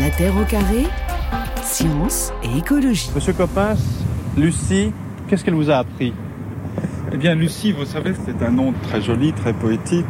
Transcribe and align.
La 0.00 0.10
Terre 0.10 0.36
au 0.40 0.44
carré, 0.44 0.86
science 1.62 2.32
et 2.44 2.58
écologie. 2.58 3.10
Monsieur 3.16 3.32
Coppens, 3.32 3.76
Lucie, 4.36 4.92
qu'est-ce 5.26 5.44
qu'elle 5.44 5.54
vous 5.54 5.70
a 5.70 5.78
appris? 5.78 6.12
Eh 7.12 7.16
bien, 7.16 7.34
Lucie, 7.34 7.72
vous 7.72 7.84
savez, 7.84 8.12
c'est 8.24 8.44
un 8.44 8.52
nom 8.52 8.72
très 8.84 9.02
joli, 9.02 9.32
très 9.32 9.52
poétique 9.52 10.06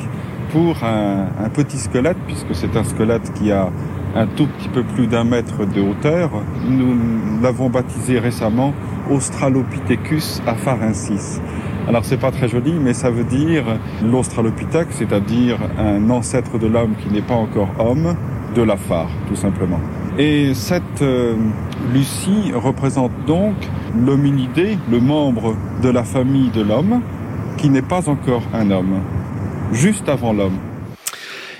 pour 0.52 0.84
un, 0.84 1.28
un 1.42 1.48
petit 1.48 1.78
squelette, 1.78 2.18
puisque 2.26 2.54
c'est 2.54 2.76
un 2.76 2.84
squelette 2.84 3.32
qui 3.32 3.50
a 3.50 3.70
un 4.14 4.26
tout 4.26 4.46
petit 4.46 4.68
peu 4.68 4.82
plus 4.82 5.06
d'un 5.06 5.24
mètre 5.24 5.64
de 5.64 5.80
hauteur. 5.80 6.32
Nous 6.68 7.40
l'avons 7.42 7.70
baptisé 7.70 8.18
récemment 8.18 8.74
Australopithecus 9.10 10.42
afarensis. 10.46 11.40
Alors 11.88 12.04
c'est 12.04 12.18
pas 12.18 12.30
très 12.30 12.48
joli, 12.48 12.74
mais 12.74 12.92
ça 12.92 13.10
veut 13.10 13.24
dire 13.24 13.64
l'Australopithèque, 14.04 14.88
c'est-à-dire 14.90 15.56
un 15.78 16.10
ancêtre 16.10 16.58
de 16.58 16.66
l'homme 16.66 16.94
qui 17.02 17.10
n'est 17.10 17.22
pas 17.22 17.36
encore 17.36 17.70
homme, 17.78 18.14
de 18.54 18.62
la 18.62 18.76
phare, 18.76 19.10
tout 19.28 19.36
simplement. 19.36 19.80
Et 20.18 20.52
cette 20.54 21.02
euh, 21.02 21.36
Lucie 21.92 22.52
représente 22.54 23.12
donc 23.26 23.54
l'hominidé, 23.96 24.78
le 24.90 25.00
membre 25.00 25.54
de 25.82 25.88
la 25.88 26.04
famille 26.04 26.50
de 26.50 26.62
l'homme, 26.62 27.00
qui 27.56 27.68
n'est 27.68 27.82
pas 27.82 28.08
encore 28.08 28.42
un 28.52 28.70
homme, 28.70 29.00
juste 29.72 30.08
avant 30.08 30.32
l'homme. 30.32 30.58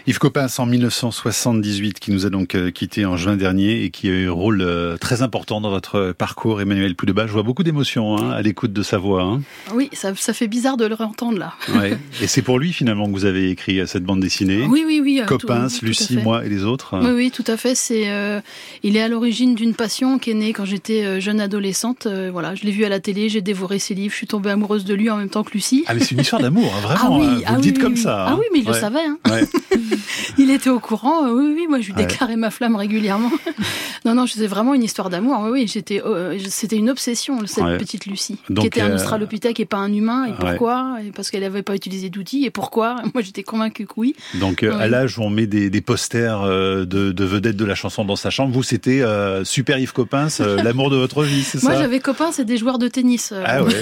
Yves 0.09 0.21
Coppens 0.21 0.59
en 0.59 0.65
1978 0.65 2.01
qui 2.01 2.13
nous 2.13 2.25
a 2.25 2.31
donc 2.31 2.55
euh, 2.55 2.71
quitté 2.71 3.05
en 3.05 3.19
juin 3.19 3.37
dernier 3.37 3.85
et 3.85 3.91
qui 3.91 4.09
a 4.09 4.13
eu 4.13 4.29
un 4.29 4.33
rôle 4.33 4.63
euh, 4.63 4.97
très 4.97 5.21
important 5.21 5.61
dans 5.61 5.69
votre 5.69 6.13
parcours. 6.17 6.63
Emmanuel 6.63 6.95
Poudeba, 6.95 7.27
je 7.27 7.33
vois 7.33 7.43
beaucoup 7.43 7.63
d'émotions 7.63 8.17
hein, 8.17 8.31
à 8.31 8.41
l'écoute 8.41 8.73
de 8.73 8.83
sa 8.83 8.97
voix. 8.97 9.23
Hein. 9.23 9.43
Oui, 9.75 9.91
ça, 9.93 10.15
ça, 10.17 10.33
fait 10.33 10.49
bizarre 10.49 10.79
de 10.79 10.87
le 10.87 10.95
réentendre 10.95 11.37
là. 11.37 11.53
Ouais. 11.75 11.99
Et 12.23 12.27
c'est 12.27 12.41
pour 12.41 12.59
lui 12.59 12.73
finalement 12.73 13.05
que 13.05 13.11
vous 13.11 13.27
avez 13.27 13.51
écrit 13.51 13.81
euh, 13.81 13.87
cette 13.87 14.03
bande 14.03 14.21
dessinée. 14.21 14.65
Oui, 14.67 14.83
oui, 14.87 15.03
oui. 15.03 15.21
Coppens, 15.27 15.69
tout, 15.79 15.85
Lucie, 15.85 16.17
tout 16.17 16.23
moi 16.23 16.43
et 16.43 16.49
les 16.49 16.65
autres. 16.65 16.99
Oui, 17.03 17.11
oui, 17.11 17.31
tout 17.31 17.45
à 17.47 17.59
fait. 17.59 17.75
C'est, 17.75 18.09
euh, 18.09 18.41
il 18.83 18.97
est 18.97 19.03
à 19.03 19.09
l'origine 19.09 19.55
d'une 19.55 19.75
passion 19.75 20.19
qui 20.19 20.31
est 20.31 20.35
née 20.35 20.55
quand 20.55 20.65
j'étais 20.65 21.21
jeune 21.21 21.39
adolescente. 21.39 22.07
Euh, 22.07 22.31
voilà, 22.33 22.55
je 22.55 22.65
l'ai 22.65 22.73
vu 22.73 22.87
à 22.87 22.89
la 22.89 22.99
télé, 22.99 23.29
j'ai 23.29 23.43
dévoré 23.43 23.79
ses 23.79 23.93
livres, 23.93 24.13
je 24.13 24.17
suis 24.17 24.27
tombée 24.27 24.49
amoureuse 24.49 24.87
de 24.87 24.95
lui 24.95 25.11
en 25.11 25.19
même 25.19 25.29
temps 25.29 25.45
que 25.45 25.53
Lucie. 25.53 25.85
Ah 25.87 25.93
mais 25.93 26.01
c'est 26.01 26.13
une 26.13 26.23
histoire 26.23 26.41
d'amour, 26.41 26.73
hein, 26.75 26.81
vraiment. 26.83 27.17
Ah 27.17 27.19
oui, 27.21 27.27
hein, 27.27 27.35
vous 27.37 27.45
ah 27.45 27.55
le 27.57 27.61
dites 27.61 27.77
oui, 27.77 27.83
comme 27.83 27.93
oui. 27.93 28.01
ça. 28.01 28.25
Ah 28.27 28.37
oui, 28.39 28.47
mais 28.55 28.61
il 28.61 28.67
le 28.67 28.73
savait. 28.73 29.05
Hein. 29.05 29.19
il 30.39 30.51
était 30.51 30.71
au 30.71 30.81
courant. 30.81 31.27
euh, 31.27 31.33
Oui, 31.33 31.53
oui, 31.57 31.67
moi 31.69 31.81
je 31.81 31.87
lui 31.89 31.95
déclarais 31.95 32.37
ma 32.37 32.51
flamme 32.51 32.77
régulièrement. 32.77 33.31
non, 34.05 34.15
non, 34.15 34.27
c'est 34.27 34.47
vraiment 34.47 34.75
une 34.75 34.83
histoire 34.83 35.11
d'amour. 35.11 35.41
Oui, 35.45 35.51
oui, 35.53 35.67
j'étais, 35.67 36.03
euh, 36.05 36.39
c'était 36.49 36.77
une 36.77 36.91
obsession 36.91 37.39
cette 37.47 37.65
Ouais. 37.65 37.79
petite 37.79 38.07
Lucie, 38.07 38.39
Donc, 38.51 38.63
qui 38.63 38.67
était 38.69 38.81
un 38.81 38.91
euh, 38.91 38.95
australopithèque 38.95 39.61
et 39.61 39.65
pas 39.67 39.79
un 39.79 39.93
humain. 39.93 40.27
Et 40.27 40.31
ouais. 40.31 40.37
pourquoi? 40.39 40.99
Et 41.07 41.11
Parce 41.11 41.31
qu'elle 41.31 41.43
n'avait 41.43 41.63
pas 41.63 41.75
utilisé 41.75 42.09
d'outils. 42.11 42.45
Et 42.45 42.51
pourquoi? 42.51 42.97
Moi, 43.15 43.23
j'étais 43.23 43.43
convaincue 43.43 43.87
que 43.87 43.93
oui. 43.97 44.15
Donc 44.35 44.63
à 44.63 44.77
Oui. 44.85 44.89
l'âge 44.91 45.19
où 45.19 45.23
on 45.23 45.31
met 45.31 45.47
des, 45.47 45.71
des 45.71 45.81
posters 45.81 46.43
de, 46.47 46.85
de 46.85 47.25
vedettes 47.25 47.57
de 47.57 47.65
la 47.65 47.75
chanson 47.75 48.05
dans 48.05 48.17
sa 48.17 48.31
chambre, 48.31 48.53
vous 48.53 48.63
c'était 48.63 49.03
Super 49.45 49.79
Yves 49.79 49.93
Coppens, 49.93 50.39
l'amour 50.41 50.91
de 50.91 50.97
votre 50.97 51.23
vie, 51.25 51.43
c'est 51.43 51.63
Moi, 51.63 51.73
ça? 51.75 51.81
j'avais 51.81 52.01
copains, 52.01 52.33
c'est 52.33 52.45
des 52.45 52.57
joueurs 52.57 52.79
de 52.79 52.89
tennis. 52.89 53.33
Ah 53.45 53.63
ouais. 53.63 53.73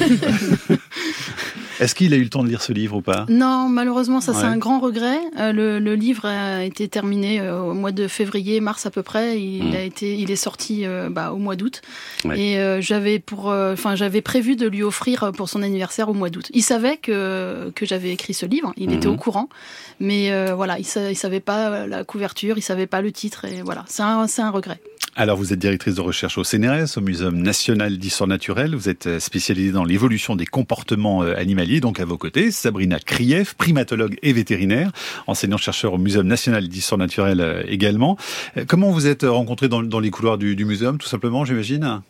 Est-ce 1.81 1.95
qu'il 1.95 2.13
a 2.15 2.17
eu 2.17 2.23
le 2.23 2.29
temps 2.29 2.43
de 2.43 2.49
lire 2.49 2.63
ce 2.63 2.73
livre 2.73 2.97
ou 2.97 3.03
pas? 3.03 3.27
Non, 3.29 3.69
malheureusement, 3.69 4.21
ça 4.21 4.33
c'est 4.35 4.45
un 4.47 4.57
grand 4.57 4.81
regret. 4.81 5.19
Euh, 5.39 5.53
le, 5.53 5.79
le 5.79 5.95
livre 5.95 6.25
a 6.27 6.65
été 6.65 6.89
terminé 6.89 7.41
euh, 7.41 7.61
au 7.61 7.75
mois 7.75 7.93
de 7.93 8.09
février, 8.09 8.61
mars 8.61 8.87
à 8.87 8.91
peu 8.91 9.03
près. 9.03 9.41
Il 9.41 9.73
Mm. 9.73 9.75
a 9.75 9.81
été, 9.81 10.17
il 10.19 10.31
est 10.31 10.37
sorti 10.37 10.85
euh, 10.87 11.09
bah, 11.11 11.33
au 11.33 11.37
mois 11.39 11.57
d'août. 11.57 11.83
Ouais. 12.25 12.39
Et 12.41 12.83
j'avais 12.83 13.19
pour, 13.19 13.47
enfin, 13.47 13.95
j'avais 13.95 14.21
prévu 14.23 14.57
de 14.57 14.67
lui 14.67 14.83
offrir 14.83 15.33
pour 15.37 15.49
son 15.49 15.63
anniversaire 15.63 16.09
au 16.09 16.15
mois 16.15 16.31
d'août. 16.31 16.47
Il 16.55 16.63
savait 16.63 16.97
que 16.97 17.71
que 17.75 17.85
j'avais 17.87 18.11
écrit 18.11 18.35
ce 18.35 18.47
livre. 18.47 18.73
Il 18.77 18.93
était 18.93 19.09
Mhm. 19.09 19.15
au 19.15 19.17
courant, 19.17 19.49
mais 20.01 20.31
voilà, 20.53 20.79
il, 20.79 20.85
sa- 20.85 21.11
il 21.11 21.17
savait 21.17 21.41
pas 21.41 21.87
la 21.87 22.05
couverture, 22.05 22.57
il 22.59 22.63
savait 22.63 22.87
pas 22.87 23.01
le 23.03 23.13
titre. 23.13 23.45
Et 23.45 23.63
voilà, 23.63 23.85
c'est 23.89 24.03
un, 24.03 24.27
c'est 24.27 24.43
un 24.43 24.51
regret. 24.51 24.79
Alors 25.19 25.39
vous 25.39 25.55
êtes 25.55 25.59
directrice 25.59 25.95
de 25.95 26.03
recherche 26.03 26.37
au 26.37 26.45
CNRS, 26.45 26.99
au 26.99 27.01
Muséum 27.01 27.39
national 27.39 27.97
d'histoire 27.97 28.29
naturelle. 28.29 28.75
Vous 28.75 28.91
êtes 28.91 29.07
euh, 29.07 29.19
spécialisée 29.19 29.73
dans 29.73 29.85
l'évolution 29.85 30.37
des 30.37 30.45
comportements 30.45 31.23
euh, 31.23 31.35
animaliers. 31.39 31.81
Donc 31.81 32.01
à 32.01 32.05
vos 32.05 32.19
côtés, 32.19 32.51
Sabrina 32.51 32.99
Krief, 32.99 33.55
primatologue 33.55 34.19
et 34.23 34.35
vétérinaire, 34.35 34.93
enseignant-chercheur 35.27 35.95
au 35.95 35.99
Muséum 35.99 36.27
national 36.27 36.69
d'histoire 36.69 36.99
naturelle 36.99 37.41
euh, 37.41 37.63
également. 37.67 38.19
Comment 38.69 38.91
vous 38.91 39.07
êtes 39.07 39.23
rencontrés 39.23 39.69
dans, 39.69 39.81
les 39.81 40.11
couloirs 40.11 40.37
du, 40.37 40.55
du 40.55 40.67
muséum, 40.67 40.99
tout 40.99 41.09
simplement, 41.09 41.47
j'imagine? 41.47 42.03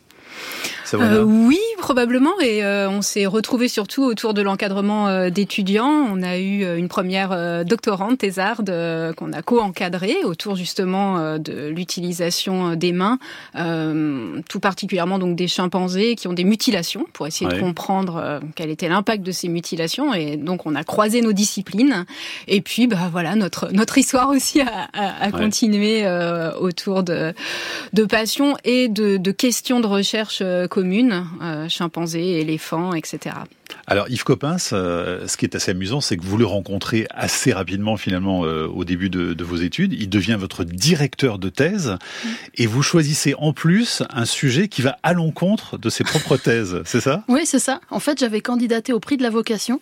Euh, 0.93 1.23
oui, 1.23 1.59
probablement. 1.87 2.37
Et 2.41 2.65
euh, 2.65 2.89
on 2.89 3.01
s'est 3.01 3.25
retrouvés 3.25 3.69
surtout 3.69 4.03
autour 4.03 4.33
de 4.33 4.41
l'encadrement 4.41 5.07
euh, 5.07 5.29
d'étudiants. 5.29 5.87
On 6.11 6.21
a 6.21 6.37
eu 6.37 6.65
euh, 6.65 6.77
une 6.77 6.89
première 6.89 7.31
euh, 7.31 7.63
doctorante, 7.63 8.17
thésarde, 8.17 8.69
euh, 8.69 9.13
qu'on 9.13 9.31
a 9.31 9.41
co-encadrée 9.41 10.17
autour 10.25 10.57
justement 10.57 11.17
euh, 11.17 11.37
de 11.37 11.69
l'utilisation 11.69 12.75
des 12.75 12.91
mains, 12.91 13.19
euh, 13.55 14.41
tout 14.49 14.59
particulièrement 14.59 15.17
donc 15.17 15.37
des 15.37 15.47
chimpanzés 15.47 16.15
qui 16.15 16.27
ont 16.27 16.33
des 16.33 16.43
mutilations, 16.43 17.05
pour 17.13 17.25
essayer 17.25 17.47
Ouais. 17.49 17.55
de 17.55 17.61
comprendre 17.61 18.17
euh, 18.17 18.39
quel 18.55 18.69
était 18.69 18.89
l'impact 18.89 19.23
de 19.23 19.31
ces 19.31 19.47
mutilations. 19.47 20.13
Et 20.13 20.35
donc 20.35 20.65
on 20.65 20.75
a 20.75 20.83
croisé 20.83 21.21
nos 21.21 21.31
disciplines. 21.31 22.05
Et 22.49 22.59
puis 22.59 22.87
bah 22.87 23.07
voilà, 23.09 23.35
notre 23.35 23.71
notre 23.71 23.97
histoire 23.97 24.27
aussi 24.27 24.59
a, 24.59 24.89
a, 24.91 25.23
a 25.23 25.25
Ouais. 25.27 25.31
continué 25.31 26.01
euh, 26.05 26.51
autour 26.59 27.03
de 27.03 27.33
de 27.93 28.03
passion 28.03 28.57
et 28.65 28.89
de, 28.89 29.15
de 29.15 29.31
questions 29.31 29.79
de 29.79 29.87
recherche 29.87 30.43
communes, 30.69 31.25
euh, 31.41 31.69
chimpanzés, 31.77 32.39
éléphants, 32.39 32.93
etc. 32.93 33.35
Alors 33.85 34.09
Yves 34.09 34.23
Coppens, 34.23 34.57
euh, 34.73 35.27
ce 35.27 35.37
qui 35.37 35.45
est 35.45 35.55
assez 35.55 35.71
amusant, 35.71 36.01
c'est 36.01 36.17
que 36.17 36.23
vous 36.23 36.37
le 36.37 36.45
rencontrez 36.45 37.07
assez 37.11 37.51
rapidement 37.53 37.97
finalement 37.97 38.45
euh, 38.45 38.67
au 38.67 38.83
début 38.85 39.09
de, 39.09 39.33
de 39.33 39.43
vos 39.43 39.57
études. 39.57 39.93
Il 39.93 40.09
devient 40.09 40.37
votre 40.39 40.63
directeur 40.63 41.37
de 41.39 41.49
thèse 41.49 41.95
et 42.55 42.65
vous 42.65 42.81
choisissez 42.83 43.33
en 43.37 43.53
plus 43.53 44.03
un 44.09 44.25
sujet 44.25 44.67
qui 44.67 44.81
va 44.81 44.97
à 45.03 45.13
l'encontre 45.13 45.77
de 45.77 45.89
ses 45.89 46.03
propres 46.03 46.37
thèses, 46.47 46.81
c'est 46.85 47.01
ça? 47.01 47.23
Oui, 47.27 47.41
c'est 47.45 47.59
ça. 47.59 47.79
En 47.89 47.99
fait, 47.99 48.19
j'avais 48.19 48.41
candidaté 48.41 48.93
au 48.93 48.99
prix 48.99 49.17
de 49.17 49.23
la 49.23 49.29
vocation 49.29 49.81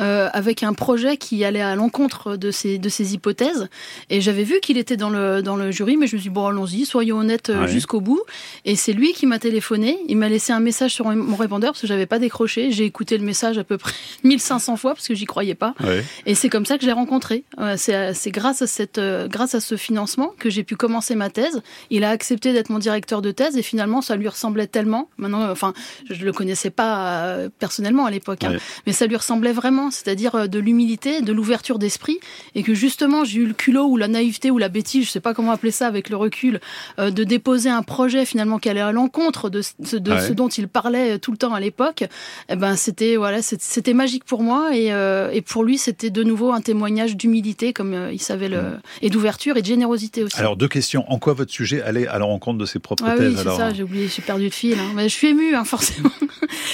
euh, 0.00 0.28
avec 0.32 0.62
un 0.62 0.72
projet 0.72 1.16
qui 1.16 1.44
allait 1.44 1.60
à 1.60 1.74
l'encontre 1.76 2.36
de 2.36 2.50
ces, 2.50 2.78
de 2.78 2.88
ces 2.88 3.14
hypothèses. 3.14 3.68
Et 4.10 4.20
j'avais 4.20 4.44
vu 4.44 4.60
qu'il 4.60 4.76
était 4.78 4.96
dans 4.96 5.10
le, 5.10 5.40
dans 5.42 5.56
le 5.56 5.70
jury, 5.70 5.96
mais 5.96 6.06
je 6.06 6.16
me 6.16 6.20
suis 6.20 6.30
dit, 6.30 6.34
bon, 6.34 6.46
allons-y, 6.46 6.84
soyons 6.84 7.18
honnêtes 7.18 7.50
Ouais. 7.50 7.68
jusqu'au 7.68 8.00
bout. 8.00 8.20
Et 8.64 8.76
c'est 8.76 8.92
lui 8.92 9.12
qui 9.12 9.26
m'a 9.26 9.38
téléphoné. 9.38 9.98
Il 10.08 10.16
m'a 10.16 10.28
laissé 10.28 10.52
un 10.52 10.60
message 10.60 10.92
sur 10.92 11.06
mon 11.06 11.36
répondeur 11.36 11.72
parce 11.72 11.80
que 11.80 11.86
j'avais 11.86 12.06
pas 12.06 12.18
décroché. 12.18 12.70
J'ai 12.70 12.84
écouté 12.84 13.18
le 13.20 13.26
message 13.26 13.58
à 13.58 13.64
peu 13.64 13.78
près 13.78 13.92
1500 14.24 14.76
fois 14.76 14.94
parce 14.94 15.06
que 15.08 15.14
j'y 15.14 15.24
croyais 15.26 15.54
pas. 15.54 15.74
ouais. 15.84 16.04
Et 16.26 16.34
c'est 16.34 16.48
comme 16.48 16.66
ça 16.66 16.76
que 16.76 16.82
je 16.82 16.86
l'ai 16.86 16.92
rencontré. 16.92 17.44
Euh, 17.58 17.74
C'est 17.76 18.14
c'est 18.14 18.30
grâce 18.30 18.62
à 18.62 18.66
cette, 18.66 18.98
euh, 18.98 19.28
grâce 19.28 19.54
à 19.54 19.60
ce 19.60 19.76
financement 19.76 20.32
que 20.38 20.50
j'ai 20.50 20.64
pu 20.64 20.76
commencer 20.76 21.14
ma 21.14 21.30
thèse. 21.30 21.62
Il 21.90 22.04
a 22.04 22.10
accepté 22.10 22.52
d'être 22.52 22.70
mon 22.70 22.78
directeur 22.78 23.22
de 23.22 23.30
thèse 23.30 23.56
et 23.56 23.62
finalement 23.62 24.00
ça 24.02 24.16
lui 24.16 24.28
ressemblait 24.28 24.66
tellement. 24.66 25.08
Maintenant, 25.18 25.42
euh, 25.42 25.52
enfin, 25.52 25.72
je 26.08 26.24
le 26.24 26.32
connaissais 26.32 26.70
pas 26.70 27.24
euh, 27.24 27.48
personnellement 27.58 28.06
à 28.06 28.10
l'époque, 28.10 28.44
hein, 28.44 28.56
mais 28.86 28.92
ça 28.92 29.06
lui 29.06 29.16
ressemblait 29.16 29.52
vraiment, 29.52 29.90
c'est-à-dire 29.90 30.34
euh, 30.34 30.46
de 30.46 30.58
l'humilité, 30.58 31.20
de 31.22 31.32
l'ouverture 31.32 31.78
d'esprit, 31.78 32.18
et 32.54 32.62
que 32.62 32.74
justement 32.74 33.24
j'ai 33.24 33.40
eu 33.40 33.46
le 33.46 33.54
culot 33.54 33.84
ou 33.86 33.96
la 33.96 34.08
naïveté 34.08 34.50
ou 34.50 34.58
la 34.58 34.68
bêtise, 34.68 35.06
je 35.06 35.10
sais 35.10 35.20
pas 35.20 35.34
comment 35.34 35.52
appeler 35.52 35.72
ça 35.72 35.86
avec 35.86 36.08
le 36.08 36.16
recul, 36.16 36.60
euh, 36.98 37.10
de 37.10 37.24
déposer 37.24 37.68
un 37.70 37.82
projet 37.82 38.24
finalement 38.24 38.58
qui 38.58 38.68
allait 38.68 38.80
à 38.80 38.92
l'encontre 38.92 39.50
de, 39.50 39.62
ce- 39.62 39.96
de 39.96 40.10
Ouais. 40.10 40.26
ce 40.26 40.32
dont 40.32 40.48
il 40.48 40.66
parlait 40.66 41.18
tout 41.18 41.30
le 41.30 41.36
temps 41.36 41.54
à 41.54 41.60
l'époque. 41.60 42.04
Eh 42.48 42.56
ben 42.56 42.74
c'était 42.76 43.09
voilà, 43.16 43.42
c'est- 43.42 43.60
c'était 43.60 43.94
magique 43.94 44.24
pour 44.24 44.42
moi 44.42 44.74
et, 44.76 44.92
euh, 44.92 45.30
et 45.32 45.40
pour 45.42 45.64
lui 45.64 45.78
c'était 45.78 46.10
de 46.10 46.22
nouveau 46.22 46.52
un 46.52 46.60
témoignage 46.60 47.16
d'humilité 47.16 47.72
comme 47.72 47.94
euh, 47.94 48.12
il 48.12 48.20
savait 48.20 48.48
le 48.48 48.60
et 49.02 49.10
d'ouverture 49.10 49.56
et 49.56 49.62
de 49.62 49.66
générosité 49.66 50.22
aussi. 50.24 50.36
Alors 50.38 50.56
deux 50.56 50.68
questions. 50.68 51.04
En 51.10 51.18
quoi 51.18 51.32
votre 51.34 51.52
sujet 51.52 51.82
allait 51.82 52.06
à 52.06 52.18
la 52.18 52.24
rencontre 52.24 52.58
de 52.58 52.66
ses 52.66 52.78
propres 52.78 53.04
Ah 53.06 53.16
thèses 53.16 53.28
oui, 53.28 53.34
c'est 53.36 53.40
alors 53.42 53.56
ça, 53.56 53.72
j'ai 53.72 53.82
oublié, 53.82 54.08
j'ai 54.08 54.22
perdu 54.22 54.44
le 54.44 54.50
fil. 54.50 54.74
hein. 54.78 54.92
Mais 54.94 55.08
je 55.08 55.14
suis 55.14 55.28
émue, 55.28 55.54
hein, 55.54 55.64
forcément. 55.64 56.10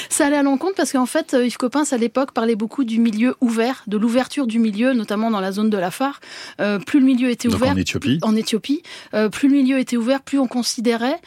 ça 0.08 0.26
allait 0.26 0.36
à 0.36 0.42
l'encontre 0.42 0.74
parce 0.76 0.92
qu'en 0.92 1.06
fait, 1.06 1.34
euh, 1.34 1.46
Yves 1.46 1.56
Coppens, 1.56 1.92
à 1.92 1.96
l'époque, 1.96 2.32
parlait 2.32 2.56
beaucoup 2.56 2.84
du 2.84 2.98
milieu 3.00 3.34
ouvert, 3.40 3.82
de 3.86 3.96
l'ouverture 3.96 4.46
du 4.46 4.58
milieu, 4.58 4.92
notamment 4.92 5.30
dans 5.30 5.40
la 5.40 5.52
zone 5.52 5.70
de 5.70 5.78
la 5.78 5.90
phare. 5.90 6.20
Euh, 6.60 6.78
plus 6.78 7.00
le 7.00 7.06
milieu 7.06 7.30
était 7.30 7.48
Donc 7.48 7.58
ouvert, 7.58 7.72
en 7.72 7.76
Éthiopie. 7.76 8.18
en 8.22 8.36
Éthiopie, 8.36 8.82
plus 9.32 9.48
le 9.48 9.54
milieu 9.54 9.78
était 9.78 9.96
ouvert, 9.96 10.22
plus 10.22 10.38
on 10.38 10.46
considérait 10.46 11.20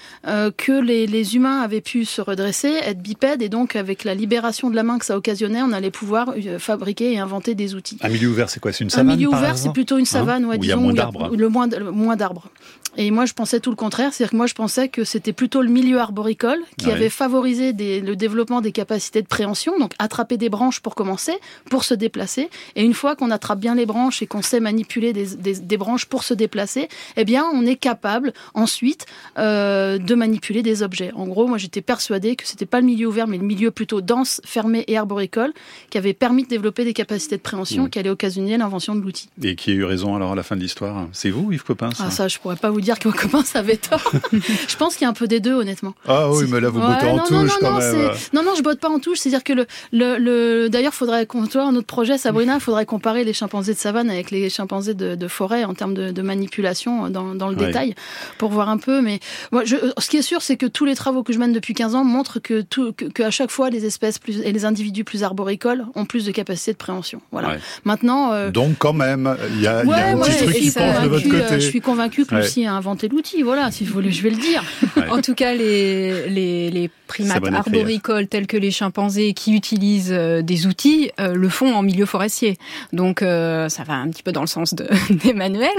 que 0.57 0.71
les, 0.81 1.07
les 1.07 1.35
humains 1.35 1.61
avaient 1.61 1.81
pu 1.81 2.05
se 2.05 2.21
redresser, 2.21 2.69
être 2.83 3.01
bipèdes, 3.01 3.41
et 3.41 3.49
donc 3.49 3.75
avec 3.75 4.03
la 4.03 4.13
libération 4.13 4.69
de 4.69 4.75
la 4.75 4.83
main 4.83 4.97
que 4.99 5.05
ça 5.05 5.17
occasionnait, 5.17 5.61
on 5.63 5.71
allait 5.71 5.89
pouvoir 5.91 6.33
euh, 6.37 6.59
fabriquer 6.59 7.13
et 7.13 7.19
inventer 7.19 7.55
des 7.55 7.73
outils. 7.75 7.97
Un 8.01 8.09
milieu 8.09 8.29
ouvert, 8.29 8.49
c'est 8.49 8.59
quoi? 8.59 8.71
C'est 8.71 8.83
une 8.83 8.87
Un 8.87 8.91
savane 8.91 9.15
milieu 9.15 9.29
par 9.29 9.39
ouvert, 9.39 9.57
c'est 9.57 9.73
plutôt 9.73 9.97
une 9.97 10.05
savane, 10.05 10.45
ouais, 10.45 10.57
Où 10.57 10.63
il 10.63 10.67
y 10.67 10.71
a 10.71 10.75
disons, 10.75 10.81
moins 10.83 10.91
où 10.91 10.95
d'arbres. 10.95 11.35
le 11.35 11.49
moins, 11.49 11.67
le 11.67 11.91
moins 11.91 12.15
d'arbres. 12.15 12.49
Et 12.97 13.11
moi, 13.11 13.25
je 13.25 13.33
pensais 13.33 13.59
tout 13.59 13.69
le 13.69 13.75
contraire, 13.75 14.13
c'est-à-dire 14.13 14.31
que 14.31 14.35
moi, 14.37 14.47
je 14.47 14.53
pensais 14.53 14.89
que 14.89 15.03
c'était 15.03 15.33
plutôt 15.33 15.61
le 15.61 15.69
milieu 15.69 15.99
arboricole 15.99 16.59
qui 16.77 16.87
Ouais. 16.87 16.93
avait 16.93 17.09
favorisé 17.09 17.71
des- 17.71 18.01
le 18.01 18.15
développement 18.15 18.61
des 18.61 18.71
capacités 18.71 19.21
de 19.21 19.27
préhension, 19.27 19.77
donc 19.79 19.93
attraper 19.99 20.37
des 20.37 20.49
branches 20.49 20.79
pour 20.79 20.95
commencer, 20.95 21.33
pour 21.69 21.83
se 21.83 21.93
déplacer. 21.93 22.49
Et 22.75 22.83
une 22.83 22.93
fois 22.93 23.15
qu'on 23.15 23.31
attrape 23.31 23.59
bien 23.59 23.75
les 23.75 23.85
branches 23.85 24.21
et 24.21 24.27
qu'on 24.27 24.41
sait 24.41 24.59
manipuler 24.59 25.13
des, 25.13 25.35
des- 25.35 25.59
des 25.59 25.77
branches 25.77 26.05
pour 26.05 26.23
se 26.23 26.33
déplacer, 26.33 26.89
eh 27.15 27.25
bien, 27.25 27.45
on 27.53 27.65
est 27.65 27.75
capable 27.75 28.33
ensuite 28.53 29.05
euh, 29.37 29.97
de 29.97 30.15
manipuler 30.15 30.63
des 30.63 30.83
objets. 30.83 31.11
En 31.15 31.27
gros, 31.27 31.47
moi, 31.47 31.57
j'étais 31.57 31.81
persuadée 31.81 32.35
que 32.35 32.45
c'était 32.45 32.65
pas 32.65 32.79
le 32.79 32.85
milieu 32.87 33.07
ouvert, 33.07 33.27
mais 33.27 33.37
le 33.37 33.45
milieu 33.45 33.71
plutôt 33.71 34.01
dense, 34.01 34.41
fermé 34.45 34.83
et 34.87 34.97
arboricole 34.97 35.53
qui 35.89 35.97
avait 35.97 36.13
permis 36.13 36.43
de 36.43 36.47
développer 36.49 36.83
des 36.83 36.93
capacités 36.93 37.37
de 37.37 37.41
préhension 37.41 37.83
Ouais. 37.83 37.89
qui 37.89 37.99
allait 37.99 38.09
occasionner 38.09 38.57
l'invention 38.57 38.95
de 38.95 39.01
l'outil. 39.01 39.29
Et 39.43 39.55
qui 39.55 39.71
a 39.71 39.73
eu 39.73 39.83
raison 39.83 40.15
alors 40.15 40.31
à 40.31 40.35
la 40.35 40.43
fin 40.43 40.55
de 40.55 40.61
l'histoire 40.61 41.07
C'est 41.11 41.29
vous, 41.29 41.51
Yves 41.51 41.63
Coppens 41.63 41.89
Ah, 41.99 42.11
ça, 42.11 42.27
je 42.27 42.37
pourrais 42.39 42.55
pas 42.55 42.69
vous 42.71 42.78
vous 42.79 42.85
dire 42.85 42.99
que 42.99 43.09
vos 43.09 43.13
copains 43.15 43.43
avaient 43.55 43.77
tort. 43.77 44.11
je 44.31 44.75
pense 44.77 44.95
qu'il 44.95 45.03
y 45.03 45.05
a 45.05 45.09
un 45.09 45.13
peu 45.13 45.27
des 45.27 45.39
deux, 45.39 45.53
honnêtement. 45.53 45.93
Ah 46.07 46.29
oui, 46.31 46.45
mais 46.49 46.59
là, 46.59 46.69
vous 46.69 46.79
bottez 46.79 47.07
en 47.07 47.19
touche 47.19 47.57
quand 47.59 47.77
même. 47.77 48.11
Non, 48.33 48.43
non, 48.43 48.53
je 48.57 48.63
botte 48.63 48.79
pas 48.79 48.89
en 48.89 48.99
touche. 48.99 49.19
C'est-à-dire 49.19 49.43
que 49.43 49.53
le, 49.53 49.67
le, 49.91 50.17
le... 50.17 50.69
d'ailleurs, 50.69 50.93
faudrait 50.93 51.25
qu'on 51.25 51.49
soit 51.49 51.63
un 51.63 51.75
autre 51.75 51.87
projet, 51.87 52.17
Sabrina, 52.17 52.55
il 52.55 52.59
faudrait 52.59 52.85
comparer 52.85 53.23
les 53.23 53.33
chimpanzés 53.33 53.73
de 53.73 53.79
savane 53.79 54.09
avec 54.09 54.31
les 54.31 54.49
chimpanzés 54.49 54.93
de, 54.93 55.15
de 55.15 55.27
forêt 55.27 55.63
en 55.65 55.73
termes 55.73 55.93
de, 55.93 56.11
de 56.11 56.21
manipulation 56.21 57.09
dans, 57.09 57.35
dans 57.35 57.49
le 57.49 57.55
détail 57.55 57.95
pour 58.37 58.49
voir 58.49 58.69
un 58.69 58.77
peu. 58.77 59.01
Mais 59.01 59.19
moi, 59.51 59.63
je, 59.65 59.75
ce 59.97 60.09
qui 60.09 60.17
est 60.17 60.21
sûr, 60.21 60.41
c'est 60.41 60.57
que 60.57 60.65
tous 60.65 60.85
les 60.85 60.95
travaux 60.95 61.23
que 61.23 61.33
je 61.33 61.39
mène 61.39 61.53
depuis 61.53 61.73
15 61.73 61.95
ans 61.95 62.03
montrent 62.03 62.39
que, 62.39 62.61
tout, 62.61 62.93
que, 62.93 63.23
à 63.23 63.31
chaque 63.31 63.51
fois, 63.51 63.69
les 63.69 63.85
espèces 63.85 64.19
plus, 64.19 64.39
et 64.41 64.51
les 64.51 64.65
individus 64.65 65.03
plus 65.03 65.23
arboricoles 65.23 65.85
ont 65.95 66.05
plus 66.05 66.25
de 66.25 66.31
capacité 66.31 66.71
de 66.71 66.77
préhension. 66.77 67.21
Voilà. 67.31 67.57
Maintenant. 67.83 68.31
Euh... 68.31 68.51
Donc, 68.51 68.77
quand 68.79 68.93
même, 68.93 69.35
il 69.51 69.61
y 69.61 69.67
a, 69.67 69.83
y 69.83 69.91
a 69.91 70.07
un 70.07 70.17
petit 70.17 70.37
truc 70.37 70.55
qui 70.55 70.71
penche 70.71 71.03
de 71.03 71.07
votre 71.09 71.23
côté. 71.23 71.43
Euh, 71.43 71.59
je 71.59 71.67
suis 71.67 71.81
convaincu 71.81 72.25
que 72.25 72.35
Lucie 72.35 72.65
a 72.69 72.73
inventé 72.73 73.07
l'outil. 73.07 73.41
Voilà, 73.41 73.71
si 73.71 73.83
vous 73.83 73.93
voulez, 73.93 74.11
je 74.11 74.23
vais 74.23 74.29
le 74.29 74.37
dire. 74.37 74.63
En 75.09 75.21
tout 75.21 75.35
cas, 75.35 75.53
les, 75.53 76.29
les, 76.29 76.71
les 76.71 76.89
primates 77.09 77.43
arboricoles 77.51 78.27
tels 78.27 78.47
que 78.47 78.55
les 78.55 78.71
chimpanzés 78.71 79.33
qui 79.33 79.53
utilisent 79.53 80.13
euh, 80.13 80.41
des 80.41 80.67
outils 80.67 81.11
euh, 81.19 81.33
le 81.33 81.49
font 81.49 81.73
en 81.73 81.81
milieu 81.81 82.05
forestier. 82.05 82.57
Donc 82.93 83.21
euh, 83.21 83.67
ça 83.67 83.83
va 83.83 83.95
un 83.95 84.07
petit 84.09 84.23
peu 84.23 84.31
dans 84.31 84.41
le 84.41 84.47
sens 84.47 84.73
d'Emmanuel. 85.09 85.69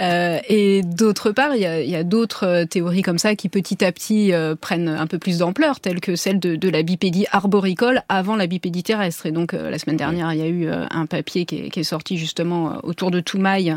Euh, 0.00 0.38
et 0.48 0.82
d'autre 0.82 1.32
part, 1.32 1.56
il 1.56 1.62
y 1.62 1.94
a, 1.94 1.98
a 1.98 2.02
d'autres 2.04 2.64
théories 2.64 3.02
comme 3.02 3.18
ça 3.18 3.34
qui 3.34 3.48
petit 3.48 3.84
à 3.84 3.90
petit 3.90 4.32
prennent 4.60 4.88
un 4.88 5.06
peu 5.06 5.18
plus 5.18 5.38
d'ampleur, 5.38 5.80
telles 5.80 6.00
que 6.00 6.14
celle 6.14 6.38
de, 6.38 6.56
de, 6.56 6.68
la 6.68 6.82
bipédie 6.82 7.26
arboricole 7.32 8.02
avant 8.08 8.36
la 8.36 8.46
bipédie 8.46 8.82
terrestre. 8.82 9.26
Et 9.26 9.32
donc 9.32 9.52
la 9.52 9.78
semaine 9.78 9.96
dernière, 9.96 10.32
il 10.34 10.38
y 10.38 10.42
a 10.42 10.48
eu 10.48 10.68
un 10.68 11.06
papier 11.06 11.46
qui 11.46 11.56
est, 11.56 11.68
qui 11.70 11.80
est 11.80 11.84
sorti 11.84 12.18
justement 12.18 12.78
autour 12.82 13.10
de 13.10 13.20
Toumaï 13.20 13.74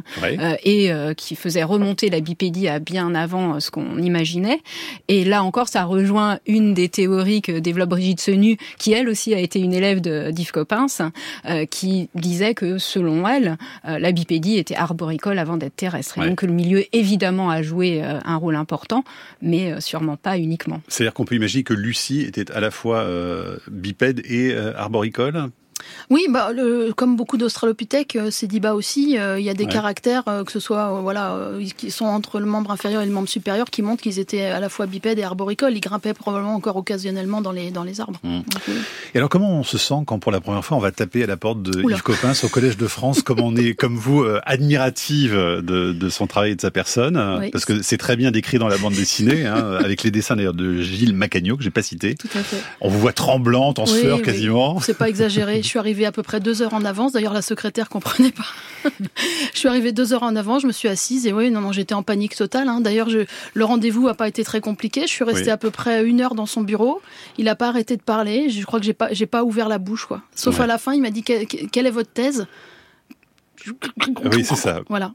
et 0.63 0.91
qui 1.15 1.35
faisait 1.35 1.63
remonter 1.63 2.09
la 2.09 2.19
bipédie 2.19 2.67
à 2.67 2.79
bien 2.79 3.15
avant 3.15 3.59
ce 3.59 3.71
qu'on 3.71 3.97
imaginait. 3.97 4.61
Et 5.07 5.23
là 5.23 5.43
encore, 5.43 5.69
ça 5.69 5.85
rejoint 5.85 6.39
une 6.45 6.73
des 6.73 6.88
théories 6.89 7.41
que 7.41 7.59
développe 7.59 7.89
Brigitte 7.89 8.21
Senu, 8.21 8.57
qui 8.77 8.93
elle 8.93 9.09
aussi 9.09 9.33
a 9.33 9.39
été 9.39 9.59
une 9.59 9.73
élève 9.73 10.01
de 10.01 10.31
d'Yves 10.31 10.51
Coppens, 10.51 11.01
euh, 11.45 11.65
qui 11.65 12.09
disait 12.15 12.53
que 12.53 12.77
selon 12.77 13.27
elle, 13.27 13.57
euh, 13.87 13.99
la 13.99 14.11
bipédie 14.11 14.57
était 14.57 14.75
arboricole 14.75 15.39
avant 15.39 15.57
d'être 15.57 15.75
terrestre. 15.75 16.17
Et 16.19 16.27
donc 16.27 16.41
le 16.41 16.53
milieu 16.53 16.83
évidemment 16.93 17.49
a 17.49 17.61
joué 17.61 18.03
euh, 18.03 18.19
un 18.25 18.35
rôle 18.35 18.55
important, 18.55 19.03
mais 19.41 19.79
sûrement 19.81 20.17
pas 20.17 20.37
uniquement. 20.37 20.81
C'est-à-dire 20.87 21.13
qu'on 21.13 21.25
peut 21.25 21.35
imaginer 21.35 21.63
que 21.63 21.73
Lucie 21.73 22.21
était 22.21 22.51
à 22.51 22.59
la 22.59 22.71
fois 22.71 23.05
bipède 23.69 24.21
et 24.25 24.55
arboricole? 24.55 25.49
Oui, 26.09 26.25
bah, 26.29 26.51
le, 26.53 26.91
comme 26.95 27.15
beaucoup 27.15 27.37
d'Australopithèques, 27.37 28.15
euh, 28.15 28.31
ces 28.31 28.47
dibas 28.47 28.73
aussi, 28.73 29.17
euh, 29.17 29.39
il 29.39 29.45
y 29.45 29.49
a 29.49 29.53
des 29.53 29.67
caractères, 29.67 30.23
euh, 30.27 30.43
que 30.43 30.51
ce 30.51 30.59
soit 30.59 30.99
voilà, 31.01 31.37
qui 31.77 31.91
sont 31.91 32.05
entre 32.05 32.39
le 32.39 32.45
membre 32.45 32.71
inférieur 32.71 33.01
et 33.01 33.05
le 33.05 33.11
membre 33.11 33.29
supérieur, 33.29 33.69
qui 33.69 33.81
montrent 33.81 34.01
qu'ils 34.01 34.19
étaient 34.19 34.45
à 34.45 34.59
la 34.59 34.69
fois 34.69 34.85
bipèdes 34.85 35.19
et 35.19 35.23
arboricoles. 35.23 35.73
Ils 35.73 35.81
grimpaient 35.81 36.13
probablement 36.13 36.55
encore 36.55 36.75
occasionnellement 36.77 37.41
dans 37.41 37.51
les, 37.51 37.71
dans 37.71 37.83
les 37.83 38.01
arbres. 38.01 38.19
Mmh. 38.23 38.39
et 39.13 39.17
alors, 39.17 39.29
comment 39.29 39.51
on 39.51 39.63
se 39.63 39.77
sent 39.77 39.95
quand 40.05 40.19
pour 40.19 40.31
la 40.31 40.41
première 40.41 40.63
fois 40.65 40.77
on 40.77 40.79
va 40.79 40.91
taper 40.91 41.23
à 41.23 41.27
la 41.27 41.37
porte 41.37 41.61
de 41.61 41.81
Yves 41.81 42.01
Coppens 42.01 42.43
au 42.43 42.49
Collège 42.49 42.77
de 42.77 42.87
France, 42.87 43.21
comme 43.21 43.39
on 43.39 43.55
est, 43.55 43.73
comme 43.73 43.95
vous, 43.95 44.25
admirative 44.43 45.33
de, 45.35 45.93
de, 45.93 46.09
son 46.09 46.27
travail 46.27 46.51
et 46.51 46.55
de 46.55 46.61
sa 46.61 46.71
personne? 46.71 47.49
Parce 47.51 47.65
que 47.65 47.81
c'est 47.81 47.97
très 47.97 48.15
bien 48.15 48.31
décrit 48.31 48.57
dans 48.57 48.67
la 48.67 48.77
bande 48.77 48.93
dessinée, 48.93 49.45
hein, 49.45 49.79
avec 49.83 50.03
les 50.03 50.11
dessins 50.11 50.35
d'ailleurs 50.35 50.53
de 50.53 50.81
Gilles 50.81 51.13
Macagno, 51.13 51.57
que 51.57 51.63
j'ai 51.63 51.69
pas 51.69 51.81
cité. 51.81 52.15
Tout 52.15 52.29
à 52.35 52.43
fait. 52.43 52.57
On 52.81 52.89
vous 52.89 52.99
voit 52.99 53.13
tremblante, 53.13 53.79
en 53.79 53.85
sueur 53.85 54.21
quasiment. 54.21 54.79
C'est 54.79 54.97
pas 54.97 55.09
exagéré. 55.09 55.61
Je 55.69 55.73
suis 55.73 55.77
arrivée 55.79 56.07
à 56.07 56.11
peu 56.11 56.23
près 56.23 56.39
deux 56.39 56.63
heures 56.63 56.73
en 56.73 56.83
avance. 56.83 57.11
D'ailleurs, 57.11 57.31
la 57.31 57.43
secrétaire 57.43 57.89
comprenait 57.89 58.31
pas. 58.31 58.89
je 59.53 59.59
suis 59.59 59.67
arrivée 59.67 59.91
deux 59.91 60.13
heures 60.13 60.23
en 60.23 60.35
avance, 60.35 60.63
je 60.63 60.67
me 60.67 60.71
suis 60.71 60.87
assise 60.87 61.27
et 61.27 61.31
oui, 61.31 61.51
non, 61.51 61.61
non, 61.61 61.71
j'étais 61.71 61.93
en 61.93 62.01
panique 62.01 62.35
totale. 62.35 62.67
Hein. 62.67 62.81
D'ailleurs, 62.81 63.07
je, 63.07 63.19
le 63.53 63.65
rendez-vous 63.65 64.07
a 64.07 64.15
pas 64.15 64.27
été 64.27 64.43
très 64.43 64.61
compliqué. 64.61 65.01
Je 65.01 65.11
suis 65.11 65.23
restée 65.23 65.51
à 65.51 65.57
peu 65.57 65.69
près 65.69 66.03
une 66.03 66.21
heure 66.21 66.33
dans 66.33 66.47
son 66.47 66.61
bureau. 66.61 67.03
Il 67.37 67.47
a 67.49 67.55
pas 67.55 67.67
arrêté 67.67 67.97
de 67.97 68.01
parler. 68.01 68.49
Je 68.49 68.65
crois 68.65 68.79
que 68.79 68.85
j'ai 68.87 68.93
pas, 68.93 69.13
j'ai 69.13 69.27
pas 69.27 69.43
ouvert 69.43 69.69
la 69.69 69.77
bouche, 69.77 70.07
quoi. 70.07 70.23
Sauf 70.33 70.59
à 70.59 70.65
la 70.65 70.79
fin, 70.79 70.95
il 70.95 71.03
m'a 71.03 71.11
dit 71.11 71.21
quelle 71.21 71.85
est 71.85 71.91
votre 71.91 72.11
thèse? 72.11 72.47
Oui, 74.31 74.43
c'est 74.43 74.55
ça. 74.55 74.81
Voilà. 74.89 75.13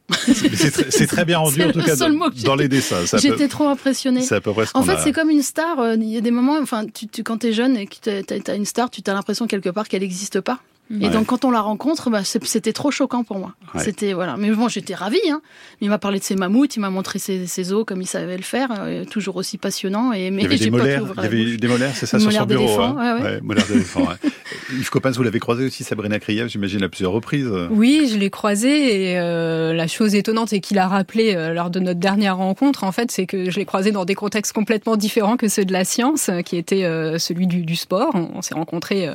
C'est 0.90 1.06
très 1.06 1.24
bien 1.24 1.38
rendu, 1.38 1.62
en 1.62 1.72
tout 1.72 1.82
cas, 1.82 1.96
dans, 1.96 2.54
les 2.54 2.68
dessins. 2.68 3.04
J'étais 3.18 3.48
trop 3.48 3.68
impressionnée. 3.68 4.22
C'est 4.22 4.36
à 4.36 4.40
peu 4.40 4.52
près 4.52 4.66
ce 4.66 4.72
En 4.74 4.82
fait, 4.82 4.98
c'est 5.02 5.12
comme 5.12 5.30
une 5.30 5.42
star. 5.42 5.80
Euh, 5.80 5.94
il 5.96 6.10
y 6.10 6.16
a 6.16 6.20
des 6.20 6.30
moments, 6.30 6.58
enfin, 6.60 6.86
tu, 6.86 7.06
tu, 7.06 7.22
quand 7.22 7.38
tu 7.38 7.48
es 7.48 7.52
jeune 7.52 7.76
et 7.76 7.86
que 7.86 7.96
tu 8.02 8.50
as, 8.50 8.54
une 8.54 8.64
star, 8.64 8.90
tu 8.90 9.02
as 9.06 9.12
l'impression 9.12 9.46
quelque 9.46 9.70
part 9.70 9.88
qu'elle 9.88 10.02
n'existe 10.02 10.40
pas. 10.40 10.60
Et 10.90 11.08
donc 11.08 11.26
quand 11.26 11.44
on 11.44 11.50
la 11.50 11.62
rencontre, 11.62 12.10
bah, 12.10 12.22
c'était 12.24 12.74
trop 12.74 12.90
choquant 12.90 13.24
pour 13.24 13.38
moi. 13.38 13.54
C'était 13.78 14.12
voilà. 14.12 14.36
Mais 14.36 14.50
bon, 14.50 14.68
j'étais 14.68 14.94
ravie. 14.94 15.18
Hein. 15.30 15.40
Il 15.80 15.88
m'a 15.88 15.98
parlé 15.98 16.18
de 16.18 16.24
ses 16.24 16.36
mammouths, 16.36 16.76
il 16.76 16.80
m'a 16.80 16.90
montré 16.90 17.18
ses, 17.18 17.46
ses, 17.46 17.72
os 17.72 17.84
comme 17.86 18.02
il 18.02 18.06
savait 18.06 18.36
le 18.36 18.42
faire, 18.42 18.68
euh, 18.78 19.04
toujours 19.04 19.36
aussi 19.36 19.56
passionnant. 19.56 20.12
Et 20.12 20.30
mais 20.30 20.42
il 20.42 20.44
y 20.44 20.46
avait 20.46 20.58
des 20.58 20.70
molaires, 20.70 21.02
il 21.16 21.22
y 21.22 21.26
avait 21.26 21.56
des 21.56 21.68
molaires, 21.68 21.92
c'est 21.94 22.06
ça 22.06 22.18
sur 22.18 22.30
son 22.30 22.44
bureau. 22.44 22.80
Hein. 22.80 23.20
Ouais, 23.22 23.40
molaires 23.40 23.66
d'éléphant. 23.66 24.06
Yves 24.72 24.90
Coppens, 24.90 25.12
vous 25.12 25.22
l'avez 25.22 25.40
croisé 25.40 25.64
aussi, 25.64 25.84
Sabrina 25.84 26.18
Kriev, 26.18 26.48
j'imagine 26.48 26.82
à 26.82 26.88
plusieurs 26.88 27.12
reprises. 27.12 27.50
Oui, 27.70 28.08
je 28.12 28.18
l'ai 28.18 28.30
croisé 28.30 29.12
et 29.12 29.18
euh, 29.18 29.72
la 29.72 29.86
chose 29.86 30.14
étonnante 30.14 30.52
et 30.52 30.60
qu'il 30.60 30.78
a 30.78 30.86
rappelé 30.86 31.34
euh, 31.34 31.54
lors 31.54 31.70
de 31.70 31.80
notre 31.80 32.00
dernière 32.00 32.36
rencontre, 32.36 32.84
en 32.84 32.92
fait, 32.92 33.10
c'est 33.10 33.26
que 33.26 33.50
je 33.50 33.56
l'ai 33.58 33.64
croisé 33.64 33.90
dans 33.90 34.04
des 34.04 34.14
contextes 34.14 34.52
complètement 34.52 34.96
différents 34.96 35.36
que 35.36 35.48
ceux 35.48 35.64
de 35.64 35.72
la 35.72 35.84
science, 35.84 36.30
qui 36.44 36.56
était 36.56 36.82
celui 37.18 37.46
du, 37.46 37.62
du, 37.62 37.76
sport. 37.76 38.14
On, 38.14 38.42
s'est 38.42 38.54
rencontrés 38.54 39.08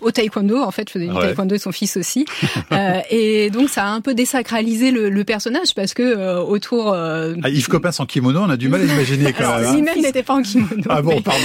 au 0.00 0.10
taekwondo, 0.10 0.62
en 0.62 0.70
fait, 0.70 0.93
je 0.94 0.98
faisais 1.00 1.10
du 1.10 1.14
taekwondo 1.18 1.54
et 1.54 1.58
son 1.58 1.72
fils 1.72 1.96
aussi. 1.96 2.24
euh, 2.72 3.00
et 3.10 3.50
donc 3.50 3.68
ça 3.68 3.84
a 3.84 3.88
un 3.88 4.00
peu 4.00 4.14
désacralisé 4.14 4.90
le, 4.90 5.08
le 5.10 5.24
personnage 5.24 5.74
parce 5.74 5.94
que 5.94 6.02
euh, 6.02 6.40
autour. 6.40 6.92
Euh... 6.92 7.34
Ah, 7.42 7.50
Yves 7.50 7.68
Coppens 7.68 7.98
en 8.00 8.06
kimono, 8.06 8.40
on 8.40 8.50
a 8.50 8.56
du 8.56 8.68
mal 8.68 8.80
à 8.80 8.84
imaginer 8.84 9.32
quand 9.32 9.60
même. 9.60 9.86
Hein. 9.88 10.00
n'était 10.00 10.22
pas 10.22 10.34
en 10.34 10.42
kimono. 10.42 10.82
Ah 10.88 11.02
bon, 11.02 11.20
pardon. 11.22 11.40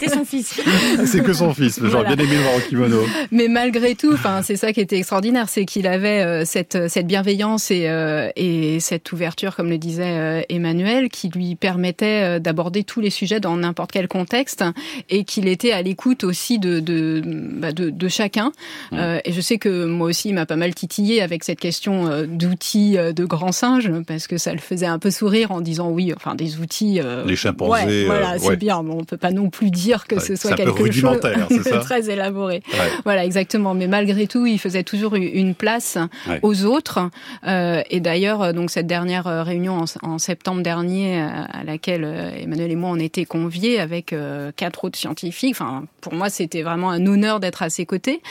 C'est 0.00 0.10
son 0.10 0.24
fils. 0.24 0.60
c'est 1.06 1.22
que 1.22 1.32
son 1.32 1.54
fils. 1.54 1.80
J'aurais 1.82 2.14
bien 2.14 2.24
aimé 2.24 2.36
le 2.36 2.42
voir 2.42 2.54
en 2.56 2.60
kimono. 2.60 3.00
Mais 3.30 3.48
malgré 3.48 3.94
tout, 3.94 4.12
enfin 4.12 4.42
c'est 4.42 4.56
ça 4.56 4.72
qui 4.72 4.80
était 4.80 4.98
extraordinaire, 4.98 5.48
c'est 5.48 5.64
qu'il 5.64 5.86
avait 5.86 6.20
euh, 6.22 6.44
cette 6.44 6.88
cette 6.88 7.06
bienveillance 7.06 7.70
et 7.70 7.88
euh, 7.88 8.30
et 8.36 8.80
cette 8.80 9.10
ouverture, 9.12 9.56
comme 9.56 9.68
le 9.70 9.78
disait 9.78 10.44
Emmanuel, 10.48 11.08
qui 11.08 11.28
lui 11.28 11.54
permettait 11.56 12.40
d'aborder 12.40 12.84
tous 12.84 13.00
les 13.00 13.10
sujets 13.10 13.40
dans 13.40 13.56
n'importe 13.56 13.92
quel 13.92 14.08
contexte 14.08 14.64
et 15.08 15.24
qu'il 15.24 15.48
était 15.48 15.72
à 15.72 15.82
l'écoute 15.82 16.24
aussi 16.24 16.58
de 16.58 16.80
de, 16.80 17.22
bah, 17.24 17.72
de, 17.72 17.90
de 17.90 18.08
chacun. 18.08 18.52
Et 18.92 19.32
je 19.32 19.40
sais 19.40 19.58
que 19.58 19.84
moi 19.84 20.08
aussi, 20.08 20.30
il 20.30 20.34
m'a 20.34 20.46
pas 20.46 20.56
mal 20.56 20.74
titillé 20.74 21.22
avec 21.22 21.44
cette 21.44 21.60
question 21.60 22.08
euh, 22.08 22.26
d'outils 22.26 22.98
euh, 22.98 23.12
de 23.12 23.24
grands 23.24 23.52
singes, 23.52 23.90
parce 24.06 24.26
que 24.26 24.38
ça 24.38 24.52
le 24.52 24.58
faisait 24.58 24.86
un 24.86 24.98
peu 24.98 25.10
sourire 25.10 25.52
en 25.52 25.60
disant 25.60 25.90
oui, 25.90 26.12
enfin 26.14 26.34
des 26.34 26.58
outils. 26.58 27.00
Euh, 27.00 27.24
Les 27.24 27.36
chimpanzés. 27.36 27.70
Ouais, 27.70 28.04
voilà, 28.04 28.38
c'est 28.38 28.56
bien. 28.56 28.82
Bon, 28.82 28.98
on 29.00 29.04
peut 29.04 29.16
pas 29.16 29.30
non 29.30 29.50
plus 29.50 29.70
dire 29.70 30.06
que 30.06 30.20
ce 30.20 30.36
soit 30.36 30.54
quelque 30.54 30.90
chose 30.90 31.20
de 31.20 31.80
très 31.80 32.10
élaboré. 32.10 32.62
Voilà, 33.04 33.24
exactement. 33.24 33.74
Mais 33.74 33.86
malgré 33.86 34.26
tout, 34.26 34.46
il 34.46 34.58
faisait 34.58 34.82
toujours 34.82 35.14
une 35.14 35.54
place 35.54 35.98
aux 36.42 36.64
autres. 36.64 37.10
et 37.46 38.00
d'ailleurs, 38.00 38.54
donc 38.54 38.70
cette 38.70 38.86
dernière 38.86 39.24
réunion 39.44 39.84
en, 40.02 40.18
septembre 40.18 40.62
dernier, 40.62 41.20
à 41.20 41.64
laquelle 41.64 42.04
Emmanuel 42.40 42.70
et 42.70 42.76
moi 42.76 42.90
on 42.90 42.98
était 42.98 43.24
conviés 43.24 43.80
avec 43.80 44.14
quatre 44.56 44.84
autres 44.84 44.98
scientifiques. 44.98 45.56
Enfin, 45.58 45.84
pour 46.00 46.14
moi, 46.14 46.30
c'était 46.30 46.62
vraiment 46.62 46.90
un 46.90 47.06
honneur 47.06 47.40
d'être 47.40 47.62
à 47.62 47.70
ses 47.70 47.86
côtés. 47.86 48.22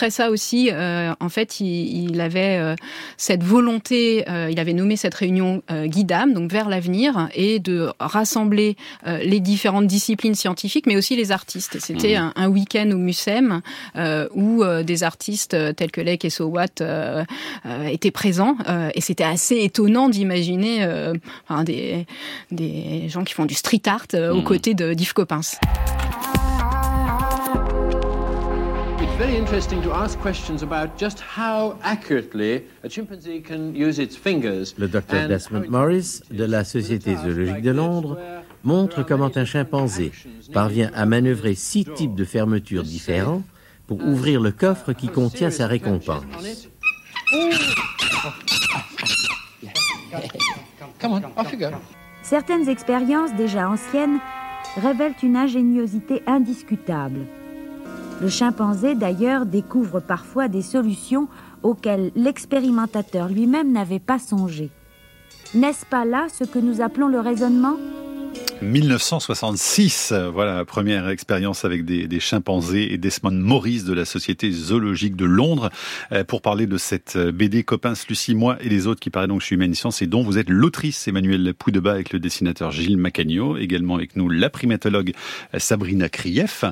Montrait 0.00 0.10
ça 0.10 0.30
aussi 0.30 0.70
euh, 0.72 1.12
en 1.20 1.28
fait, 1.28 1.60
il, 1.60 2.18
avait 2.22 2.56
euh, 2.56 2.74
cette 3.18 3.42
volonté, 3.42 4.24
euh, 4.30 4.48
il 4.50 4.58
avait 4.58 4.72
nommé 4.72 4.96
cette 4.96 5.14
réunion 5.14 5.62
Guidam, 5.70 6.32
donc 6.32 6.50
vers 6.50 6.70
l'avenir, 6.70 7.28
et 7.34 7.58
de 7.58 7.90
rassembler 8.00 8.76
les 9.06 9.40
différentes 9.40 9.86
disciplines 9.86 10.34
scientifiques, 10.34 10.86
mais 10.86 10.96
aussi 10.96 11.16
les 11.16 11.32
artistes. 11.32 11.76
C'était 11.80 12.18
mmh. 12.18 12.32
un, 12.34 12.48
week-end 12.48 12.90
au 12.92 12.96
Mucem 12.96 13.60
où 14.34 14.64
des 14.82 15.02
artistes 15.02 15.56
tels 15.76 15.90
que 15.90 16.00
Lake 16.00 16.24
et 16.24 16.30
Sowat 16.30 16.82
étaient 17.86 18.10
présents, 18.10 18.56
et 18.94 19.00
c'était 19.00 19.24
assez 19.24 19.58
étonnant 19.58 20.08
d'imaginer 20.08 20.86
des, 21.64 22.06
des 22.50 23.08
gens 23.08 23.24
qui 23.24 23.34
font 23.34 23.46
du 23.46 23.54
street 23.54 23.82
art 23.86 24.06
aux 24.14 24.40
mmh. 24.40 24.44
côtés 24.44 24.74
de 24.74 24.94
d'Yves 24.94 25.12
Coppens. 25.12 25.58
Very 29.30 29.38
interesting 29.38 29.80
to 29.82 29.92
ask 29.92 30.18
questions 30.18 30.62
about 30.62 30.98
just 30.98 31.20
how 31.20 31.76
accurately 31.82 32.64
a 32.82 32.88
chimpanzee 32.88 33.40
can 33.40 33.74
use 33.74 34.00
its 34.00 34.16
fingers. 34.16 34.74
Le 34.76 34.88
docteur 34.88 35.28
Desmond 35.28 35.68
Morris 35.68 36.22
de 36.30 36.44
la 36.44 36.64
Société 36.64 37.16
zoologique 37.16 37.62
de 37.62 37.70
Londres 37.70 38.18
montre 38.64 39.04
comment 39.04 39.30
un 39.36 39.44
chimpanzé 39.44 40.10
parvient 40.52 40.90
à 40.94 41.06
manœuvrer 41.06 41.54
six 41.54 41.84
types 41.84 42.14
de 42.14 42.24
fermetures 42.24 42.82
différents 42.82 43.42
pour 43.86 44.04
ouvrir 44.04 44.40
le 44.40 44.50
coffre 44.50 44.92
qui 44.92 45.08
contient 45.08 45.50
sa 45.50 45.66
récompense. 45.68 46.68
Certaines 52.22 52.68
expériences 52.68 53.34
déjà 53.36 53.68
anciennes 53.68 54.18
révèlent 54.76 55.14
une 55.22 55.36
ingéniosité 55.36 56.22
indiscutable. 56.26 57.26
Le 58.20 58.28
chimpanzé, 58.28 58.94
d'ailleurs, 58.94 59.46
découvre 59.46 60.00
parfois 60.00 60.48
des 60.48 60.60
solutions 60.60 61.28
auxquelles 61.62 62.12
l'expérimentateur 62.14 63.28
lui-même 63.28 63.72
n'avait 63.72 63.98
pas 63.98 64.18
songé. 64.18 64.70
N'est-ce 65.54 65.86
pas 65.86 66.04
là 66.04 66.26
ce 66.32 66.44
que 66.44 66.58
nous 66.58 66.82
appelons 66.82 67.08
le 67.08 67.20
raisonnement? 67.20 67.76
1966, 68.62 70.12
voilà 70.32 70.54
la 70.54 70.64
première 70.66 71.08
expérience 71.08 71.64
avec 71.64 71.86
des, 71.86 72.06
des, 72.06 72.20
chimpanzés 72.20 72.92
et 72.92 72.98
Desmond 72.98 73.30
Morris 73.30 73.84
de 73.84 73.94
la 73.94 74.04
Société 74.04 74.52
zoologique 74.52 75.16
de 75.16 75.24
Londres 75.24 75.70
euh, 76.12 76.24
pour 76.24 76.42
parler 76.42 76.66
de 76.66 76.76
cette 76.76 77.16
euh, 77.16 77.32
BD 77.32 77.62
Copains, 77.62 77.94
Lucie, 78.08 78.34
moi 78.34 78.58
et 78.60 78.68
les 78.68 78.86
autres 78.86 79.00
qui 79.00 79.08
paraît 79.08 79.28
donc 79.28 79.40
chez 79.40 79.54
Humaniscience 79.54 80.02
et 80.02 80.06
dont 80.06 80.22
vous 80.22 80.36
êtes 80.36 80.50
l'autrice 80.50 81.08
Emmanuel 81.08 81.54
Poudeba 81.54 81.92
avec 81.92 82.12
le 82.12 82.18
dessinateur 82.18 82.70
Gilles 82.70 82.98
Macagno, 82.98 83.56
également 83.56 83.94
avec 83.94 84.14
nous 84.14 84.28
la 84.28 84.50
primatologue 84.50 85.14
euh, 85.54 85.58
Sabrina 85.58 86.10
Krief. 86.10 86.64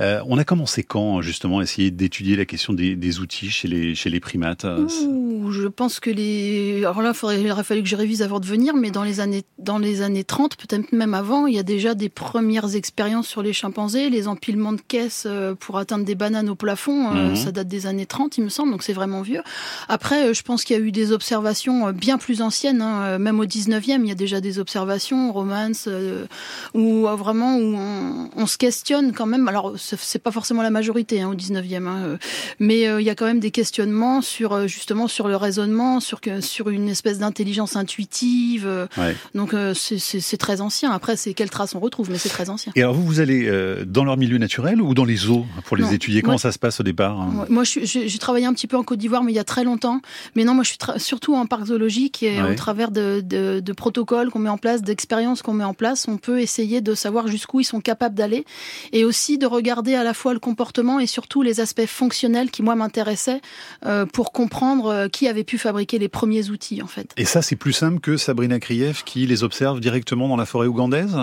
Euh, 0.00 0.20
on 0.26 0.38
a 0.38 0.44
commencé 0.44 0.82
quand 0.82 1.20
justement 1.22 1.60
à 1.60 1.62
essayer 1.62 1.92
d'étudier 1.92 2.34
la 2.34 2.44
question 2.44 2.72
des, 2.72 2.96
des, 2.96 3.20
outils 3.20 3.50
chez 3.50 3.68
les, 3.68 3.94
chez 3.94 4.10
les 4.10 4.18
primates 4.18 4.66
Je 4.66 5.68
pense 5.68 6.00
que 6.00 6.10
les... 6.10 6.78
Alors 6.78 7.02
là, 7.02 7.12
il 7.38 7.50
aurait 7.52 7.62
fallu 7.62 7.82
que 7.84 7.88
je 7.88 7.96
révise 7.96 8.22
avant 8.22 8.40
de 8.40 8.46
venir, 8.46 8.74
mais 8.74 8.90
dans 8.90 9.04
les 9.04 9.20
années, 9.20 9.44
dans 9.58 9.78
les 9.78 10.02
années 10.02 10.24
30, 10.24 10.56
peut-être 10.56 10.92
même 10.92 11.14
avant, 11.14 11.35
il 11.46 11.54
y 11.54 11.58
a 11.58 11.62
déjà 11.62 11.94
des 11.94 12.08
premières 12.08 12.74
expériences 12.74 13.28
sur 13.28 13.42
les 13.42 13.52
chimpanzés, 13.52 14.08
les 14.10 14.28
empilements 14.28 14.72
de 14.72 14.80
caisses 14.80 15.24
euh, 15.26 15.54
pour 15.54 15.78
atteindre 15.78 16.04
des 16.04 16.14
bananes 16.14 16.48
au 16.48 16.54
plafond, 16.54 17.10
mmh. 17.10 17.36
ça 17.36 17.52
date 17.52 17.68
des 17.68 17.86
années 17.86 18.06
30, 18.06 18.38
il 18.38 18.44
me 18.44 18.48
semble, 18.48 18.70
donc 18.70 18.82
c'est 18.82 18.92
vraiment 18.92 19.22
vieux. 19.22 19.42
Après, 19.88 20.28
euh, 20.28 20.34
je 20.34 20.42
pense 20.42 20.64
qu'il 20.64 20.76
y 20.76 20.80
a 20.80 20.82
eu 20.82 20.92
des 20.92 21.12
observations 21.12 21.92
bien 21.92 22.18
plus 22.18 22.42
anciennes, 22.42 22.80
hein, 22.80 23.18
même 23.18 23.40
au 23.40 23.44
19e, 23.44 24.00
il 24.02 24.08
y 24.08 24.12
a 24.12 24.14
déjà 24.14 24.40
des 24.40 24.58
observations, 24.58 25.32
romance, 25.32 25.86
euh, 25.88 26.26
où 26.74 27.06
vraiment 27.16 27.56
où 27.56 27.76
on, 27.76 28.30
on, 28.36 28.46
se 28.46 28.58
questionne 28.58 29.12
quand 29.12 29.26
même. 29.26 29.48
Alors, 29.48 29.74
c'est 29.76 30.22
pas 30.22 30.30
forcément 30.30 30.62
la 30.62 30.70
majorité 30.70 31.20
hein, 31.20 31.28
au 31.28 31.34
19e, 31.34 31.86
hein, 31.86 32.18
mais 32.58 32.86
euh, 32.86 33.00
il 33.00 33.06
y 33.06 33.10
a 33.10 33.14
quand 33.14 33.26
même 33.26 33.40
des 33.40 33.50
questionnements 33.50 34.20
sur 34.22 34.68
justement 34.68 35.08
sur 35.08 35.28
le 35.28 35.36
raisonnement, 35.36 36.00
sur 36.00 36.20
sur 36.40 36.68
une 36.68 36.88
espèce 36.88 37.18
d'intelligence 37.18 37.76
intuitive. 37.76 38.88
Ouais. 38.96 39.16
Donc, 39.34 39.54
c'est 39.74 40.36
très 40.36 40.60
ancien. 40.60 40.90
Après, 40.90 41.16
c'est 41.26 41.34
quelles 41.34 41.50
traces 41.50 41.74
on 41.74 41.80
retrouve, 41.80 42.08
mais 42.08 42.18
c'est 42.18 42.28
très 42.28 42.50
ancien. 42.50 42.72
Et 42.76 42.82
alors 42.82 42.94
vous, 42.94 43.04
vous 43.04 43.18
allez 43.18 43.48
euh, 43.48 43.84
dans 43.84 44.04
leur 44.04 44.16
milieu 44.16 44.38
naturel 44.38 44.80
ou 44.80 44.94
dans 44.94 45.04
les 45.04 45.16
zoos 45.16 45.44
pour 45.64 45.76
les 45.76 45.82
non, 45.82 45.90
étudier? 45.90 46.22
Comment 46.22 46.34
moi, 46.34 46.38
ça 46.38 46.52
se 46.52 46.58
passe 46.58 46.78
au 46.78 46.84
départ 46.84 47.20
hein? 47.20 47.46
Moi, 47.48 47.64
j'ai 47.64 48.18
travaillé 48.18 48.46
un 48.46 48.54
petit 48.54 48.68
peu 48.68 48.76
en 48.76 48.84
Côte 48.84 49.00
d'Ivoire, 49.00 49.24
mais 49.24 49.32
il 49.32 49.34
y 49.34 49.40
a 49.40 49.44
très 49.44 49.64
longtemps. 49.64 50.00
Mais 50.36 50.44
non, 50.44 50.54
moi, 50.54 50.62
je 50.62 50.68
suis 50.68 50.78
surtout 50.98 51.34
en 51.34 51.46
parc 51.46 51.66
zoologique 51.66 52.22
et 52.22 52.40
ouais. 52.40 52.52
au 52.52 52.54
travers 52.54 52.92
de, 52.92 53.20
de, 53.24 53.58
de 53.58 53.72
protocoles 53.72 54.30
qu'on 54.30 54.38
met 54.38 54.48
en 54.48 54.56
place, 54.56 54.82
d'expériences 54.82 55.42
qu'on 55.42 55.54
met 55.54 55.64
en 55.64 55.74
place, 55.74 56.06
on 56.06 56.16
peut 56.16 56.40
essayer 56.40 56.80
de 56.80 56.94
savoir 56.94 57.26
jusqu'où 57.26 57.58
ils 57.58 57.64
sont 57.64 57.80
capables 57.80 58.14
d'aller 58.14 58.44
et 58.92 59.04
aussi 59.04 59.36
de 59.36 59.46
regarder 59.46 59.94
à 59.96 60.04
la 60.04 60.14
fois 60.14 60.32
le 60.32 60.38
comportement 60.38 61.00
et 61.00 61.08
surtout 61.08 61.42
les 61.42 61.58
aspects 61.58 61.86
fonctionnels 61.86 62.52
qui, 62.52 62.62
moi, 62.62 62.76
m'intéressaient 62.76 63.40
euh, 63.84 64.06
pour 64.06 64.30
comprendre 64.30 64.86
euh, 64.86 65.08
qui 65.08 65.26
avait 65.26 65.44
pu 65.44 65.58
fabriquer 65.58 65.98
les 65.98 66.08
premiers 66.08 66.50
outils, 66.50 66.82
en 66.82 66.86
fait. 66.86 67.12
Et 67.16 67.24
ça, 67.24 67.42
c'est 67.42 67.56
plus 67.56 67.72
simple 67.72 67.98
que 67.98 68.16
Sabrina 68.16 68.60
Krief 68.60 69.02
qui 69.04 69.26
les 69.26 69.42
observe 69.42 69.80
directement 69.80 70.28
dans 70.28 70.36
la 70.36 70.46
forêt 70.46 70.68
ougandaise? 70.68 71.15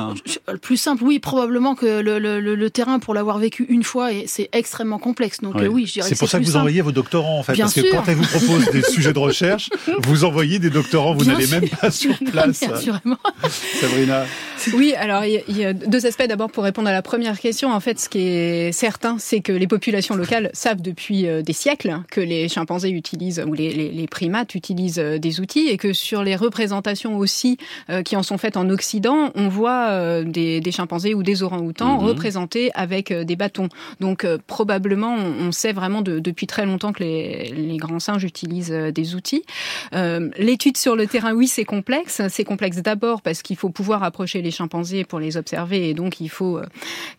Le 0.51 0.57
plus 0.57 0.77
simple, 0.77 1.03
oui, 1.03 1.19
probablement 1.19 1.75
que 1.75 2.01
le, 2.01 2.19
le, 2.19 2.39
le 2.39 2.69
terrain, 2.69 2.99
pour 2.99 3.13
l'avoir 3.13 3.37
vécu 3.37 3.65
une 3.69 3.83
fois, 3.83 4.09
c'est 4.25 4.49
extrêmement 4.51 4.99
complexe. 4.99 5.41
Donc 5.41 5.55
oui, 5.55 5.63
euh, 5.63 5.67
oui 5.67 5.85
je 5.85 5.93
dirais 5.93 6.09
C'est 6.09 6.17
pour 6.17 6.29
ça 6.29 6.39
que 6.39 6.43
vous 6.43 6.51
simple. 6.51 6.59
envoyez 6.59 6.81
vos 6.81 6.91
doctorants, 6.91 7.39
en 7.39 7.43
fait. 7.43 7.53
Bien 7.53 7.65
parce 7.65 7.73
sûr. 7.73 7.83
que 7.83 7.91
quand 7.91 8.03
elle 8.07 8.15
vous 8.15 8.25
propose 8.25 8.69
des 8.71 8.81
sujets 8.89 9.13
de 9.13 9.19
recherche, 9.19 9.69
vous 10.03 10.23
envoyez 10.23 10.59
des 10.59 10.69
doctorants, 10.69 11.13
vous 11.13 11.25
n'allez 11.25 11.47
même 11.47 11.69
pas 11.69 11.91
sur 11.91 12.17
place. 12.31 12.59
Bien, 12.59 12.77
sûrement. 12.77 13.17
Sabrina 13.79 14.25
oui, 14.73 14.93
alors 14.97 15.25
il 15.25 15.43
y, 15.49 15.53
y, 15.59 15.65
a 15.65 15.73
deux 15.73 16.05
aspects. 16.05 16.25
D'abord, 16.27 16.49
pour 16.49 16.63
répondre 16.63 16.87
à 16.87 16.93
la 16.93 17.01
première 17.01 17.39
question, 17.39 17.71
en 17.71 17.79
fait, 17.79 17.99
ce 17.99 18.07
qui 18.07 18.19
est 18.19 18.71
certain, 18.71 19.17
c'est 19.19 19.41
que 19.41 19.51
les 19.51 19.67
populations 19.67 20.15
locales 20.15 20.49
savent 20.53 20.81
depuis 20.81 21.27
euh, 21.27 21.41
des 21.41 21.53
siècles 21.53 21.99
que 22.09 22.21
les 22.21 22.47
chimpanzés 22.47 22.89
utilisent, 22.91 23.43
ou 23.45 23.53
les, 23.53 23.73
les, 23.73 23.91
les 23.91 24.07
primates 24.07 24.55
utilisent 24.55 24.99
euh, 24.99 25.17
des 25.17 25.39
outils, 25.41 25.67
et 25.67 25.77
que 25.77 25.91
sur 25.93 26.23
les 26.23 26.35
représentations 26.35 27.17
aussi 27.17 27.57
euh, 27.89 28.03
qui 28.03 28.15
en 28.15 28.23
sont 28.23 28.37
faites 28.37 28.57
en 28.57 28.69
Occident, 28.69 29.31
on 29.35 29.49
voit 29.49 29.82
euh, 29.91 30.23
des, 30.23 30.61
des, 30.61 30.71
chimpanzés 30.71 31.13
ou 31.13 31.23
des 31.23 31.43
orang-outans 31.43 31.97
mmh. 31.97 32.05
représentés 32.05 32.71
avec 32.73 33.11
euh, 33.11 33.23
des 33.23 33.35
bâtons. 33.35 33.69
Donc 33.99 34.25
probablement, 34.47 35.15
on, 35.15 35.47
on, 35.47 35.51
sait 35.51 35.73
vraiment 35.73 36.01
de, 36.01 36.19
depuis 36.19 36.47
très 36.47 36.65
longtemps 36.65 36.93
que 36.93 37.03
les, 37.03 37.51
les 37.55 37.77
grands 37.77 37.99
singes 37.99 38.23
utilisent 38.23 38.71
des 38.71 39.15
outils. 39.15 39.43
L'étude 39.91 40.77
sur 40.77 40.95
le 40.95 41.07
terrain, 41.07 41.33
oui, 41.33 41.47
c'est 41.47 41.65
complexe. 41.65 42.21
C'est 42.29 42.43
complexe 42.43 42.77
d'abord 42.77 43.21
parce 43.21 43.41
qu'il 43.41 43.55
faut 43.55 43.69
pouvoir 43.69 44.03
approcher 44.03 44.41
les 44.41 44.51
chimpanzés 44.51 45.03
pour 45.03 45.19
les 45.19 45.37
observer 45.37 45.89
et 45.89 45.93
donc 45.93 46.19
il 46.19 46.29
faut 46.29 46.57
euh, 46.57 46.65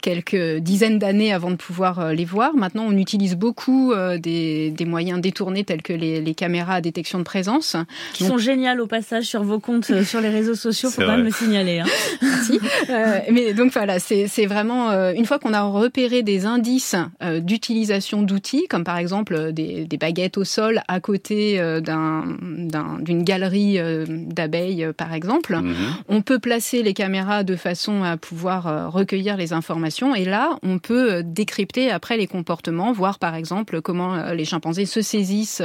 quelques 0.00 0.58
dizaines 0.58 0.98
d'années 0.98 1.32
avant 1.32 1.50
de 1.50 1.56
pouvoir 1.56 2.00
euh, 2.00 2.12
les 2.12 2.24
voir. 2.24 2.54
Maintenant, 2.54 2.84
on 2.86 2.96
utilise 2.96 3.36
beaucoup 3.36 3.92
euh, 3.92 4.18
des, 4.18 4.70
des 4.70 4.84
moyens 4.84 5.20
détournés 5.20 5.64
tels 5.64 5.82
que 5.82 5.92
les, 5.92 6.20
les, 6.20 6.34
caméras 6.34 6.74
à 6.74 6.80
détection 6.80 7.18
de 7.18 7.24
présence. 7.24 7.76
Qui 8.12 8.24
donc, 8.24 8.32
sont 8.32 8.38
géniales 8.38 8.80
au 8.80 8.86
passage 8.86 9.24
sur 9.24 9.42
vos 9.44 9.60
comptes 9.60 10.02
sur 10.02 10.20
les 10.20 10.28
réseaux 10.28 10.54
sociaux, 10.54 10.90
faut 10.90 11.06
même 11.06 11.24
le 11.24 11.30
signaler. 11.30 11.80
Hein. 11.80 11.86
euh, 12.90 13.18
mais 13.30 13.54
donc 13.54 13.72
voilà, 13.72 13.98
c'est 13.98 14.46
vraiment 14.46 14.90
une 15.12 15.26
fois 15.26 15.38
qu'on 15.38 15.52
a 15.52 15.62
repéré 15.62 16.22
des 16.22 16.46
indices 16.46 16.96
d'utilisation 17.40 18.22
d'outils, 18.22 18.66
comme 18.68 18.84
par 18.84 18.98
exemple 18.98 19.52
des, 19.52 19.84
des, 19.84 19.96
baguettes 19.96 20.38
au 20.38 20.44
sol 20.44 20.82
à 20.88 21.00
côté 21.00 21.56
d'une 21.80 22.70
un, 22.74 23.22
galerie 23.22 23.78
d'abeilles, 24.08 24.88
par 24.96 25.12
exemple, 25.14 25.56
mm 25.56 25.72
-hmm. 25.72 25.74
on 26.08 26.22
peut 26.22 26.38
placer 26.38 26.82
les 26.82 26.94
caméras 26.94 27.44
de 27.44 27.56
façon 27.56 28.02
à 28.02 28.16
pouvoir 28.16 28.66
euh, 28.66 28.88
recueillir 28.88 29.36
les 29.36 29.52
informations. 29.52 30.14
Et 30.14 30.24
là, 30.24 30.58
on 30.62 30.78
peut 30.78 31.12
euh, 31.12 31.22
décrypter 31.24 31.90
après 31.90 32.16
les 32.16 32.26
comportements, 32.26 32.92
voir 32.92 33.18
par 33.18 33.34
exemple 33.34 33.80
comment 33.80 34.14
euh, 34.14 34.34
les 34.34 34.44
chimpanzés 34.44 34.86
se 34.86 35.02
saisissent 35.02 35.62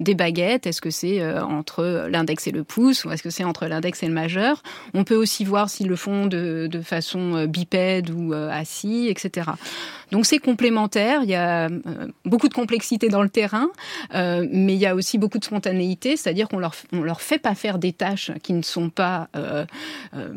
des 0.00 0.14
baguettes. 0.14 0.66
Est-ce 0.66 0.80
que 0.80 0.90
c'est 0.90 1.16
entre 1.60 2.06
l'index 2.08 2.46
et 2.46 2.50
le 2.50 2.64
pouce 2.64 3.04
ou 3.04 3.10
est-ce 3.10 3.22
que 3.22 3.30
c'est 3.30 3.44
entre 3.44 3.66
l'index 3.66 4.02
et 4.02 4.08
le 4.08 4.14
majeur? 4.14 4.62
On 4.94 5.04
peut 5.04 5.14
aussi 5.14 5.44
voir 5.44 5.68
s'ils 5.70 5.88
le 5.88 5.96
font 5.96 6.15
de, 6.24 6.66
de, 6.70 6.80
façon 6.80 7.44
bipède 7.44 8.08
ou 8.08 8.32
assis, 8.32 9.08
etc. 9.08 9.50
Donc 10.12 10.24
c'est 10.24 10.38
complémentaire. 10.38 11.20
Il 11.22 11.28
y 11.28 11.34
a 11.34 11.68
beaucoup 12.24 12.48
de 12.48 12.54
complexité 12.54 13.08
dans 13.08 13.22
le 13.22 13.28
terrain, 13.28 13.68
mais 14.14 14.74
il 14.74 14.78
y 14.78 14.86
a 14.86 14.94
aussi 14.94 15.18
beaucoup 15.18 15.38
de 15.38 15.44
spontanéité, 15.44 16.16
c'est-à-dire 16.16 16.48
qu'on 16.48 16.58
leur 16.58 16.74
on 16.92 17.02
leur 17.02 17.20
fait 17.20 17.38
pas 17.38 17.54
faire 17.54 17.78
des 17.78 17.92
tâches 17.92 18.30
qui 18.42 18.52
ne 18.52 18.62
sont 18.62 18.88
pas 18.88 19.28
euh, 19.36 19.64
euh, 20.14 20.28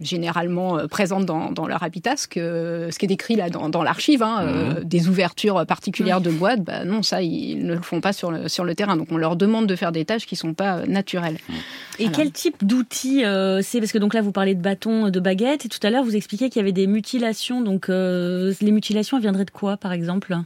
généralement 0.00 0.78
euh, 0.78 0.86
présentes 0.86 1.26
dans, 1.26 1.50
dans, 1.50 1.66
leur 1.66 1.82
habitat, 1.82 2.16
ce, 2.16 2.28
que, 2.28 2.88
ce 2.90 2.98
qui 2.98 3.06
est 3.06 3.08
décrit 3.08 3.36
là 3.36 3.50
dans, 3.50 3.68
dans 3.68 3.82
l'archive, 3.82 4.22
hein, 4.22 4.42
mmh. 4.42 4.48
euh, 4.48 4.84
des 4.84 5.08
ouvertures 5.08 5.64
particulières 5.66 6.20
de 6.20 6.30
boîtes, 6.30 6.62
bah 6.62 6.84
non, 6.84 7.02
ça, 7.02 7.22
ils 7.22 7.64
ne 7.64 7.74
le 7.74 7.80
font 7.80 8.00
pas 8.00 8.12
sur 8.12 8.30
le, 8.30 8.48
sur 8.48 8.64
le 8.64 8.74
terrain. 8.74 8.96
Donc 8.96 9.08
on 9.10 9.16
leur 9.16 9.36
demande 9.36 9.66
de 9.66 9.76
faire 9.76 9.92
des 9.92 10.04
tâches 10.04 10.26
qui 10.26 10.34
ne 10.34 10.38
sont 10.38 10.54
pas 10.54 10.86
naturelles. 10.86 11.38
Mmh. 11.48 11.54
Et 11.98 12.08
quel 12.10 12.30
type 12.30 12.64
d'outils 12.64 13.24
euh, 13.24 13.60
c'est? 13.62 13.80
Parce 13.80 13.92
que 13.92 13.98
donc 13.98 14.14
là, 14.14 14.20
vous 14.20 14.32
parlez 14.32 14.54
de 14.54 14.60
bâtons, 14.60 15.08
de 15.16 15.20
baguettes, 15.20 15.66
et 15.66 15.68
tout 15.68 15.78
à 15.82 15.90
l'heure, 15.90 16.04
vous 16.04 16.16
expliquiez 16.16 16.50
qu'il 16.50 16.60
y 16.60 16.62
avait 16.62 16.72
des 16.72 16.86
mutilations. 16.86 17.60
Donc 17.60 17.88
euh, 17.88 18.52
les 18.60 18.70
mutilations 18.70 19.18
viendraient 19.18 19.44
de 19.44 19.50
quoi, 19.50 19.76
par 19.76 19.92
exemple? 19.92 20.36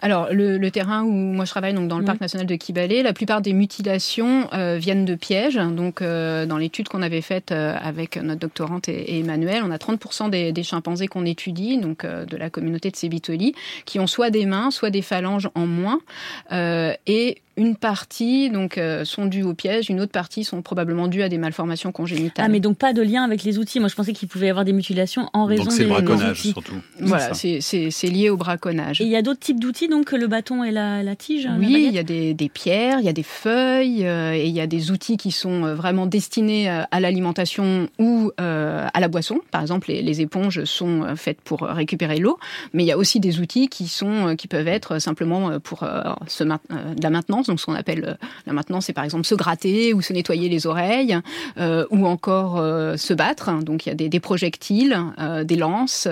Alors, 0.00 0.28
le, 0.32 0.58
le, 0.58 0.70
terrain 0.70 1.02
où 1.02 1.10
moi 1.10 1.44
je 1.44 1.50
travaille, 1.50 1.74
donc 1.74 1.88
dans 1.88 1.98
le 1.98 2.02
mmh. 2.02 2.06
parc 2.06 2.20
national 2.20 2.46
de 2.46 2.54
Kibale, 2.54 3.02
la 3.02 3.12
plupart 3.12 3.40
des 3.40 3.52
mutilations 3.52 4.48
euh, 4.52 4.76
viennent 4.78 5.04
de 5.04 5.14
pièges. 5.14 5.56
Donc, 5.56 6.02
dans 6.02 6.58
l'étude 6.58 6.88
qu'on 6.88 7.02
avait 7.02 7.20
faite 7.20 7.52
avec 7.52 8.16
notre 8.16 8.40
doctorante 8.40 8.88
et, 8.88 9.16
et 9.16 9.20
Emmanuel, 9.20 9.62
on 9.64 9.70
a 9.70 9.76
30% 9.76 10.30
des, 10.30 10.52
des 10.52 10.62
chimpanzés 10.62 11.08
qu'on 11.08 11.24
étudie, 11.24 11.78
donc 11.78 12.04
euh, 12.04 12.24
de 12.24 12.36
la 12.36 12.50
communauté 12.50 12.90
de 12.90 12.96
Sebitoli, 12.96 13.54
qui 13.84 13.98
ont 13.98 14.06
soit 14.06 14.30
des 14.30 14.46
mains, 14.46 14.70
soit 14.70 14.90
des 14.90 15.02
phalanges 15.02 15.48
en 15.54 15.66
moins. 15.66 16.00
Euh, 16.52 16.94
et 17.06 17.38
une 17.60 17.76
partie 17.76 18.48
donc 18.48 18.78
euh, 18.78 19.04
sont 19.04 19.26
dues 19.26 19.42
au 19.42 19.52
piège, 19.52 19.90
une 19.90 20.00
autre 20.00 20.12
partie 20.12 20.44
sont 20.44 20.62
probablement 20.62 21.08
dues 21.08 21.22
à 21.22 21.28
des 21.28 21.36
malformations 21.36 21.92
congénitales. 21.92 22.46
Ah 22.46 22.48
mais 22.48 22.58
donc 22.58 22.78
pas 22.78 22.94
de 22.94 23.02
lien 23.02 23.22
avec 23.22 23.44
les 23.44 23.58
outils. 23.58 23.80
Moi 23.80 23.88
je 23.88 23.94
pensais 23.94 24.14
qu'il 24.14 24.28
pouvait 24.28 24.46
y 24.46 24.50
avoir 24.50 24.64
des 24.64 24.72
mutilations 24.72 25.28
en 25.34 25.44
raison 25.44 25.64
donc 25.64 25.76
des, 25.76 25.84
le 25.84 25.90
braconnage 25.90 26.40
outils. 26.40 26.52
surtout. 26.52 26.76
Voilà, 27.00 27.34
c'est 27.34 28.08
lié 28.08 28.30
au 28.30 28.38
braconnage. 28.38 29.02
Et 29.02 29.04
il 29.04 29.10
y 29.10 29.16
a 29.16 29.20
d'autres 29.20 29.40
types 29.40 29.60
d'outils 29.60 29.88
donc 29.88 30.06
que 30.06 30.16
le 30.16 30.26
bâton 30.26 30.64
et 30.64 30.70
la, 30.70 31.02
la 31.02 31.16
tige. 31.16 31.48
Oui, 31.58 31.86
il 31.88 31.94
y 31.94 31.98
a 31.98 32.02
des, 32.02 32.32
des, 32.32 32.48
pierres, 32.48 32.98
il 33.00 33.04
y 33.04 33.10
a 33.10 33.12
des 33.12 33.22
feuilles 33.22 34.06
euh, 34.06 34.32
et 34.32 34.46
il 34.46 34.54
y 34.54 34.60
a 34.60 34.66
des 34.66 34.90
outils 34.90 35.18
qui 35.18 35.30
sont 35.30 35.64
euh, 35.64 35.74
vraiment 35.74 36.06
destinés 36.06 36.68
à 36.68 37.00
l'alimentation 37.00 37.88
ou 37.98 38.32
euh, 38.40 38.88
à 38.92 39.00
la 39.00 39.08
boisson. 39.08 39.40
Par 39.50 39.60
exemple, 39.60 39.88
les, 39.88 40.00
les, 40.00 40.22
éponges 40.22 40.64
sont 40.64 41.14
faites 41.16 41.42
pour 41.42 41.60
récupérer 41.60 42.18
l'eau, 42.18 42.38
mais 42.72 42.84
il 42.84 42.86
y 42.86 42.92
a 42.92 42.96
aussi 42.96 43.20
des 43.20 43.40
outils 43.40 43.68
qui 43.68 43.86
sont 43.86 44.34
qui 44.36 44.48
peuvent 44.48 44.68
être 44.68 44.98
simplement 44.98 45.60
pour 45.60 45.86
ce, 46.26 46.44
de 46.44 47.02
la 47.02 47.10
maintenance, 47.10 47.49
ce 47.58 47.66
qu'on 47.66 47.74
appelle 47.74 48.16
Là 48.46 48.52
maintenant, 48.52 48.80
c'est 48.80 48.92
par 48.92 49.04
exemple 49.04 49.24
se 49.24 49.34
gratter 49.34 49.94
ou 49.94 50.02
se 50.02 50.12
nettoyer 50.12 50.48
les 50.48 50.66
oreilles, 50.66 51.18
euh, 51.58 51.86
ou 51.90 52.06
encore 52.06 52.58
euh, 52.58 52.96
se 52.96 53.14
battre. 53.14 53.50
Donc 53.62 53.86
il 53.86 53.90
y 53.90 53.92
a 53.92 54.08
des, 54.08 54.20
projectiles, 54.20 54.98
euh, 55.18 55.44
des 55.44 55.56
lances. 55.56 56.08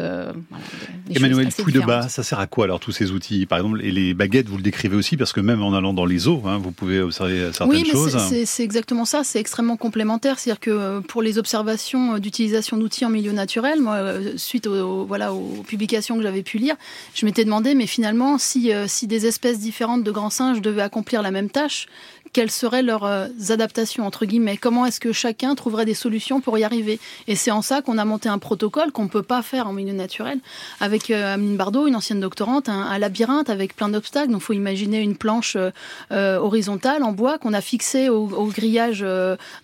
Emmanuel 1.15 1.50
Fouille 1.50 1.73
de 1.73 1.81
bas, 1.81 2.09
ça 2.09 2.23
sert 2.23 2.38
à 2.41 2.47
quoi 2.47 2.65
alors 2.65 2.81
tous 2.81 2.93
ces 2.93 3.11
outils? 3.11 3.47
Par 3.47 3.59
exemple, 3.59 3.83
et 3.83 3.91
les 3.91 4.15
baguettes, 4.15 4.49
vous 4.49 4.57
le 4.57 4.62
décrivez 4.62 4.97
aussi 4.97 5.17
parce 5.17 5.33
que 5.33 5.41
même 5.41 5.62
en 5.62 5.75
allant 5.75 5.93
dans 5.93 6.05
les 6.05 6.29
eaux, 6.29 6.43
hein, 6.47 6.59
vous 6.59 6.73
pouvez 6.73 7.00
observer 7.00 7.50
certaines 7.53 7.83
oui, 7.83 7.88
choses. 7.91 8.17
Oui, 8.31 8.47
c'est 8.47 8.62
exactement 8.62 9.05
ça. 9.05 9.25
C'est 9.25 9.41
extrêmement 9.41 9.77
complémentaire. 9.77 10.38
C'est-à-dire 10.38 10.61
que 10.61 11.00
pour 11.00 11.23
les 11.23 11.38
observations 11.38 12.19
d'utilisation 12.19 12.77
d'outils 12.77 13.05
en 13.05 13.11
milieu 13.11 13.33
naturel, 13.33 13.81
moi, 13.81 14.00
suite 14.37 14.67
aux, 14.67 15.05
voilà, 15.05 15.33
aux 15.33 15.65
publications 15.67 16.17
que 16.17 16.23
j'avais 16.23 16.43
pu 16.43 16.59
lire, 16.59 16.77
je 17.15 17.27
m'étais 17.27 17.45
demandé, 17.45 17.75
mais 17.75 17.87
finalement, 17.87 18.38
si, 18.38 18.71
si 18.87 19.07
des 19.07 19.27
espèces 19.27 19.59
différentes 19.59 20.05
de 20.05 20.11
grands 20.11 20.31
singes 20.31 20.61
devaient 20.61 20.83
accomplir 20.83 21.23
la 21.23 21.31
même 21.31 21.50
tâche, 21.50 21.87
quelles 22.32 22.50
seraient 22.50 22.82
leurs 22.82 23.04
euh, 23.04 23.26
adaptations, 23.49 24.06
entre 24.06 24.26
guillemets? 24.26 24.56
Comment 24.56 24.87
est-ce 24.87 25.00
que 25.00 25.12
chacun 25.12 25.54
trouverait 25.54 25.85
des 25.85 25.94
solutions 25.94 26.40
pour 26.40 26.58
y 26.58 26.64
arriver? 26.64 27.00
Et 27.26 27.37
c'est 27.37 27.50
en 27.50 27.62
ça 27.62 27.82
qu'on 27.82 27.99
a 27.99 28.04
monté 28.04 28.28
un 28.28 28.38
protocole 28.38 28.92
qu'on 28.92 29.04
ne 29.04 29.08
peut 29.08 29.23
pas 29.23 29.42
faire 29.42 29.66
en 29.66 29.73
milieu 29.73 29.92
naturel. 29.92 30.38
Avec 30.80 31.11
euh, 31.11 31.35
Ameline 31.35 31.56
Bardot, 31.56 31.87
une 31.87 31.97
ancienne 31.97 32.20
doctorante, 32.20 32.68
un, 32.68 32.99
labyrinthe 32.99 33.50
avec 33.50 33.75
plein 33.75 33.88
d'obstacles. 33.88 34.30
Donc, 34.30 34.42
il 34.42 34.44
faut 34.44 34.52
imaginer 34.52 35.00
une 35.00 35.16
planche 35.16 35.56
euh, 35.56 36.37
horizontale 36.38 37.02
en 37.02 37.12
bois 37.12 37.38
qu'on 37.38 37.52
a 37.52 37.61
fixée 37.61 38.08
au, 38.08 38.28
au 38.28 38.47
grillage 38.47 39.04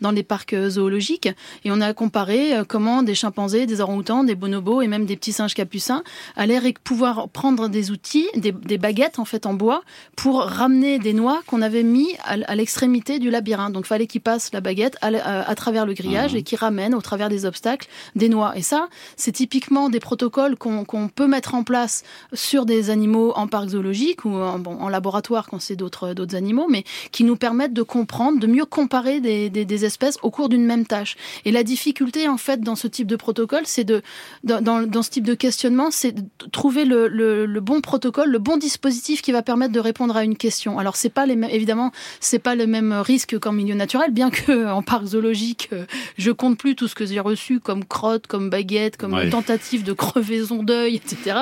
dans 0.01 0.11
les 0.11 0.23
parcs 0.23 0.55
zoologiques. 0.69 1.29
Et 1.65 1.71
on 1.71 1.81
a 1.81 1.93
comparé 1.95 2.53
comment 2.69 3.03
des 3.03 3.15
chimpanzés, 3.15 3.67
des 3.67 3.81
orang-outans, 3.81 4.25
des 4.25 4.35
bonobos 4.35 4.83
et 4.83 4.89
même 4.89 5.07
des 5.07 5.17
petits 5.17 5.33
singes 5.33 5.55
capucins 5.55 6.03
allaient 6.37 6.61
pouvoir 6.85 7.29
prendre 7.29 7.69
des 7.69 7.91
outils, 7.91 8.29
des, 8.37 8.79
baguettes 8.79 9.19
en 9.19 9.25
fait 9.25 9.47
en 9.47 9.55
bois, 9.55 9.83
pour 10.17 10.43
ramener 10.43 10.99
des 10.99 11.13
noix 11.13 11.43
qu'on 11.47 11.63
avait 11.63 11.83
mis 11.83 12.09
à, 12.25 12.54
l'extrémité 12.55 13.19
du 13.19 13.31
labyrinthe. 13.31 13.73
Donc, 13.73 13.85
il 13.85 13.89
fallait 13.89 14.07
qu'ils 14.07 14.21
passent 14.21 14.51
la 14.53 14.61
baguette 14.61 14.97
à, 15.01 15.55
travers 15.55 15.87
le 15.87 15.95
grillage 15.95 16.33
mhm. 16.33 16.39
et 16.39 16.43
qu'ils 16.43 16.59
ramènent 16.59 16.95
au 16.95 17.01
travers 17.01 17.29
des 17.29 17.45
obstacles 17.45 17.89
des 18.17 18.29
noix. 18.29 18.57
Et 18.57 18.63
ça, 18.63 18.89
c'est 19.17 19.33
typiquement 19.33 19.89
des 19.89 20.01
protocoles 20.01 20.57
qu'on 20.57 21.09
peut 21.09 21.27
mettre 21.27 21.55
en 21.55 21.65
place 21.65 22.05
sur 22.33 22.67
des 22.67 22.91
animaux 22.91 23.33
en 23.37 23.47
parc 23.47 23.71
zoologique 23.71 24.25
ou 24.25 24.35
en, 24.35 24.59
bon, 24.59 24.79
en 24.81 24.89
laboratoire 24.89 25.47
quand 25.49 25.61
c'est 25.61 25.77
d'autres 25.77 26.35
animaux, 26.35 26.67
mais 26.69 26.85
qui 27.13 27.25
nous 27.25 27.37
permettent 27.37 27.73
de 27.73 27.83
comprendre, 27.83 28.39
de 28.39 28.47
mieux 28.47 28.65
comparer 28.65 29.21
des, 29.21 29.51
des, 29.51 29.65
des 29.65 29.85
espèces 29.85 30.17
au 30.23 30.31
cours 30.31 30.49
d'une 30.49 30.65
même 30.65 30.87
tâche. 30.87 31.17
Et 31.45 31.53
la 31.53 31.63
difficulté, 31.63 32.29
en 32.29 32.37
fait, 32.37 32.61
dans 32.61 32.77
ce 32.77 32.89
type 32.89 33.07
de 33.07 33.17
protocole, 33.17 33.63
c'est 33.65 33.85
de 33.85 34.03
dans, 34.43 34.61
dans, 34.61 35.03
ce 35.03 35.11
type 35.11 35.25
de 35.25 35.35
questionnement, 35.35 35.91
c'est 35.91 36.13
de 36.13 36.23
trouver 36.53 36.85
le, 36.85 37.09
le, 37.09 37.47
le 37.47 37.61
bon 37.61 37.81
protocole, 37.81 38.31
le 38.31 38.39
bon 38.39 38.57
dispositif 38.57 39.23
qui 39.23 39.33
va 39.33 39.43
permettre 39.43 39.73
de 39.73 39.81
répondre 39.81 40.17
à 40.17 40.25
une 40.25 40.37
question. 40.37 40.79
Alors 40.79 40.97
c'est 40.97 41.11
pas 41.11 41.27
les 41.27 41.37
mêmes, 41.37 41.51
évidemment, 41.51 41.93
c'est 42.21 42.39
pas 42.45 42.55
le 42.55 42.67
même 42.67 42.93
risque 42.93 43.39
qu'en 43.41 43.53
milieu 43.53 43.75
naturel, 43.75 44.13
bien 44.13 44.31
que 44.31 44.71
en 44.71 44.83
parc 44.83 45.07
zoologique, 45.07 45.71
euh, 45.73 45.87
je 46.19 46.31
compte 46.31 46.59
plus 46.59 46.77
tout 46.77 46.87
ce 46.87 46.95
que 46.95 47.07
j'ai 47.07 47.19
reçu 47.19 47.59
comme 47.59 47.85
crotte, 47.85 48.27
comme 48.27 48.51
baguette, 48.51 48.99
comme 48.99 49.31
tentative 49.31 49.83
de 49.83 49.95
crevaison 49.95 50.63
d'œil, 50.63 50.97
etc. 50.97 51.39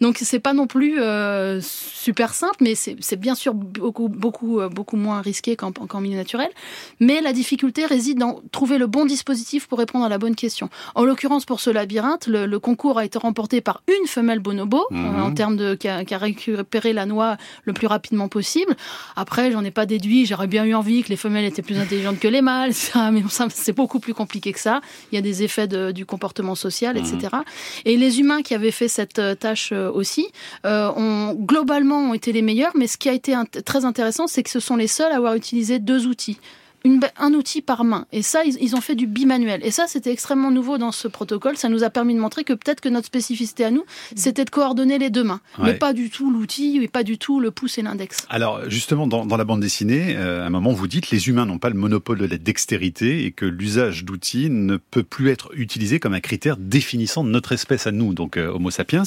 Donc 0.00 0.16
c'est 0.20 0.40
pas 0.40 0.54
non 0.54 0.66
plus 0.66 0.98
euh, 0.98 1.60
super 1.60 2.32
simple, 2.32 2.56
mais 2.60 2.74
c'est 2.74 3.20
bien 3.20 3.34
sûr 3.34 3.52
beaucoup 3.52 4.08
beaucoup 4.08 4.60
euh, 4.60 4.70
beaucoup 4.70 4.96
moins 4.96 5.20
risqué 5.20 5.54
qu'en 5.54 6.00
milieu 6.00 6.16
naturel. 6.16 6.48
Mais 6.98 7.20
la 7.20 7.34
difficulté 7.34 7.84
réside 7.84 8.18
dans 8.18 8.40
trouver 8.52 8.78
le 8.78 8.86
bon 8.86 9.04
dispositif 9.04 9.66
pour 9.66 9.78
répondre 9.78 10.06
à 10.06 10.08
la 10.08 10.16
bonne 10.16 10.34
question. 10.34 10.70
En 10.94 11.04
l'occurrence 11.04 11.44
pour 11.44 11.60
ce 11.60 11.68
labyrinthe, 11.68 12.26
le, 12.26 12.58
concours 12.58 12.98
a 12.98 13.04
été 13.04 13.18
remporté 13.18 13.60
par 13.60 13.82
une 13.86 14.06
femelle 14.06 14.38
bonobo 14.38 14.86
mhm. 14.90 15.22
en 15.22 15.32
termes 15.32 15.56
de 15.56 15.74
qui 15.74 15.88
a, 15.88 16.04
qui 16.06 16.14
a 16.14 16.18
récupéré 16.18 16.94
la 16.94 17.04
noix 17.04 17.36
le 17.64 17.74
plus 17.74 17.86
rapidement 17.86 18.28
possible. 18.28 18.74
Après, 19.14 19.52
j'en 19.52 19.62
ai 19.62 19.70
pas 19.70 19.84
déduit, 19.84 20.21
j'aurais 20.26 20.46
bien 20.46 20.64
eu 20.64 20.74
envie 20.74 21.02
que 21.02 21.08
les 21.08 21.16
femelles 21.16 21.44
étaient 21.44 21.62
plus 21.62 21.78
intelligentes 21.78 22.18
que 22.18 22.28
les 22.28 22.42
mâles, 22.42 22.74
ça, 22.74 23.10
mais 23.12 23.22
c'est 23.50 23.72
beaucoup 23.72 24.00
plus 24.00 24.14
compliqué 24.14 24.52
que 24.52 24.60
ça. 24.60 24.80
Il 25.10 25.16
y 25.16 25.18
a 25.18 25.22
des 25.22 25.42
effets 25.42 25.68
du 25.92 26.06
comportement 26.06 26.54
social, 26.54 26.96
etc. 26.96 27.16
Mhm. 27.32 27.42
Et 27.84 27.96
les 27.96 28.20
humains 28.20 28.42
qui 28.42 28.54
avaient 28.54 28.70
fait 28.70 28.88
cette 28.88 29.18
euh, 29.18 29.34
tâche 29.34 29.70
euh, 29.72 29.90
aussi 29.90 30.26
euh, 30.66 30.90
ont 30.96 31.34
globalement 31.34 32.10
ont 32.10 32.14
été 32.14 32.32
les 32.32 32.42
meilleurs, 32.42 32.72
mais 32.76 32.86
ce 32.86 32.96
qui 32.96 33.08
a 33.08 33.12
été 33.12 33.34
très 33.64 33.84
intéressant, 33.84 34.26
c'est 34.26 34.42
que 34.42 34.50
ce 34.50 34.60
sont 34.60 34.76
les 34.76 34.86
seuls 34.86 35.12
à 35.12 35.16
avoir 35.16 35.34
utilisé 35.34 35.78
deux 35.78 36.06
outils 36.06 36.38
un 37.18 37.34
outil 37.34 37.62
par 37.62 37.84
main. 37.84 38.06
Et 38.12 38.22
ça, 38.22 38.42
ils, 38.44 38.74
ont 38.74 38.80
fait 38.80 38.94
du 38.94 39.06
bimanuel. 39.06 39.60
Et 39.64 39.70
ça, 39.70 39.86
c'était 39.86 40.10
extrêmement 40.10 40.50
nouveau 40.50 40.78
dans 40.78 40.92
ce 40.92 41.08
protocole. 41.08 41.56
Ça 41.56 41.68
nous 41.68 41.84
a 41.84 41.90
permis 41.90 42.14
de 42.14 42.20
montrer 42.20 42.44
que 42.44 42.52
peut-être 42.52 42.80
que 42.80 42.88
notre 42.88 43.06
spécificité 43.06 43.64
à 43.64 43.70
nous, 43.70 43.84
c'était 44.16 44.44
de 44.44 44.50
coordonner 44.50 44.98
les 44.98 45.10
deux 45.10 45.24
mains. 45.24 45.40
Mais 45.62 45.74
pas 45.74 45.92
du 45.92 46.10
tout 46.10 46.30
l'outil, 46.30 46.80
et 46.82 46.88
pas 46.88 47.02
du 47.02 47.18
tout 47.18 47.40
le 47.40 47.50
pouce 47.50 47.78
et 47.78 47.82
l'index. 47.82 48.26
Alors, 48.28 48.68
justement, 48.68 49.06
dans, 49.06 49.36
la 49.36 49.44
bande 49.44 49.60
dessinée, 49.60 50.14
euh, 50.16 50.42
à 50.42 50.46
un 50.46 50.50
moment, 50.50 50.72
vous 50.72 50.88
dites 50.88 51.10
les 51.10 51.28
humains 51.28 51.46
n'ont 51.46 51.58
pas 51.58 51.70
le 51.70 51.76
monopole 51.76 52.18
de 52.18 52.26
la 52.26 52.38
dextérité 52.38 53.24
et 53.24 53.32
que 53.32 53.46
l'usage 53.46 54.04
d'outils 54.04 54.50
ne 54.50 54.76
peut 54.76 55.02
plus 55.02 55.30
être 55.30 55.50
utilisé 55.54 56.00
comme 56.00 56.14
un 56.14 56.20
critère 56.20 56.56
définissant 56.56 57.24
notre 57.24 57.52
espèce 57.52 57.86
à 57.86 57.92
nous, 57.92 58.14
donc 58.14 58.36
euh, 58.36 58.52
Homo 58.52 58.70
sapiens. 58.70 59.04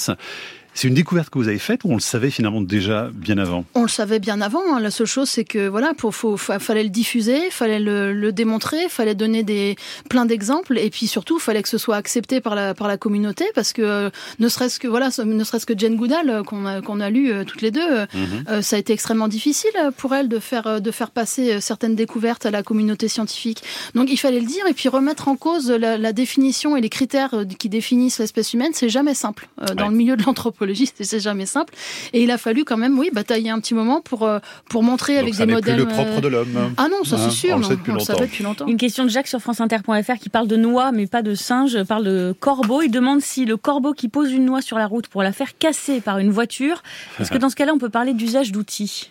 C'est 0.75 0.89
une 0.89 0.93
découverte 0.93 1.29
que 1.29 1.39
vous 1.39 1.47
avez 1.47 1.57
faite 1.57 1.85
ou 1.85 1.91
on 1.91 1.95
le 1.95 2.01
savait 2.01 2.29
finalement 2.29 2.59
déjà 2.59 3.09
bien 3.13 3.37
avant? 3.37 3.63
On 3.75 3.83
le 3.83 3.87
savait 3.87 4.19
bien 4.19 4.41
avant. 4.41 4.59
Hein. 4.73 4.81
La 4.81 4.91
seule 4.91 5.07
chose, 5.07 5.29
c'est 5.29 5.45
que 5.45 5.69
voilà, 5.69 5.93
pour 5.93 6.13
faut, 6.13 6.35
fallait 6.35 6.83
le 6.83 6.89
diffuser, 6.89 7.49
fallait 7.49 7.79
le, 7.79 8.11
le 8.11 8.33
démontrer, 8.33 8.89
fallait 8.89 9.15
donner 9.15 9.43
des 9.43 9.77
plein 10.09 10.25
d'exemples, 10.25 10.77
et 10.77 10.89
puis 10.89 11.07
surtout, 11.07 11.39
fallait 11.39 11.63
que 11.63 11.69
ce 11.69 11.77
soit 11.77 11.95
accepté 11.95 12.41
par 12.41 12.55
la 12.55 12.73
par 12.73 12.89
la 12.89 12.97
communauté, 12.97 13.45
parce 13.55 13.71
que 13.71 13.81
euh, 13.81 14.09
ne 14.39 14.49
serait-ce 14.49 14.77
que 14.77 14.89
voilà, 14.89 15.11
ne 15.23 15.43
serait-ce 15.45 15.65
que 15.65 15.77
Jane 15.77 15.95
Goodall 15.95 16.29
euh, 16.29 16.43
qu'on 16.43 16.65
a 16.65 16.81
qu'on 16.81 16.99
a 16.99 17.09
lu 17.09 17.31
euh, 17.31 17.45
toutes 17.45 17.61
les 17.61 17.71
deux, 17.71 18.05
mhm. 18.13 18.61
ça 18.61 18.75
a 18.75 18.79
été 18.79 18.91
extrêmement 18.91 19.29
difficile 19.29 19.71
pour 19.95 20.13
elle 20.13 20.27
de 20.27 20.39
faire 20.39 20.81
de 20.81 20.91
faire 20.91 21.11
passer 21.11 21.61
certaines 21.61 21.95
découvertes 21.95 22.45
à 22.45 22.51
la 22.51 22.63
communauté 22.63 23.07
scientifique. 23.07 23.63
Donc 23.93 24.11
il 24.11 24.17
fallait 24.17 24.41
le 24.41 24.45
dire 24.45 24.67
et 24.67 24.73
puis 24.73 24.89
remettre 24.89 25.29
en 25.29 25.37
cause 25.37 25.71
la, 25.71 25.97
la 25.97 26.11
définition 26.11 26.75
et 26.75 26.81
les 26.81 26.89
critères 26.89 27.33
qui 27.57 27.69
définissent 27.69 28.19
l'espèce 28.19 28.53
humaine, 28.53 28.71
c'est 28.73 28.89
jamais 28.89 29.13
simple 29.13 29.47
dans 29.77 29.87
le 29.87 29.95
milieu 29.95 30.17
de 30.17 30.23
l'anthropologie 30.23 30.64
c'est 30.99 31.19
jamais 31.19 31.45
simple. 31.45 31.73
Et 32.13 32.23
il 32.23 32.31
a 32.31 32.37
fallu 32.37 32.63
quand 32.63 32.77
même, 32.77 32.97
oui, 32.97 33.09
batailler 33.13 33.49
un 33.49 33.59
petit 33.59 33.73
moment 33.73 34.01
pour, 34.01 34.23
euh, 34.23 34.39
pour 34.69 34.83
montrer 34.83 35.17
avec 35.17 35.35
des 35.35 35.45
modèles. 35.45 35.77
le 35.77 35.87
propre 35.87 36.21
de 36.21 36.27
l'homme. 36.27 36.55
Euh, 36.55 36.67
ah 36.77 36.87
non, 36.89 37.03
ça 37.03 37.17
c'est 37.17 37.25
hein, 37.25 37.29
sûr. 37.29 37.55
On, 37.55 37.57
le 37.57 37.63
sait 37.63 37.75
depuis, 37.75 37.91
longtemps. 37.91 38.19
depuis 38.19 38.43
longtemps. 38.43 38.67
Une 38.67 38.77
question 38.77 39.03
de 39.03 39.09
Jacques 39.09 39.27
sur 39.27 39.39
franceinter.fr 39.39 40.19
qui 40.19 40.29
parle 40.29 40.47
de 40.47 40.55
noix, 40.55 40.91
mais 40.91 41.07
pas 41.07 41.21
de 41.21 41.35
singe, 41.35 41.83
parle 41.83 42.05
de 42.05 42.35
corbeau. 42.39 42.81
Il 42.81 42.89
demande 42.89 43.21
si 43.21 43.45
le 43.45 43.57
corbeau 43.57 43.93
qui 43.93 44.07
pose 44.07 44.31
une 44.31 44.45
noix 44.45 44.61
sur 44.61 44.77
la 44.77 44.87
route 44.87 45.07
pour 45.07 45.23
la 45.23 45.31
faire 45.31 45.57
casser 45.57 46.01
par 46.01 46.19
une 46.19 46.31
voiture, 46.31 46.83
est-ce 47.19 47.31
que 47.31 47.37
dans 47.37 47.49
ce 47.49 47.55
cas-là, 47.55 47.73
on 47.73 47.79
peut 47.79 47.89
parler 47.89 48.13
d'usage 48.13 48.51
d'outils? 48.51 49.09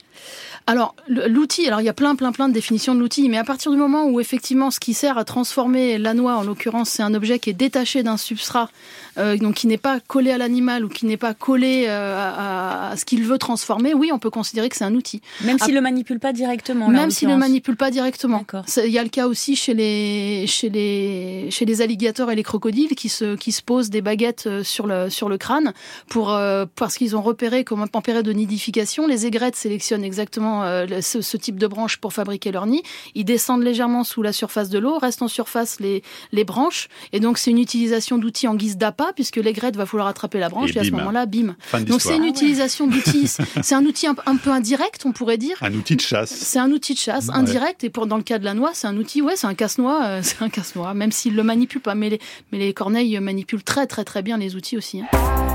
Alors, 0.66 0.96
l'outil, 1.08 1.66
alors 1.66 1.82
il 1.82 1.84
y 1.84 1.90
a 1.90 1.92
plein, 1.92 2.14
plein, 2.16 2.32
plein 2.32 2.48
de 2.48 2.54
définitions 2.54 2.94
de 2.94 3.00
l'outil, 3.00 3.28
mais 3.28 3.36
à 3.36 3.44
partir 3.44 3.70
du 3.70 3.76
moment 3.76 4.06
où 4.06 4.18
effectivement 4.18 4.70
ce 4.70 4.80
qui 4.80 4.94
sert 4.94 5.18
à 5.18 5.24
transformer 5.24 5.98
la 5.98 6.14
noix, 6.14 6.36
en 6.36 6.42
l'occurrence, 6.42 6.88
c'est 6.88 7.02
un 7.02 7.12
objet 7.12 7.38
qui 7.38 7.50
est 7.50 7.54
détaché 7.54 8.02
d'un 8.02 8.16
substrat, 8.16 8.70
euh, 9.18 9.36
donc 9.36 9.56
qui 9.56 9.66
n'est 9.66 9.76
pas 9.76 10.00
collé 10.00 10.30
à 10.30 10.38
l'animal 10.38 10.86
ou 10.86 10.88
qui 10.88 11.04
n'est 11.04 11.18
pas 11.18 11.34
collé 11.34 11.84
euh, 11.86 12.16
à, 12.16 12.96
ce 12.96 13.04
qu'il 13.04 13.24
veut 13.24 13.36
transformer, 13.36 13.92
oui, 13.92 14.10
on 14.10 14.18
peut 14.18 14.30
considérer 14.30 14.70
que 14.70 14.76
c'est 14.76 14.84
un 14.84 14.94
outil. 14.94 15.20
Même 15.42 15.58
s'il 15.58 15.72
ne 15.72 15.74
le 15.74 15.82
manipule 15.82 16.18
pas 16.18 16.32
directement. 16.32 16.88
Même 16.88 17.10
s'il 17.10 17.28
ne 17.28 17.34
le 17.34 17.40
manipule 17.40 17.76
pas 17.76 17.90
directement. 17.90 18.42
Il 18.78 18.90
y 18.90 18.98
a 18.98 19.02
le 19.02 19.10
cas 19.10 19.26
aussi 19.26 19.56
chez 19.56 19.74
les, 19.74 20.46
chez 20.46 20.70
les, 20.70 21.48
chez 21.50 21.66
les 21.66 21.82
alligators 21.82 22.30
et 22.30 22.36
les 22.36 22.42
crocodiles 22.42 22.94
qui 22.94 23.10
se, 23.10 23.36
qui 23.36 23.52
se 23.52 23.60
posent 23.60 23.90
des 23.90 24.00
baguettes 24.00 24.46
euh, 24.46 24.64
sur 24.64 24.86
le, 24.86 25.10
sur 25.10 25.28
le 25.28 25.36
crâne 25.36 25.74
pour, 26.08 26.34
parce 26.76 26.96
qu'ils 26.96 27.16
ont 27.16 27.22
repéré 27.22 27.64
comme 27.64 27.82
en 27.82 28.00
période 28.00 28.24
de 28.24 28.32
nidification, 28.32 29.06
les 29.06 29.26
aigrettes 29.26 29.56
sélectionnent 29.56 30.04
exactement 30.04 30.53
euh, 30.62 31.00
ce, 31.00 31.36
type 31.36 31.58
de 31.58 31.66
branches 31.66 31.96
pour 31.98 32.12
fabriquer 32.12 32.52
leur 32.52 32.66
nid. 32.66 32.82
Ils 33.14 33.24
descendent 33.24 33.62
légèrement 33.62 34.04
sous 34.04 34.22
la 34.22 34.32
surface 34.32 34.68
de 34.68 34.78
l'eau, 34.78 34.98
restent 34.98 35.22
en 35.22 35.28
surface 35.28 35.80
les, 35.80 36.02
les 36.32 36.44
branches. 36.44 36.88
Et 37.12 37.20
donc, 37.20 37.38
c'est 37.38 37.50
une 37.50 37.58
utilisation 37.58 38.18
d'outils 38.18 38.48
en 38.48 38.54
guise 38.54 38.76
d'appât, 38.76 39.12
puisque 39.14 39.36
l'aigrette 39.36 39.76
va 39.76 39.84
vouloir 39.84 40.08
attraper 40.08 40.38
la 40.38 40.48
branche 40.48 40.76
et, 40.76 40.80
à 40.80 40.84
ce 40.84 40.90
moment-là, 40.90 41.26
bim. 41.26 41.56
donc, 41.86 42.00
c'est 42.00 42.16
une 42.16 42.24
utilisation 42.24 42.86
d'outils. 42.86 43.28
c'est 43.62 43.74
un 43.74 43.84
outil 43.84 44.06
un, 44.06 44.36
peu 44.36 44.50
indirect, 44.50 45.04
on 45.04 45.12
pourrait 45.12 45.38
dire. 45.38 45.56
Un 45.60 45.74
outil 45.74 45.96
de 45.96 46.00
chasse. 46.00 46.30
C'est 46.30 46.58
un 46.58 46.70
outil 46.70 46.94
de 46.94 46.98
chasse 46.98 47.28
indirect. 47.30 47.84
Et 47.84 47.90
pour, 47.90 48.06
dans 48.06 48.16
le 48.16 48.22
cas 48.22 48.38
de 48.38 48.44
la 48.44 48.54
noix, 48.54 48.70
c'est 48.74 48.86
un 48.86 48.96
outil, 48.96 49.22
ouais, 49.22 49.36
c'est 49.36 49.46
un 49.46 49.54
casse-noix. 49.54 50.04
Euh, 50.04 50.20
c'est 50.22 50.42
un 50.42 50.48
casse-noix, 50.48 50.94
même 50.94 51.12
s'il 51.12 51.34
le 51.34 51.42
manipule 51.42 51.80
pas. 51.80 51.94
Mais 51.94 52.10
les, 52.10 52.20
mais 52.52 52.58
les 52.58 52.72
corneilles 52.74 53.18
manipulent 53.20 53.64
très, 53.64 53.86
très, 53.86 54.04
très 54.04 54.22
bien 54.22 54.38
les 54.38 54.56
outils 54.56 54.76
aussi. 54.76 55.00
Hein. 55.00 55.53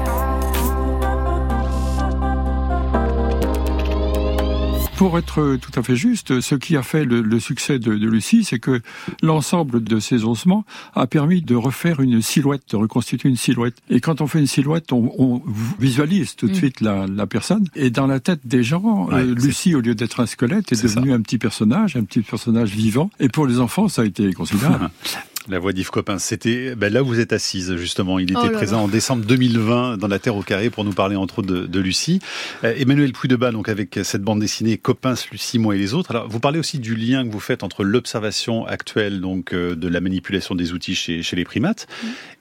Pour 4.99 5.17
être 5.17 5.55
tout 5.61 5.71
à 5.79 5.81
fait 5.81 5.95
juste, 5.95 6.41
ce 6.41 6.55
qui 6.55 6.75
a 6.75 6.83
fait 6.83 7.05
le, 7.05 7.39
succès 7.39 7.79
de, 7.79 7.89
Lucie, 7.89 8.43
c'est 8.43 8.59
que 8.59 8.81
l'ensemble 9.23 9.81
de 9.81 9.97
ces 10.01 10.25
ossements 10.25 10.65
a 10.93 11.07
permis 11.07 11.41
de 11.41 11.55
refaire 11.55 12.01
une 12.01 12.21
silhouette, 12.21 12.63
de 12.71 12.75
reconstituer 12.75 13.29
une 13.29 13.37
silhouette. 13.37 13.77
Et 13.89 14.01
quand 14.01 14.19
on 14.19 14.27
fait 14.27 14.39
une 14.39 14.47
silhouette, 14.47 14.91
on, 14.91 15.41
visualise 15.79 16.35
tout 16.35 16.47
de 16.47 16.51
mm. 16.51 16.55
suite 16.55 16.81
la, 16.81 17.27
personne. 17.27 17.65
Et 17.75 17.91
dans 17.91 18.07
la 18.07 18.19
tête 18.19 18.41
des 18.43 18.61
gens, 18.61 19.07
euh, 19.13 19.35
Lucie, 19.35 19.73
au 19.73 19.79
lieu 19.79 19.95
d'être 19.95 20.19
un 20.19 20.25
squelette, 20.25 20.73
est, 20.73 20.83
devenue 20.83 21.13
un 21.13 21.21
petit 21.21 21.37
personnage, 21.37 21.95
un 21.95 22.03
petit 22.03 22.19
personnage 22.19 22.71
vivant. 22.71 23.09
Et 23.21 23.29
pour 23.29 23.47
les 23.47 23.61
enfants, 23.61 23.87
ça 23.87 24.01
a 24.01 24.05
été 24.05 24.33
considérable. 24.33 24.89
La 25.49 25.57
voix 25.57 25.73
d'Yves 25.73 25.89
Coppin, 25.89 26.19
c'était 26.19 26.75
ben 26.75 26.93
là 26.93 27.01
où 27.01 27.07
vous 27.07 27.19
êtes 27.19 27.33
assise 27.33 27.75
justement. 27.75 28.19
Il 28.19 28.29
était 28.31 28.39
oh 28.43 28.51
présent 28.51 28.83
en 28.83 28.87
décembre 28.87 29.25
2020 29.25 29.97
dans 29.97 30.07
la 30.07 30.19
Terre 30.19 30.35
au 30.35 30.43
carré 30.43 30.69
pour 30.69 30.83
nous 30.83 30.93
parler 30.93 31.15
entre 31.15 31.39
autres 31.39 31.65
de, 31.65 31.79
Lucie. 31.79 32.19
Euh, 32.63 32.75
Emmanuel 32.77 33.13
Puydeba, 33.13 33.51
donc 33.51 33.67
avec 33.67 33.99
cette 34.03 34.21
bande 34.21 34.41
dessinée 34.41 34.77
Coppin, 34.77 35.15
Lucie, 35.31 35.57
moi 35.57 35.75
et 35.75 35.79
les 35.79 35.95
autres. 35.95 36.11
Alors 36.11 36.29
vous 36.29 36.39
parlez 36.39 36.59
aussi 36.59 36.77
du 36.77 36.95
lien 36.95 37.25
que 37.25 37.31
vous 37.31 37.39
faites 37.39 37.63
entre 37.63 37.83
l'observation 37.83 38.67
actuelle 38.67 39.21
donc 39.21 39.53
euh, 39.53 39.73
de 39.73 39.87
la 39.87 40.01
manipulation 40.01 40.53
des 40.53 40.71
outils 40.71 40.93
chez, 40.93 41.23
chez 41.23 41.35
les 41.35 41.45
primates 41.45 41.87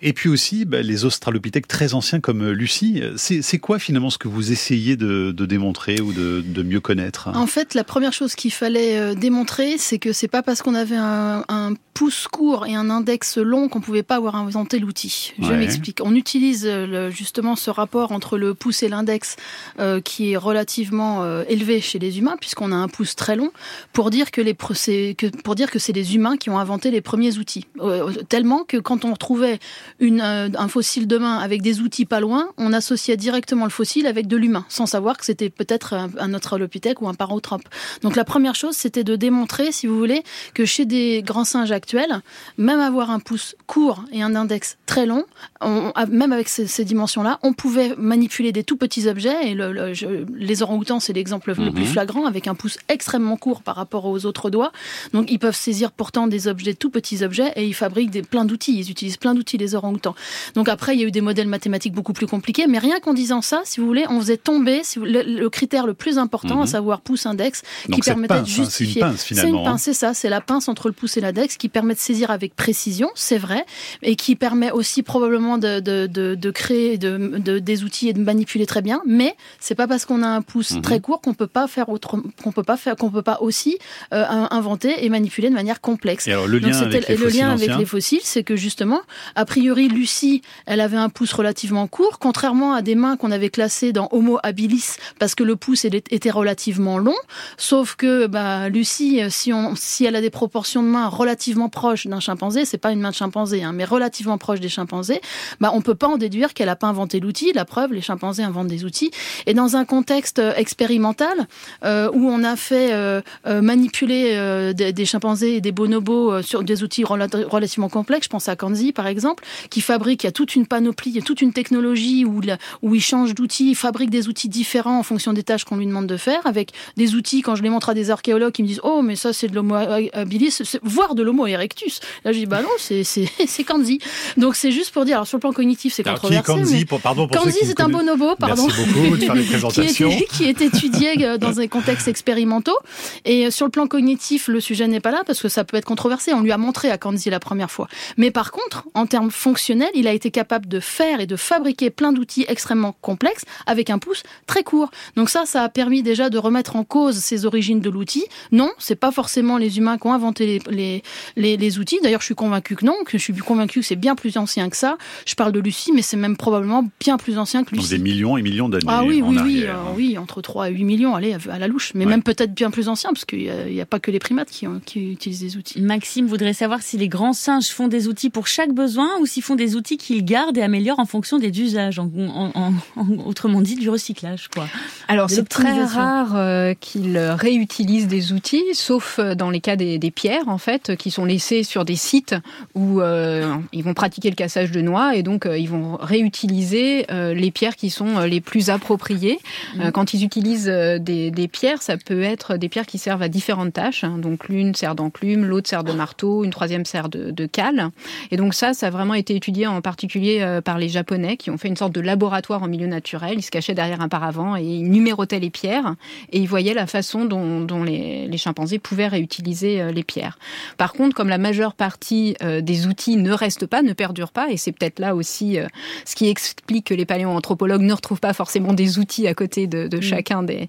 Et 0.02 0.12
puis 0.12 0.28
aussi 0.28 0.66
bah, 0.66 0.82
les 0.82 1.06
australopithèques 1.06 1.68
très 1.68 1.94
anciens 1.94 2.20
comme 2.20 2.42
euh, 2.42 2.52
Lucie. 2.52 3.02
C'est 3.16 3.58
quoi 3.58 3.78
finalement 3.78 4.10
ce 4.10 4.18
que 4.18 4.28
vous 4.28 4.52
essayez 4.52 4.96
de, 4.96 5.32
de 5.32 5.46
démontrer 5.46 5.98
ou 6.02 6.12
de, 6.12 6.44
de, 6.46 6.62
mieux 6.62 6.80
connaître? 6.80 7.28
En 7.28 7.46
fait, 7.46 7.72
la 7.72 7.84
première 7.84 8.12
chose 8.12 8.34
qu'il 8.34 8.52
fallait 8.52 9.14
démontrer, 9.14 9.78
c'est 9.78 9.98
que 9.98 10.12
c'est 10.12 10.28
pas 10.28 10.42
parce 10.42 10.60
qu'on 10.60 10.74
avait 10.74 10.96
un, 10.96 11.44
un, 11.48 11.74
pouce 11.98 12.28
court 12.28 12.64
et 12.66 12.76
un 12.76 12.90
index 12.98 13.38
long 13.38 13.68
qu'on 13.68 13.80
pouvait 13.80 14.02
pas 14.02 14.16
avoir 14.16 14.36
inventé 14.36 14.78
l'outil. 14.78 15.32
Je 15.38 15.52
m'explique. 15.52 16.00
On 16.02 16.14
utilise 16.14 16.66
le, 16.66 17.10
justement 17.10 17.56
ce 17.56 17.70
rapport 17.70 18.12
entre 18.12 18.38
le 18.38 18.54
pouce 18.54 18.82
et 18.82 18.88
l'index 18.88 19.36
euh, 19.78 20.00
qui 20.00 20.32
est 20.32 20.36
relativement 20.36 21.22
euh, 21.22 21.44
élevé 21.48 21.80
chez 21.80 21.98
les 21.98 22.18
humains, 22.18 22.36
puisqu'on 22.40 22.72
a 22.72 22.76
un 22.76 22.88
pouce 22.88 23.14
très 23.16 23.36
long, 23.36 23.50
pour 23.92 24.10
dire 24.10 24.30
que 24.30 24.40
les 24.40 24.54
que, 24.54 25.26
pour 25.42 25.54
dire 25.54 25.70
que 25.70 25.78
c'est 25.78 25.92
les 25.92 26.14
humains 26.14 26.36
qui 26.36 26.50
ont 26.50 26.58
inventé 26.58 26.90
les 26.90 27.00
premiers 27.00 27.38
outils. 27.38 27.66
Euh, 27.80 28.12
tellement 28.28 28.64
que 28.64 28.76
quand 28.76 29.04
on 29.04 29.12
retrouvait 29.12 29.58
une, 30.00 30.20
un 30.20 30.68
fossile 30.68 31.06
de 31.06 31.18
main 31.18 31.38
avec 31.38 31.62
des 31.62 31.80
outils 31.80 32.04
pas 32.04 32.20
loin, 32.20 32.48
on 32.58 32.72
associait 32.72 33.16
directement 33.16 33.64
le 33.64 33.70
fossile 33.70 34.06
avec 34.06 34.26
de 34.26 34.36
l'humain, 34.36 34.66
sans 34.68 34.86
savoir 34.86 35.16
que 35.16 35.24
c'était 35.24 35.50
peut-être 35.50 35.94
un, 35.94 36.10
un 36.18 36.34
australopithèque 36.34 37.00
ou 37.00 37.08
un 37.08 37.14
paranthrope. 37.14 37.62
Donc 38.02 38.16
la 38.16 38.24
première 38.24 38.54
chose, 38.54 38.74
c'était 38.76 39.04
de 39.04 39.16
démontrer, 39.16 39.72
si 39.72 39.86
vous 39.86 39.96
voulez, 39.96 40.22
que 40.54 40.64
chez 40.64 40.84
des 40.84 41.22
grands 41.22 41.44
singes 41.44 41.72
actuels, 41.72 42.20
même 42.56 42.77
avoir 42.80 43.10
un 43.10 43.20
pouce 43.20 43.54
court 43.66 44.04
et 44.12 44.22
un 44.22 44.34
index 44.34 44.78
très 44.86 45.06
long, 45.06 45.24
on, 45.60 45.92
même 46.10 46.32
avec 46.32 46.48
ces, 46.48 46.66
ces 46.66 46.84
dimensions-là, 46.84 47.38
on 47.42 47.52
pouvait 47.52 47.94
manipuler 47.98 48.52
des 48.52 48.64
tout 48.64 48.76
petits 48.76 49.08
objets. 49.08 49.48
Et 49.50 49.54
le, 49.54 49.72
le, 49.72 49.94
je, 49.94 50.06
les 50.34 50.62
orang-outans, 50.62 51.00
c'est 51.00 51.12
l'exemple 51.12 51.48
le 51.50 51.54
plus 51.72 51.82
Mhm. 51.82 51.84
flagrant, 51.86 52.26
avec 52.26 52.46
un 52.46 52.54
pouce 52.54 52.78
extrêmement 52.88 53.36
court 53.36 53.62
par 53.62 53.76
rapport 53.76 54.04
aux 54.06 54.24
autres 54.26 54.50
doigts. 54.50 54.72
Donc 55.12 55.30
ils 55.30 55.38
peuvent 55.38 55.56
saisir 55.56 55.92
pourtant 55.92 56.26
des 56.26 56.48
objets, 56.48 56.74
tout 56.74 56.90
petits 56.90 57.22
objets, 57.24 57.52
et 57.56 57.66
ils 57.66 57.74
fabriquent 57.74 58.10
des, 58.10 58.22
plein 58.22 58.44
d'outils. 58.44 58.78
Ils 58.78 58.90
utilisent 58.90 59.16
plein 59.16 59.34
d'outils, 59.34 59.58
les 59.58 59.74
orang-outans. 59.74 60.14
Donc 60.54 60.68
après, 60.68 60.94
il 60.94 61.00
y 61.00 61.04
a 61.04 61.06
eu 61.06 61.10
des 61.10 61.20
modèles 61.20 61.48
mathématiques 61.48 61.92
beaucoup 61.94 62.12
plus 62.12 62.26
compliqués, 62.26 62.66
mais 62.66 62.78
rien 62.78 63.00
qu'en 63.00 63.14
disant 63.14 63.42
ça, 63.42 63.62
si 63.64 63.80
vous 63.80 63.86
voulez, 63.86 64.04
on 64.08 64.20
faisait 64.20 64.36
tomber 64.36 64.80
si 64.84 64.98
vous, 64.98 65.04
le, 65.04 65.22
le, 65.22 65.50
critère 65.50 65.86
le 65.86 65.94
plus 65.94 66.18
important, 66.18 66.56
Mhm. 66.56 66.62
à 66.62 66.66
savoir 66.66 67.00
pouce-index, 67.00 67.62
qui 67.92 68.00
permettait 68.00 68.34
de 68.34 68.38
pince, 68.40 68.48
hein, 68.48 68.52
c'est 68.54 68.58
une 68.60 68.64
justifier. 68.64 69.00
pince, 69.00 69.16
C'est 69.20 69.26
finalement, 69.28 69.60
une 69.62 69.66
hein. 69.66 69.70
pince, 69.72 69.82
c'est 69.82 69.92
ça, 69.94 70.14
c'est 70.14 70.28
la 70.28 70.40
pince 70.40 70.68
entre 70.68 70.88
le 70.88 70.94
pouce 70.94 71.16
et 71.16 71.20
l'index 71.20 71.56
qui 71.56 71.68
permet 71.68 71.94
de 71.94 71.98
saisir 71.98 72.30
avec 72.30 72.54
précision, 72.54 72.67
c'est 73.14 73.38
vrai, 73.38 73.64
et 74.02 74.16
qui 74.16 74.36
permet 74.36 74.70
aussi 74.70 75.02
probablement 75.02 75.58
de, 75.58 75.80
de, 75.80 76.06
de, 76.06 76.34
de 76.34 76.50
créer 76.50 76.98
de, 76.98 77.38
de, 77.38 77.58
des 77.58 77.84
outils 77.84 78.08
et 78.08 78.12
de 78.12 78.20
manipuler 78.20 78.66
très 78.66 78.82
bien. 78.82 79.02
Mais 79.06 79.36
c'est 79.60 79.74
pas 79.74 79.86
parce 79.86 80.04
qu'on 80.04 80.22
a 80.22 80.28
un 80.28 80.42
pouce 80.42 80.72
Mhm. 80.72 80.82
très 80.82 81.00
court 81.00 81.20
qu'on 81.20 81.34
peut 81.34 81.46
pas 81.46 81.66
faire 81.66 81.88
autre, 81.88 82.16
qu'on 82.42 82.52
peut 82.52 82.62
pas 82.62 82.76
faire, 82.76 82.96
qu'on 82.96 83.10
peut 83.10 83.22
pas 83.22 83.38
aussi 83.40 83.78
euh, 84.12 84.24
inventer 84.50 85.04
et 85.04 85.08
manipuler 85.08 85.48
de 85.48 85.54
manière 85.54 85.80
complexe. 85.80 86.26
Et 86.28 86.32
alors 86.32 86.46
le 86.46 86.58
lien 86.58 86.70
Donc, 86.70 86.82
avec 86.82 87.08
les 87.08 87.16
le 87.16 87.24
fossiles 87.24 87.40
lien 87.40 87.50
avec 87.50 87.62
anciens 87.68 87.78
les 87.78 87.84
fossiles, 87.86 88.20
c'est 88.22 88.42
que 88.44 88.56
justement, 88.56 89.00
a 89.34 89.44
priori, 89.44 89.88
Lucie, 89.88 90.42
elle 90.66 90.80
avait 90.80 90.96
un 90.96 91.08
pouce 91.08 91.32
relativement 91.32 91.86
court, 91.86 92.18
contrairement 92.18 92.74
à 92.74 92.82
des 92.82 92.94
mains 92.94 93.16
qu'on 93.16 93.30
avait 93.30 93.50
classées 93.50 93.92
dans 93.92 94.08
Homo 94.12 94.38
habilis, 94.42 94.96
parce 95.18 95.34
que 95.34 95.44
le 95.44 95.56
pouce 95.56 95.84
était 95.84 96.30
relativement 96.30 96.98
long. 96.98 97.16
Sauf 97.56 97.96
que 97.96 98.26
bah, 98.26 98.68
Lucie, 98.68 99.20
si, 99.30 99.52
on, 99.52 99.74
si 99.76 100.04
elle 100.04 100.16
a 100.16 100.20
des 100.20 100.30
proportions 100.30 100.82
de 100.82 100.88
mains 100.88 101.08
relativement 101.08 101.68
proches 101.68 102.06
d'un 102.06 102.20
chimpanzé, 102.20 102.57
c'est 102.64 102.78
pas 102.78 102.92
une 102.92 103.00
main 103.00 103.10
de 103.10 103.14
chimpanzé, 103.14 103.62
hein, 103.62 103.72
mais 103.72 103.84
relativement 103.84 104.38
proche 104.38 104.60
des 104.60 104.68
chimpanzés, 104.68 105.20
bah, 105.60 105.70
on 105.74 105.80
peut 105.80 105.94
pas 105.94 106.08
en 106.08 106.16
déduire 106.16 106.54
qu'elle 106.54 106.68
a 106.68 106.76
pas 106.76 106.86
inventé 106.86 107.20
l'outil. 107.20 107.52
La 107.54 107.64
preuve, 107.64 107.92
les 107.92 108.00
chimpanzés 108.00 108.42
inventent 108.42 108.68
des 108.68 108.84
outils. 108.84 109.10
Et 109.46 109.54
dans 109.54 109.76
un 109.76 109.84
contexte 109.84 110.38
euh, 110.38 110.54
expérimental, 110.54 111.46
euh, 111.84 112.10
où 112.12 112.28
on 112.28 112.44
a 112.44 112.56
fait 112.56 112.92
euh, 112.92 113.20
manipuler 113.46 114.72
des, 114.74 115.04
chimpanzés 115.04 115.56
et 115.56 115.60
des 115.60 115.72
bonobos 115.72 116.42
sur 116.42 116.62
des 116.62 116.82
outils 116.82 117.04
rel 117.04 117.26
relativement 117.48 117.88
complexes, 117.88 118.24
je 118.24 118.30
pense 118.30 118.48
à 118.48 118.56
Kanzi 118.56 118.92
par 118.92 119.06
exemple, 119.06 119.44
qui 119.70 119.80
fabrique, 119.80 120.24
il 120.24 120.26
y 120.26 120.28
a 120.28 120.32
toute 120.32 120.54
une 120.56 120.66
panoplie, 120.66 121.22
toute 121.22 121.42
une 121.42 121.52
technologie 121.52 122.24
où, 122.24 122.94
il 122.94 123.00
change 123.00 123.34
d'outils, 123.34 123.70
il 123.70 123.74
fabrique 123.74 124.10
des 124.10 124.28
outils 124.28 124.48
différents 124.48 124.98
en 124.98 125.02
fonction 125.02 125.32
des 125.32 125.42
tâches 125.42 125.64
qu'on 125.64 125.76
lui 125.76 125.86
demande 125.86 126.06
de 126.06 126.16
faire, 126.16 126.46
avec 126.46 126.72
des 126.96 127.14
outils, 127.14 127.42
quand 127.42 127.54
je 127.54 127.62
les 127.62 127.70
montre 127.70 127.90
à 127.90 127.94
des 127.94 128.10
archéologues, 128.10 128.52
qui 128.52 128.62
me 128.62 128.68
disent 128.68 128.80
Oh, 128.82 129.02
mais 129.02 129.16
ça 129.16 129.32
c'est 129.32 129.48
de 129.48 129.54
l'homo 129.54 129.74
habilis, 129.74 130.62
voire 130.82 131.14
de 131.14 131.22
l'homo 131.22 131.46
erectus. 131.46 132.00
Là 132.24 132.32
Bah 132.48 132.62
non, 132.62 132.68
c'est 132.78 133.64
Kanzi. 133.64 134.00
Donc 134.36 134.56
c'est 134.56 134.72
juste 134.72 134.92
pour 134.92 135.04
dire, 135.04 135.16
alors 135.16 135.26
sur 135.26 135.36
le 135.36 135.40
plan 135.40 135.52
cognitif, 135.52 135.92
c'est 135.92 136.02
controversé. 136.02 136.42
Kanzi, 136.42 136.84
pour, 136.84 137.00
pardon, 137.00 137.28
pour 137.28 137.42
Kanzi, 137.42 137.58
c'est 137.62 137.80
un 137.80 137.88
bonobo, 137.88 138.34
pardon. 138.36 138.66
Merci 138.66 138.92
beaucoup 138.92 139.16
de 139.16 139.24
faire 139.24 139.34
les 139.34 139.44
présentations. 139.44 140.08
qui, 140.08 140.22
est, 140.22 140.26
qui 140.32 140.44
est 140.44 140.60
étudié 140.62 141.24
euh, 141.24 141.38
dans 141.38 141.60
un 141.60 141.66
contexte 141.68 142.08
expérimentaux. 142.08 142.78
Et 143.24 143.46
euh, 143.46 143.50
sur 143.50 143.66
le 143.66 143.70
plan 143.70 143.86
cognitif, 143.86 144.48
le 144.48 144.60
sujet 144.60 144.88
n'est 144.88 145.00
pas 145.00 145.10
là 145.10 145.22
parce 145.26 145.40
que 145.42 145.48
ça 145.48 145.64
peut 145.64 145.76
être 145.76 145.84
controversé. 145.84 146.32
On 146.32 146.40
lui 146.40 146.52
a 146.52 146.58
montré 146.58 146.90
à 146.90 146.98
Kanzi 146.98 147.28
la 147.30 147.40
première 147.40 147.70
fois. 147.70 147.88
Mais 148.16 148.30
par 148.30 148.50
contre, 148.50 148.86
en 148.94 149.06
termes 149.06 149.30
fonctionnels, 149.30 149.90
il 149.94 150.08
a 150.08 150.12
été 150.12 150.30
capable 150.30 150.66
de 150.68 150.80
faire 150.80 151.20
et 151.20 151.26
de 151.26 151.36
fabriquer 151.36 151.90
plein 151.90 152.12
d'outils 152.12 152.46
extrêmement 152.48 152.96
complexes 153.00 153.44
avec 153.66 153.90
un 153.90 153.98
pouce 153.98 154.22
très 154.46 154.62
court. 154.62 154.90
Donc 155.16 155.28
ça, 155.28 155.44
ça 155.44 155.62
a 155.62 155.68
permis 155.68 156.02
déjà 156.02 156.30
de 156.30 156.38
remettre 156.38 156.76
en 156.76 156.84
cause 156.84 157.18
ses 157.18 157.44
origines 157.44 157.80
de 157.80 157.90
l'outil. 157.90 158.24
Non, 158.52 158.70
c'est 158.78 158.96
pas 158.96 159.12
forcément 159.12 159.58
les 159.58 159.78
humains 159.78 159.98
qui 159.98 160.06
ont 160.06 160.12
inventé 160.12 160.46
les, 160.46 160.60
les, 160.70 161.02
les, 161.36 161.56
les 161.56 161.78
outils. 161.78 161.98
D'ailleurs, 162.02 162.20
je 162.20 162.26
suis 162.26 162.34
convaincu 162.38 162.76
que 162.76 162.86
non, 162.86 162.94
que 163.04 163.18
je 163.18 163.22
suis 163.22 163.34
convaincu 163.34 163.80
que 163.80 163.86
c'est 163.86 163.96
bien 163.96 164.14
plus 164.14 164.38
ancien 164.38 164.70
que 164.70 164.76
ça. 164.76 164.96
Je 165.26 165.34
parle 165.34 165.52
de 165.52 165.60
Lucie, 165.60 165.92
mais 165.92 166.02
c'est 166.02 166.16
même 166.16 166.36
probablement 166.36 166.88
bien 167.00 167.18
plus 167.18 167.38
ancien 167.38 167.64
que 167.64 167.74
Lucie. 167.74 167.90
Donc 167.90 167.98
des 167.98 168.02
millions 168.02 168.38
et 168.38 168.42
millions 168.42 168.68
d'années. 168.68 168.84
Ah 168.86 169.04
oui, 169.04 169.22
en 169.22 169.28
oui, 169.28 169.38
arrière. 169.38 169.44
oui, 169.44 169.64
euh, 169.66 170.12
oui, 170.14 170.18
entre 170.18 170.40
3 170.40 170.70
et 170.70 170.72
8 170.72 170.84
millions, 170.84 171.14
allez, 171.14 171.36
à 171.50 171.58
la 171.58 171.68
louche. 171.68 171.92
Mais 171.94 172.04
ouais. 172.04 172.10
même 172.10 172.22
peut-être 172.22 172.54
bien 172.54 172.70
plus 172.70 172.88
ancien, 172.88 173.10
parce 173.10 173.24
qu'il 173.24 173.40
n'y 173.40 173.80
a, 173.80 173.82
a, 173.82 173.86
pas 173.86 173.98
que 173.98 174.10
les 174.10 174.18
primates 174.18 174.50
qui, 174.50 174.66
ont, 174.66 174.80
qui, 174.84 175.12
utilisent 175.12 175.40
des 175.40 175.56
outils. 175.56 175.80
Maxime 175.82 176.26
voudrait 176.26 176.52
savoir 176.52 176.80
si 176.80 176.96
les 176.96 177.08
grands 177.08 177.32
singes 177.32 177.68
font 177.68 177.88
des 177.88 178.08
outils 178.08 178.30
pour 178.30 178.46
chaque 178.46 178.72
besoin 178.72 179.08
ou 179.20 179.26
s'ils 179.26 179.42
font 179.42 179.56
des 179.56 179.76
outils 179.76 179.98
qu'ils 179.98 180.24
gardent 180.24 180.56
et 180.56 180.62
améliorent 180.62 181.00
en 181.00 181.06
fonction 181.06 181.38
des 181.38 181.48
usages, 181.60 181.98
en, 181.98 182.10
en, 182.16 182.52
en, 182.54 183.18
autrement 183.26 183.60
dit 183.60 183.74
du 183.74 183.90
recyclage. 183.90 184.48
Quoi. 184.48 184.66
Alors 185.08 185.28
c'est 185.28 185.48
très 185.48 185.84
rare 185.84 186.36
euh, 186.36 186.74
qu'ils 186.78 187.18
réutilisent 187.18 188.08
des 188.08 188.32
outils, 188.32 188.64
sauf 188.74 189.18
euh, 189.18 189.34
dans 189.34 189.50
les 189.50 189.60
cas 189.60 189.76
des, 189.76 189.98
des, 189.98 190.10
pierres, 190.10 190.48
en 190.48 190.58
fait, 190.58 190.96
qui 190.96 191.10
sont 191.10 191.24
laissées 191.24 191.62
sur 191.62 191.84
des 191.84 191.96
sites 191.96 192.27
où 192.74 193.00
euh, 193.00 193.54
ils 193.72 193.82
vont 193.82 193.94
pratiquer 193.94 194.30
le 194.30 194.34
cassage 194.34 194.70
de 194.70 194.80
noix 194.80 195.16
et 195.16 195.22
donc 195.22 195.46
euh, 195.46 195.58
ils 195.58 195.68
vont 195.68 195.96
réutiliser 196.00 197.06
euh, 197.10 197.34
les 197.34 197.50
pierres 197.50 197.76
qui 197.76 197.90
sont 197.90 198.20
les 198.20 198.40
plus 198.40 198.70
appropriées. 198.70 199.38
Mmh. 199.76 199.90
quand 199.90 200.14
ils 200.14 200.24
utilisent 200.24 200.66
des, 200.66 201.30
des, 201.30 201.48
pierres, 201.48 201.82
ça 201.82 201.96
peut 201.96 202.22
être 202.22 202.56
des 202.56 202.68
pierres 202.68 202.86
qui 202.86 202.98
servent 202.98 203.22
à 203.22 203.28
différentes 203.28 203.72
tâches. 203.72 204.04
Hein. 204.04 204.18
Donc 204.18 204.48
l'une 204.48 204.74
sert 204.74 204.94
d'enclume, 204.94 205.44
l'autre 205.44 205.68
sert 205.68 205.84
de 205.84 205.92
marteau, 205.92 206.44
une 206.44 206.50
troisième 206.50 206.84
sert 206.84 207.08
de, 207.08 207.30
de, 207.30 207.46
cale. 207.46 207.90
Et 208.30 208.36
donc 208.36 208.54
ça, 208.54 208.74
ça 208.74 208.88
a 208.88 208.90
vraiment 208.90 209.14
été 209.14 209.34
étudié 209.34 209.66
en 209.66 209.80
particulier 209.80 210.60
par 210.64 210.78
les 210.78 210.88
Japonais 210.88 211.36
qui 211.36 211.50
ont 211.50 211.58
fait 211.58 211.68
une 211.68 211.76
sorte 211.76 211.94
de 211.94 212.00
laboratoire 212.00 212.62
en 212.62 212.68
milieu 212.68 212.86
naturel. 212.86 213.34
Ils 213.38 213.42
se 213.42 213.50
cachaient 213.50 213.74
derrière 213.74 214.00
un 214.00 214.08
paravent 214.08 214.56
et 214.56 214.62
ils 214.62 214.90
numérotaient 214.90 215.40
les 215.40 215.50
pierres 215.50 215.94
et 216.32 216.38
ils 216.38 216.48
voyaient 216.48 216.74
la 216.74 216.86
façon 216.86 217.24
dont, 217.24 217.60
dont 217.60 217.82
les, 217.82 218.26
les, 218.26 218.38
chimpanzés 218.38 218.78
pouvaient 218.78 219.08
réutiliser 219.08 219.92
les 219.92 220.02
pierres. 220.02 220.38
Par 220.76 220.92
contre, 220.92 221.14
comme 221.14 221.28
la 221.28 221.38
majeure 221.38 221.74
partie 221.74 222.17
euh, 222.42 222.60
des 222.60 222.86
outils 222.86 223.16
ne 223.16 223.32
restent 223.32 223.66
pas, 223.66 223.82
ne 223.82 223.92
perdurent 223.92 224.32
pas, 224.32 224.48
et 224.50 224.56
c'est 224.56 224.72
peut-être 224.72 224.98
là 224.98 225.14
aussi 225.14 225.58
euh, 225.58 225.66
ce 226.04 226.14
qui 226.14 226.28
explique 226.28 226.86
que 226.86 226.94
les 226.94 227.04
paléoanthropologues 227.04 227.82
ne 227.82 227.92
retrouvent 227.92 228.20
pas 228.20 228.32
forcément 228.32 228.72
des 228.72 228.98
outils 228.98 229.26
à 229.26 229.34
côté 229.34 229.66
de, 229.66 229.88
de 229.88 229.98
mmh. 229.98 230.02
chacun 230.02 230.42
des, 230.42 230.68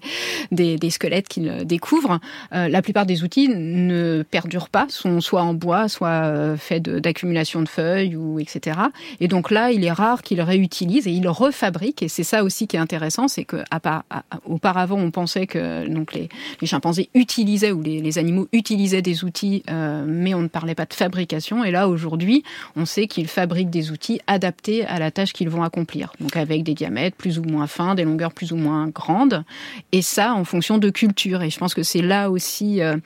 des, 0.50 0.76
des 0.76 0.90
squelettes 0.90 1.28
qu'ils 1.28 1.64
découvrent. 1.64 2.20
Euh, 2.52 2.68
la 2.68 2.82
plupart 2.82 3.06
des 3.06 3.22
outils 3.22 3.48
ne 3.48 4.22
perdurent 4.28 4.68
pas, 4.68 4.86
sont 4.88 5.20
soit 5.20 5.42
en 5.42 5.54
bois, 5.54 5.88
soit 5.88 6.56
faits 6.56 6.82
d'accumulation 6.82 7.60
de, 7.60 7.64
de, 7.64 7.70
feuilles 7.70 8.16
ou 8.16 8.38
etc. 8.38 8.78
Et 9.20 9.28
donc 9.28 9.50
là, 9.50 9.70
il 9.70 9.84
est 9.84 9.92
rare 9.92 10.22
qu'ils 10.22 10.40
réutilisent 10.40 11.06
et 11.06 11.12
ils 11.12 11.28
refabriquent. 11.28 12.02
Et 12.02 12.08
c'est 12.08 12.24
ça 12.24 12.44
aussi 12.44 12.66
qui 12.66 12.76
est 12.76 12.80
intéressant, 12.80 13.28
c'est 13.28 13.44
que 13.44 13.62
à 13.70 13.80
part, 13.80 14.04
à, 14.10 14.22
auparavant, 14.44 14.98
on 14.98 15.10
pensait 15.10 15.46
que 15.46 15.88
donc 15.88 16.14
les, 16.14 16.28
les 16.60 16.66
chimpanzés 16.66 17.10
utilisaient 17.14 17.72
ou 17.72 17.82
les, 17.82 18.00
les, 18.00 18.18
animaux 18.18 18.48
utilisaient 18.52 19.02
des 19.02 19.24
outils, 19.24 19.62
mais 20.06 20.34
on 20.34 20.42
ne 20.42 20.48
parlait 20.48 20.74
pas 20.74 20.86
de 20.86 20.94
fabrication. 20.94 21.39
Et 21.64 21.70
là, 21.70 21.88
aujourd'hui, 21.88 22.42
on 22.76 22.84
sait 22.84 23.06
qu'ils 23.06 23.28
fabriquent 23.28 23.70
des 23.70 23.90
outils 23.90 24.20
adaptés 24.26 24.84
à 24.84 24.98
la 24.98 25.10
tâche 25.10 25.32
qu'ils 25.32 25.48
vont 25.48 25.62
accomplir. 25.62 26.12
Donc 26.20 26.36
avec 26.36 26.62
des 26.62 26.74
diamètres 26.74 27.16
plus 27.16 27.38
ou 27.38 27.42
moins 27.42 27.66
fins, 27.66 27.94
des 27.94 28.04
longueurs 28.04 28.32
plus 28.32 28.52
ou 28.52 28.56
moins 28.56 28.88
grandes. 28.88 29.44
Et 29.92 30.02
ça, 30.02 30.34
en 30.34 30.44
fonction 30.44 30.78
de 30.78 30.90
culture. 30.90 31.42
Et 31.42 31.50
je 31.50 31.58
pense 31.58 31.74
que 31.74 31.82
c'est 31.82 32.02
là 32.02 32.30
aussi. 32.30 32.80
Euh, 32.80 32.96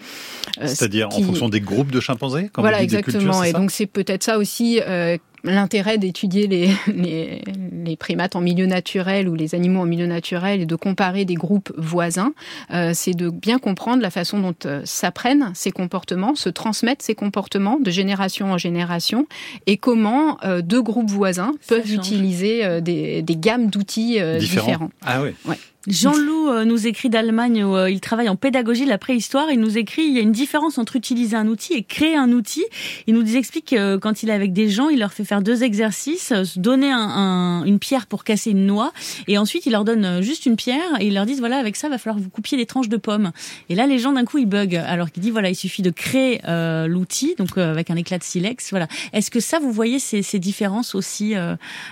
C'est-à-dire 0.61 1.09
qui... 1.09 1.23
en 1.23 1.27
fonction 1.27 1.49
des 1.49 1.61
groupes 1.61 1.91
de 1.91 2.01
chimpanzés 2.01 2.51
quand 2.53 2.63
Voilà, 2.63 2.83
exactement. 2.83 3.19
Cultures, 3.19 3.45
et 3.45 3.53
donc 3.53 3.71
c'est 3.71 3.87
peut-être 3.87 4.23
ça 4.23 4.39
aussi 4.39 4.81
euh, 4.87 5.17
l'intérêt 5.45 5.99
d'étudier 5.99 6.47
les, 6.47 6.71
les, 6.95 7.43
les, 7.85 7.97
primates 7.97 8.35
en 8.35 8.41
milieu 8.41 8.67
naturel 8.67 9.29
ou 9.29 9.35
les 9.35 9.55
animaux 9.55 9.81
en 9.81 9.87
milieu 9.87 10.07
naturel 10.07 10.63
et 10.63 10.67
de 10.67 10.75
comparer 10.75 11.25
des 11.25 11.35
groupes 11.35 11.73
voisins, 11.77 12.33
euh, 12.73 12.91
c'est 12.95 13.15
de 13.15 13.31
bien 13.31 13.59
comprendre 13.59 14.03
la 14.03 14.11
façon 14.11 14.41
dont 14.41 14.55
euh, 14.65 14.81
s'apprennent 14.85 15.53
ces 15.55 15.71
comportements, 15.71 16.35
se 16.35 16.49
transmettent 16.49 17.03
ces 17.03 17.15
comportements 17.15 17.79
de 17.79 17.91
génération 17.91 18.53
en 18.53 18.59
génération 18.59 19.27
et 19.67 19.77
comment 19.77 20.39
euh, 20.45 20.63
deux 20.63 20.83
groupes 20.83 21.11
voisins 21.11 21.55
peuvent 21.69 21.93
utiliser 21.93 22.65
euh, 22.65 22.81
des, 22.81 23.23
des, 23.23 23.37
gammes 23.37 23.69
d'outils 23.69 24.21
différents. 24.39 24.39
différents. 24.39 24.91
Ah 25.03 25.23
oui. 25.23 25.31
Ouais. 25.45 25.59
Jean-Loup 25.87 26.49
euh, 26.49 26.65
nous 26.65 26.87
écrit 26.87 27.11
d'Allemagne 27.11 27.65
où 27.65 27.77
euh, 27.77 27.91
il 27.91 28.01
travaille 28.01 28.29
en 28.29 28.37
pédagogie 28.37 28.85
de 28.85 28.89
la 28.89 28.99
préhistoire. 28.99 29.51
Il 29.51 29.61
nous 29.61 29.77
écrit 29.77 30.03
il 30.05 30.13
y 30.15 30.19
a 30.19 30.23
une 30.23 30.33
différence 30.33 30.79
entre 30.79 30.97
utiliser 30.97 31.37
un 31.37 31.47
outil 31.47 31.75
et 31.75 31.83
créer 31.83 32.17
un 32.17 32.31
outil. 32.33 32.65
Il 33.07 33.15
nous 33.15 33.37
explique 33.37 33.67
que 33.67 33.97
quand 33.97 34.23
il 34.23 34.31
est 34.31 34.33
avec 34.33 34.53
des 34.53 34.69
gens, 34.71 34.89
il 34.89 34.99
leur 34.99 35.13
fait 35.13 35.25
faire 35.25 35.43
deux 35.43 35.63
exercices, 35.63 36.33
euh, 36.33 36.45
donner 36.57 36.91
un, 36.91 37.65
une 37.65 37.79
pierre 37.79 38.07
pour 38.07 38.25
casser 38.25 38.51
une 38.51 38.67
noix 38.67 38.93
et 39.29 39.39
ensuite 39.39 39.67
il 39.67 39.73
leur 39.73 39.85
donne 39.85 40.23
juste 40.23 40.47
une 40.47 40.57
pierre 40.57 41.01
et 41.01 41.07
il 41.09 41.15
leur 41.15 41.27
dit 41.27 41.35
voilà 41.35 41.59
avec 41.59 41.77
ça 41.77 41.89
va 41.89 41.99
falloir 41.99 42.23
vous 42.23 42.31
coupiez 42.31 42.57
des 42.57 42.67
tranches 42.67 42.89
de 42.89 42.97
pommes. 42.97 43.33
Et 43.69 43.75
là 43.75 43.87
les 43.87 43.99
gens 43.99 44.13
d'un 44.13 44.25
coup 44.25 44.39
ils 44.39 44.47
bug 44.47 44.77
alors 44.77 45.11
qu'il 45.11 45.23
dit 45.23 45.31
voilà 45.31 45.51
il 45.51 45.55
suffit 45.55 45.83
de 45.83 45.91
créer 45.91 46.41
l'outil 46.87 47.35
donc 47.37 47.57
avec 47.59 47.91
un 47.91 47.97
éclat 47.97 48.19
de 48.19 48.25
silex 48.25 48.71
voilà. 48.71 48.89
Est-ce 49.13 49.31
que 49.31 49.41
ça 49.41 49.59
vous 49.59 49.73
voyez 49.73 49.99
ces, 49.99 50.23
ces 50.23 50.39
différences 50.39 50.95
aussi 50.95 51.35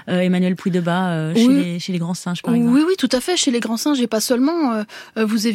Emmanuel 0.06 0.56
Pouy-de-Bas 0.56 1.34
chez, 1.34 1.48
les, 1.48 1.78
chez 1.78 1.92
les 1.92 1.98
grands 1.98 2.14
singes 2.14 2.42
par 2.42 2.54
exemple? 2.54 2.74
Oui 2.74 2.84
oui 2.86 2.94
tout 2.98 3.08
à 3.12 3.20
fait 3.20 3.36
chez 3.36 3.50
les 3.50 3.60
grands 3.60 3.76
et 3.90 4.06
pas 4.06 4.20
seulement. 4.20 4.72
Euh, 4.72 4.82
euh, 5.18 5.24
vous, 5.24 5.46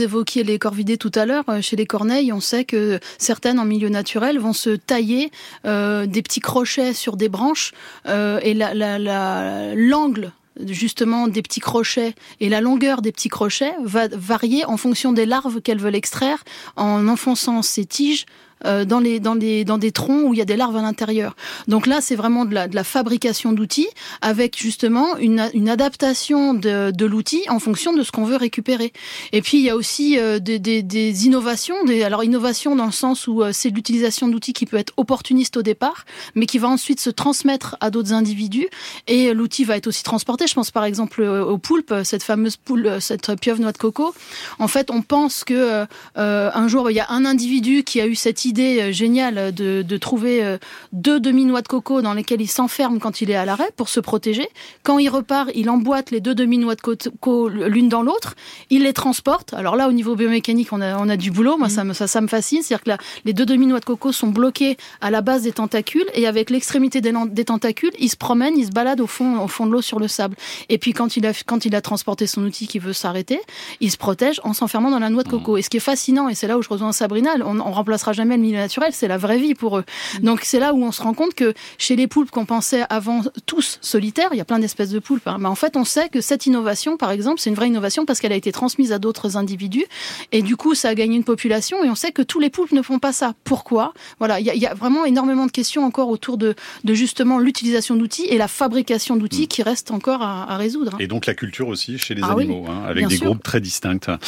évoquiez, 0.00 0.44
les 0.44 0.58
corvidés 0.58 0.96
tout 0.96 1.12
à 1.14 1.26
l'heure. 1.26 1.44
Euh, 1.48 1.60
chez 1.60 1.76
les 1.76 1.86
corneilles, 1.86 2.32
on 2.32 2.40
sait 2.40 2.64
que 2.64 3.00
certaines 3.18 3.58
en 3.58 3.64
milieu 3.64 3.88
naturel 3.88 4.38
vont 4.38 4.52
se 4.52 4.70
tailler 4.70 5.30
des 5.64 6.22
petits 6.22 6.40
crochets 6.40 6.92
sur 6.92 7.16
des 7.16 7.28
branches 7.28 7.72
et 8.06 8.54
l'angle 8.54 8.78
la, 8.78 8.98
la, 8.98 10.72
justement 10.72 11.28
des 11.28 11.42
petits 11.42 11.60
crochets 11.60 12.14
et 12.40 12.48
la 12.48 12.60
longueur 12.60 13.02
des 13.02 13.12
petits 13.12 13.28
crochets 13.28 13.74
va 13.82 14.08
varier 14.08 14.64
en 14.64 14.76
fonction 14.76 15.12
des 15.12 15.26
larves 15.26 15.60
qu'elles 15.60 15.78
veulent 15.78 15.94
extraire 15.94 16.44
en 16.76 17.08
enfonçant 17.08 17.62
ces 17.62 17.84
tiges 17.84 18.26
euh, 18.64 18.84
dans, 18.84 19.00
les, 19.00 19.20
dans, 19.20 19.34
les, 19.34 19.64
dans 19.64 19.78
des 19.78 19.92
troncs 19.92 20.24
où 20.24 20.34
il 20.34 20.38
y 20.38 20.42
a 20.42 20.44
des 20.44 20.56
larves 20.56 20.76
à 20.76 20.82
l'intérieur. 20.82 21.34
Donc 21.68 21.86
là, 21.86 22.00
c'est 22.00 22.14
vraiment 22.14 22.44
de 22.44 22.54
la, 22.54 22.84
fabrication 22.84 23.52
d'outils 23.52 23.88
avec 24.20 24.58
justement 24.58 25.16
une, 25.16 25.40
adaptation 25.68 26.54
de, 26.54 27.04
l'outil 27.04 27.42
en 27.48 27.58
fonction 27.58 27.92
de 27.92 28.02
ce 28.02 28.12
qu'on 28.12 28.24
veut 28.24 28.36
récupérer. 28.36 28.92
Et 29.32 29.42
puis, 29.42 29.58
il 29.58 29.64
y 29.64 29.70
a 29.70 29.76
aussi 29.76 30.18
euh, 30.18 30.38
des, 30.38 31.26
innovations. 31.26 31.84
Des, 31.84 32.02
alors, 32.02 32.24
innovation 32.24 32.76
dans 32.76 32.86
le 32.86 32.92
sens 32.92 33.26
où 33.26 33.42
euh, 33.42 33.50
c'est 33.52 33.70
l'utilisation 33.70 34.28
d'outils 34.28 34.52
qui 34.52 34.66
peut 34.66 34.76
être 34.76 34.92
opportuniste 34.96 35.56
au 35.56 35.62
départ, 35.62 36.04
mais 36.34 36.46
qui 36.46 36.58
va 36.58 36.68
ensuite 36.68 37.00
se 37.00 37.10
transmettre 37.10 37.76
à 37.80 37.90
d'autres 37.90 38.12
individus. 38.12 38.68
Et 39.06 39.32
l'outil 39.32 39.64
va 39.64 39.76
être 39.76 39.86
aussi 39.86 40.02
transporté. 40.02 40.46
Je 40.46 40.54
pense 40.54 40.70
par 40.70 40.84
exemple 40.84 41.22
aux 41.22 41.58
poulpes, 41.58 41.94
cette 42.04 42.22
fameuse 42.22 42.56
poule, 42.56 43.00
cette 43.00 43.34
pieuvre 43.40 43.60
noix 43.60 43.72
de 43.72 43.78
coco. 43.78 44.14
En 44.58 44.68
fait, 44.68 44.90
on 44.90 45.02
pense 45.02 45.44
que 45.44 45.86
un 46.16 46.68
jour, 46.68 46.90
il 46.90 46.94
y 46.94 47.00
a 47.00 47.10
un 47.10 47.24
individu 47.24 47.84
qui 47.84 48.00
a 48.00 48.06
eu 48.06 48.14
cette 48.14 48.44
idée 48.44 48.51
idée 48.52 48.80
euh, 48.82 48.92
géniale 48.92 49.54
de, 49.54 49.80
de 49.80 49.96
trouver 49.96 50.44
euh, 50.44 50.58
deux 50.92 51.18
demi-noix 51.18 51.62
de 51.62 51.68
coco 51.68 52.02
dans 52.02 52.12
lesquelles 52.12 52.42
il 52.42 52.48
s'enferme 52.48 52.98
quand 52.98 53.22
il 53.22 53.30
est 53.30 53.34
à 53.34 53.46
l'arrêt 53.46 53.70
pour 53.76 53.88
se 53.88 53.98
protéger. 53.98 54.46
Quand 54.82 54.98
il 54.98 55.08
repart, 55.08 55.50
il 55.54 55.70
emboîte 55.70 56.10
les 56.10 56.20
deux 56.20 56.34
demi-noix 56.34 56.74
de 56.74 56.82
coco 56.82 57.48
l'une 57.48 57.88
dans 57.88 58.02
l'autre, 58.02 58.34
il 58.68 58.82
les 58.82 58.92
transporte. 58.92 59.54
Alors 59.54 59.74
là, 59.76 59.88
au 59.88 59.92
niveau 59.92 60.16
biomécanique, 60.16 60.70
on 60.72 60.82
a, 60.82 60.98
on 60.98 61.08
a 61.08 61.16
du 61.16 61.30
boulot. 61.30 61.56
Moi, 61.56 61.70
ça, 61.70 61.82
me, 61.82 61.94
ça, 61.94 62.06
ça 62.06 62.20
me 62.20 62.26
fascine. 62.26 62.62
C'est-à-dire 62.62 62.84
que 62.84 62.90
là, 62.90 62.98
les 63.24 63.32
deux 63.32 63.46
demi-noix 63.46 63.80
de 63.80 63.86
coco 63.86 64.12
sont 64.12 64.28
bloquées 64.28 64.76
à 65.00 65.10
la 65.10 65.22
base 65.22 65.42
des 65.42 65.52
tentacules 65.52 66.06
et 66.14 66.26
avec 66.26 66.50
l'extrémité 66.50 67.00
des, 67.00 67.14
des, 67.30 67.44
tentacules, 67.46 67.92
il 67.98 68.10
se 68.10 68.16
promène, 68.16 68.58
il 68.58 68.66
se 68.66 68.70
balade 68.70 69.00
au 69.00 69.06
fond, 69.06 69.40
au 69.40 69.48
fond 69.48 69.64
de 69.66 69.72
l'eau 69.72 69.80
sur 69.80 69.98
le 69.98 70.08
sable. 70.08 70.36
Et 70.68 70.76
puis 70.76 70.92
quand 70.92 71.16
il 71.16 71.24
a, 71.26 71.32
quand 71.46 71.64
il 71.64 71.74
a 71.74 71.80
transporté 71.80 72.26
son 72.26 72.44
outil 72.44 72.66
qui 72.66 72.78
veut 72.78 72.92
s'arrêter, 72.92 73.40
il 73.80 73.90
se 73.90 73.96
protège 73.96 74.40
en 74.44 74.52
s'enfermant 74.52 74.90
dans 74.90 74.98
la 74.98 75.08
noix 75.08 75.22
de 75.22 75.28
coco. 75.28 75.56
Et 75.56 75.62
ce 75.62 75.70
qui 75.70 75.78
est 75.78 75.80
fascinant, 75.80 76.28
et 76.28 76.34
c'est 76.34 76.46
là 76.46 76.58
où 76.58 76.62
je 76.62 76.68
rejoins 76.68 76.92
Sabrina, 76.92 77.30
on, 77.44 77.58
on 77.60 77.72
remplacera 77.72 78.12
jamais 78.12 78.36
le 78.36 78.41
milieu 78.42 78.58
naturel, 78.58 78.90
c'est 78.92 79.08
la 79.08 79.18
vraie 79.18 79.38
vie 79.38 79.54
pour 79.54 79.78
eux. 79.78 79.84
Mm. 80.20 80.24
Donc 80.24 80.40
c'est 80.42 80.58
là 80.58 80.74
où 80.74 80.82
on 80.82 80.92
se 80.92 81.02
rend 81.02 81.14
compte 81.14 81.34
que 81.34 81.54
chez 81.78 81.96
les 81.96 82.06
poulpes 82.06 82.30
qu'on 82.30 82.46
pensait 82.46 82.84
avant 82.90 83.22
tous 83.46 83.78
solitaires, 83.80 84.28
il 84.32 84.38
y 84.38 84.40
a 84.40 84.44
plein 84.44 84.58
d'espèces 84.58 84.90
de 84.90 84.98
poulpes, 84.98 85.26
hein, 85.26 85.38
mais 85.40 85.48
en 85.48 85.54
fait 85.54 85.76
on 85.76 85.84
sait 85.84 86.08
que 86.08 86.20
cette 86.20 86.46
innovation, 86.46 86.96
par 86.96 87.10
exemple, 87.10 87.40
c'est 87.40 87.50
une 87.50 87.56
vraie 87.56 87.68
innovation 87.68 88.04
parce 88.04 88.20
qu'elle 88.20 88.32
a 88.32 88.36
été 88.36 88.52
transmise 88.52 88.92
à 88.92 88.98
d'autres 88.98 89.36
individus 89.36 89.86
et 90.32 90.42
du 90.42 90.56
coup 90.56 90.74
ça 90.74 90.90
a 90.90 90.94
gagné 90.94 91.16
une 91.16 91.24
population 91.24 91.84
et 91.84 91.88
on 91.88 91.94
sait 91.94 92.12
que 92.12 92.22
tous 92.22 92.40
les 92.40 92.50
poulpes 92.50 92.72
ne 92.72 92.82
font 92.82 92.98
pas 92.98 93.12
ça. 93.12 93.34
Pourquoi? 93.44 93.94
Voilà, 94.18 94.40
il 94.40 94.46
y, 94.46 94.66
a 94.66 94.74
vraiment 94.74 95.04
énormément 95.04 95.46
de 95.46 95.50
questions 95.50 95.84
encore 95.84 96.08
autour 96.08 96.38
de, 96.38 96.54
justement 96.86 97.38
l'utilisation 97.38 97.96
d'outils 97.96 98.26
et 98.26 98.38
la 98.38 98.48
fabrication 98.48 99.16
d'outils 99.16 99.44
mm. 99.44 99.48
qui 99.48 99.62
restent 99.62 99.90
encore 99.90 100.22
à, 100.22 100.56
résoudre. 100.56 100.94
Hein. 100.94 100.98
Et 101.00 101.06
donc 101.06 101.26
la 101.26 101.34
culture 101.34 101.68
aussi 101.68 101.98
chez 101.98 102.14
les 102.14 102.22
ah 102.22 102.32
animaux, 102.32 102.66
hein, 102.68 102.82
avec 102.86 103.06
des 103.06 103.18
groupes 103.18 103.42
très 103.42 103.60
distincts. 103.60 104.18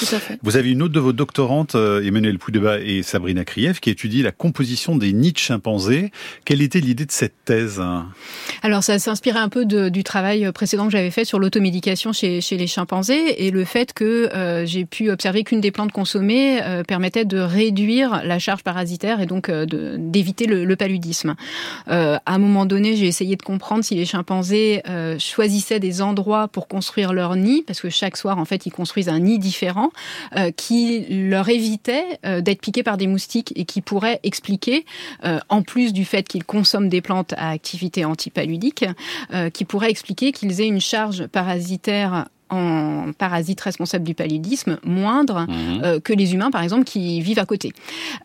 Vous 0.43 0.57
avez 0.57 0.71
une 0.71 0.83
autre 0.83 0.95
de 0.95 1.01
vos 1.01 1.13
doctorantes, 1.13 1.75
euh, 1.75 2.03
Emmanuel 2.03 2.39
Poudeba 2.39 2.81
et 2.81 3.03
Sabrina 3.03 3.45
Krief, 3.45 3.81
qui 3.81 3.91
étudie 3.95 4.23
la 4.23 4.33
composition 4.33 4.97
des 4.97 5.13
nids 5.13 5.33
de 5.33 5.39
chimpanzés. 5.39 6.11
Quelle 6.45 6.61
était 6.63 6.81
l'idée 6.81 7.07
de 7.07 7.13
cette 7.13 7.45
thèse 7.45 7.81
Alors 8.63 8.83
ça 8.83 8.99
s'inspirait 8.99 9.39
un 9.39 9.49
peu 9.49 9.65
de, 9.65 9.89
du 9.89 10.03
travail 10.03 10.51
précédent 10.53 10.87
que 10.87 10.93
j'avais 10.93 11.13
fait 11.13 11.25
sur 11.25 11.39
l'automédication 11.39 12.13
chez, 12.13 12.41
chez, 12.41 12.57
les 12.57 12.67
chimpanzés 12.67 13.47
et 13.47 13.51
le 13.51 13.65
fait 13.65 13.93
que 13.93 14.31
euh, 14.35 14.67
j'ai 14.67 14.85
pu 14.85 15.11
observer 15.11 15.45
qu'une 15.45 15.61
des 15.61 15.71
plantes 15.71 15.93
consommées 15.93 16.61
euh, 16.63 16.83
permettait 16.83 17.25
de 17.25 17.39
réduire 17.39 18.23
la 18.25 18.39
charge 18.39 18.63
parasitaire 18.63 19.21
et 19.21 19.27
donc 19.27 19.49
euh, 19.49 19.65
d'éviter 19.97 20.47
le, 20.47 20.65
le, 20.65 20.77
paludisme. 20.77 21.37
à 21.87 22.21
un 22.27 22.39
moment 22.39 22.67
donné, 22.67 22.97
j'ai 22.97 23.07
essayé 23.07 23.37
de 23.37 23.43
comprendre 23.43 23.85
si 23.85 23.95
les 23.95 24.05
chimpanzés 24.05 24.83
choisissaient 25.19 25.79
des 25.79 26.03
endroits 26.03 26.49
pour 26.49 26.67
construire 26.67 27.13
leur 27.13 27.37
nid, 27.37 27.63
parce 27.63 27.81
que 27.81 27.91
chaque 27.91 28.17
soir, 28.17 28.39
en 28.39 28.45
fait, 28.45 28.67
ils 28.67 28.73
construisent 28.73 29.09
un 29.09 29.21
nid 29.21 29.39
différent 29.39 29.91
qui 30.57 31.07
leur 31.09 31.49
évitait 31.49 32.19
d'être 32.41 32.61
piqués 32.61 32.83
par 32.83 32.97
des 32.97 33.07
moustiques 33.07 33.53
et 33.55 33.65
qui 33.65 33.83
pourrait 33.85 34.21
expliquer, 34.23 34.85
euh, 35.25 35.39
en 35.49 35.63
plus 35.63 35.93
du 35.93 36.05
fait 36.05 36.27
qu'ils 36.27 36.45
consomment 36.45 36.89
des 36.89 37.01
plantes 37.01 37.35
à 37.37 37.51
activité 37.51 38.05
antipaludique, 38.05 38.85
euh, 39.33 39.51
qui 39.51 39.65
pourrait 39.65 39.91
expliquer 39.91 40.33
qu'ils 40.33 40.61
aient 40.61 40.67
une 40.67 40.81
charge 40.81 41.27
parasitaire 41.27 42.27
en 42.55 43.13
parasites 43.13 43.61
responsables 43.61 44.05
du 44.05 44.15
paludisme 44.15 44.79
moindre 44.85 45.47
mhm. 45.49 45.83
euh, 45.85 46.01
que 46.01 46.13
les 46.13 46.35
humains, 46.35 46.51
par 46.51 46.63
exemple, 46.63 46.85
qui 46.85 47.21
vivent 47.21 47.39
à 47.39 47.47
côté. 47.47 47.73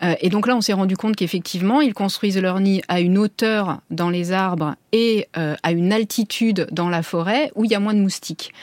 Euh, 0.03 0.15
et 0.21 0.29
donc 0.29 0.47
là, 0.47 0.55
on 0.55 0.61
s'est 0.61 0.73
rendu 0.73 0.95
compte 0.95 1.15
qu'effectivement, 1.15 1.81
ils 1.81 1.93
construisent 1.93 2.37
leur 2.37 2.59
nid 2.59 2.81
à 2.87 2.99
une 2.99 3.17
hauteur 3.17 3.79
dans 3.89 4.09
les 4.09 4.31
arbres 4.31 4.75
et 4.91 5.27
euh, 5.37 5.55
à 5.63 5.71
une 5.71 5.93
altitude 5.93 6.67
dans 6.71 6.89
la 6.89 7.03
forêt 7.03 7.51
où 7.55 7.65
il 7.65 7.71
y 7.71 7.75
a 7.75 7.79
moins 7.79 7.93
de 7.93 7.99
moustiques. 7.99 8.53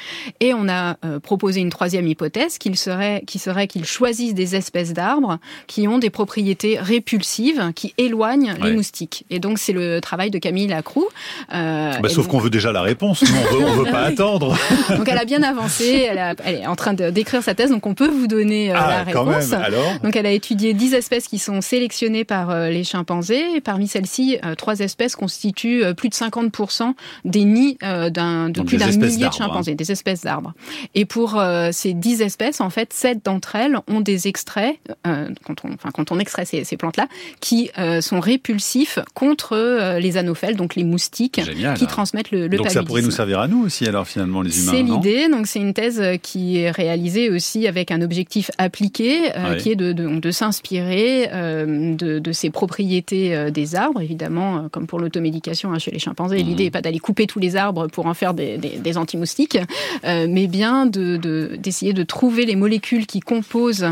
Et 0.41 0.55
on 0.55 0.69
a 0.69 0.97
proposé 1.23 1.61
une 1.61 1.71
troisième 1.71 2.07
hypothèse 2.07 2.59
qui 2.59 2.75
serait 2.77 3.23
qui 3.27 3.39
serait 3.39 3.67
qu'ils 3.67 3.85
choisissent 3.85 4.35
des 4.35 4.57
espèces 4.57 4.93
d'arbres 4.93 5.39
qui 5.67 5.89
ont 5.89 5.99
des 5.99 6.11
propriétés 6.11 6.79
répulsives, 6.79 7.73
qui 7.75 7.95
éloignent 7.99 8.55
les 8.63 8.73
moustiques. 8.73 9.25
Et 9.31 9.39
donc 9.39 9.59
c'est 9.59 9.73
le 9.73 10.01
travail 10.01 10.31
de 10.31 10.39
Camille 10.39 10.67
Lacroux. 10.67 11.09
Bah, 11.51 12.09
sauf 12.09 12.27
qu'on 12.27 12.39
veut 12.39 12.51
déjà 12.51 12.73
la 12.73 12.83
réponse, 12.83 13.23
on 13.23 13.55
veut, 13.55 13.65
on 13.65 13.73
veut 13.73 13.91
pas 13.91 14.03
attendre. 14.05 14.57
donc 14.97 15.09
elle 15.09 15.19
a 15.19 15.25
bien 15.25 15.43
avancée, 15.57 16.07
elle, 16.09 16.37
elle, 16.45 16.55
est 16.57 16.67
en 16.67 16.77
train 16.77 16.95
d'écrire 16.95 17.43
sa 17.43 17.55
thèse, 17.55 17.71
donc 17.71 17.87
on 17.87 17.95
peut 17.95 18.09
vous 18.09 18.27
donner 18.27 18.71
euh, 18.71 18.77
ah, 18.77 18.89
la 18.89 19.03
réponse. 19.05 19.53
alors? 19.53 19.99
Donc 20.03 20.17
elle 20.17 20.27
a 20.27 20.31
étudié 20.31 20.75
10 20.75 20.95
espèces 20.95 21.29
qui 21.29 21.39
sont 21.39 21.61
sélectionnées 21.61 22.25
par 22.25 22.51
euh, 22.51 22.69
les 22.69 22.85
chimpanzés. 22.85 23.61
parmi 23.63 23.89
celles-ci, 23.89 24.39
euh, 24.45 24.55
trois 24.55 24.81
espèces 24.81 25.17
constituent 25.17 25.83
plus 25.97 26.09
de 26.09 26.15
50% 26.15 26.95
des 27.25 27.45
nids 27.45 27.79
d'un, 27.81 28.51
de 28.51 28.63
plus 28.63 28.77
d'un 28.79 28.87
millier 28.87 29.19
de 29.19 29.25
hein. 29.25 29.31
chimpanzés, 29.31 29.75
des 29.75 29.93
espèces 29.93 30.23
d'arbres. 30.23 30.55
Et 30.95 31.05
pour 31.05 31.41
ces 31.73 31.93
10 31.93 32.23
espèces, 32.23 32.61
en 32.61 32.71
fait, 32.71 32.93
7 32.93 33.25
d'entre 33.25 33.57
elles 33.57 33.77
ont 33.89 34.01
des 34.01 34.29
extraits, 34.29 34.77
quand, 35.05 35.65
on, 35.65 35.75
enfin, 35.75 35.91
quand 35.93 36.13
on 36.13 36.19
extrait 36.19 36.45
ces, 36.45 36.65
ces 36.65 36.77
plantes-là, 36.77 37.09
qui 37.41 37.71
sont 38.01 38.21
répulsifs 38.21 38.99
contre 39.15 39.97
les 39.99 40.17
anophèles, 40.17 40.57
donc 40.57 40.75
les 40.75 40.85
moustiques, 40.85 41.41
qui 41.77 41.87
transmettent 41.87 42.31
le, 42.31 42.49
le 42.49 42.57
Donc 42.57 42.71
ça 42.71 42.83
pourrait 42.83 43.03
nous 43.03 43.11
servir 43.11 43.41
à 43.41 43.49
nous 43.49 43.65
aussi, 43.65 43.87
alors 43.87 44.07
finalement, 44.07 44.43
les 44.43 44.61
humains. 44.61 44.73
C'est 44.73 44.83
l'idée 44.83 45.29
donc 45.29 45.46
c'est 45.47 45.61
une 45.61 45.75
thèse 45.75 46.01
euh, 46.01 46.17
qui 46.17 46.59
est 46.59 46.71
réalisée 46.71 47.31
aussi 47.31 47.67
avec 47.67 47.91
un 47.91 48.03
objectif 48.03 48.51
appliqué, 48.59 49.31
euh, 49.37 49.57
qui 49.57 49.71
est 49.71 49.77
de, 49.77 49.93
de, 49.93 50.21
de 50.21 50.31
s'inspirer 50.31 51.29
euh, 51.33 51.95
de, 51.95 52.19
de, 52.19 52.33
ces 52.33 52.51
propriétés 52.51 53.51
des 53.51 53.75
arbres, 53.75 54.01
évidemment, 54.01 54.69
comme 54.71 54.87
pour 54.87 54.99
l'automédication 54.99 55.73
hein, 55.73 55.79
chez 55.79 55.91
les 55.91 55.99
chimpanzés. 55.99 56.39
L'idée 56.39 56.65
n'est 56.65 56.71
pas 56.71 56.83
d'aller 56.83 56.99
couper 56.99 57.27
tous 57.27 57.39
les 57.39 57.57
arbres 57.57 57.87
pour 57.87 58.07
en 58.07 58.15
faire 58.15 58.35
des, 58.35 58.59
des, 58.59 58.77
des 58.79 58.99
anti-moustiques, 58.99 59.59
mais 60.05 60.47
bien 60.47 60.87
d'essayer 60.87 61.93
de, 61.93 62.03
trouver 62.03 62.47
les 62.47 62.57
molécules 62.57 63.07
qui 63.07 63.21
composent 63.21 63.87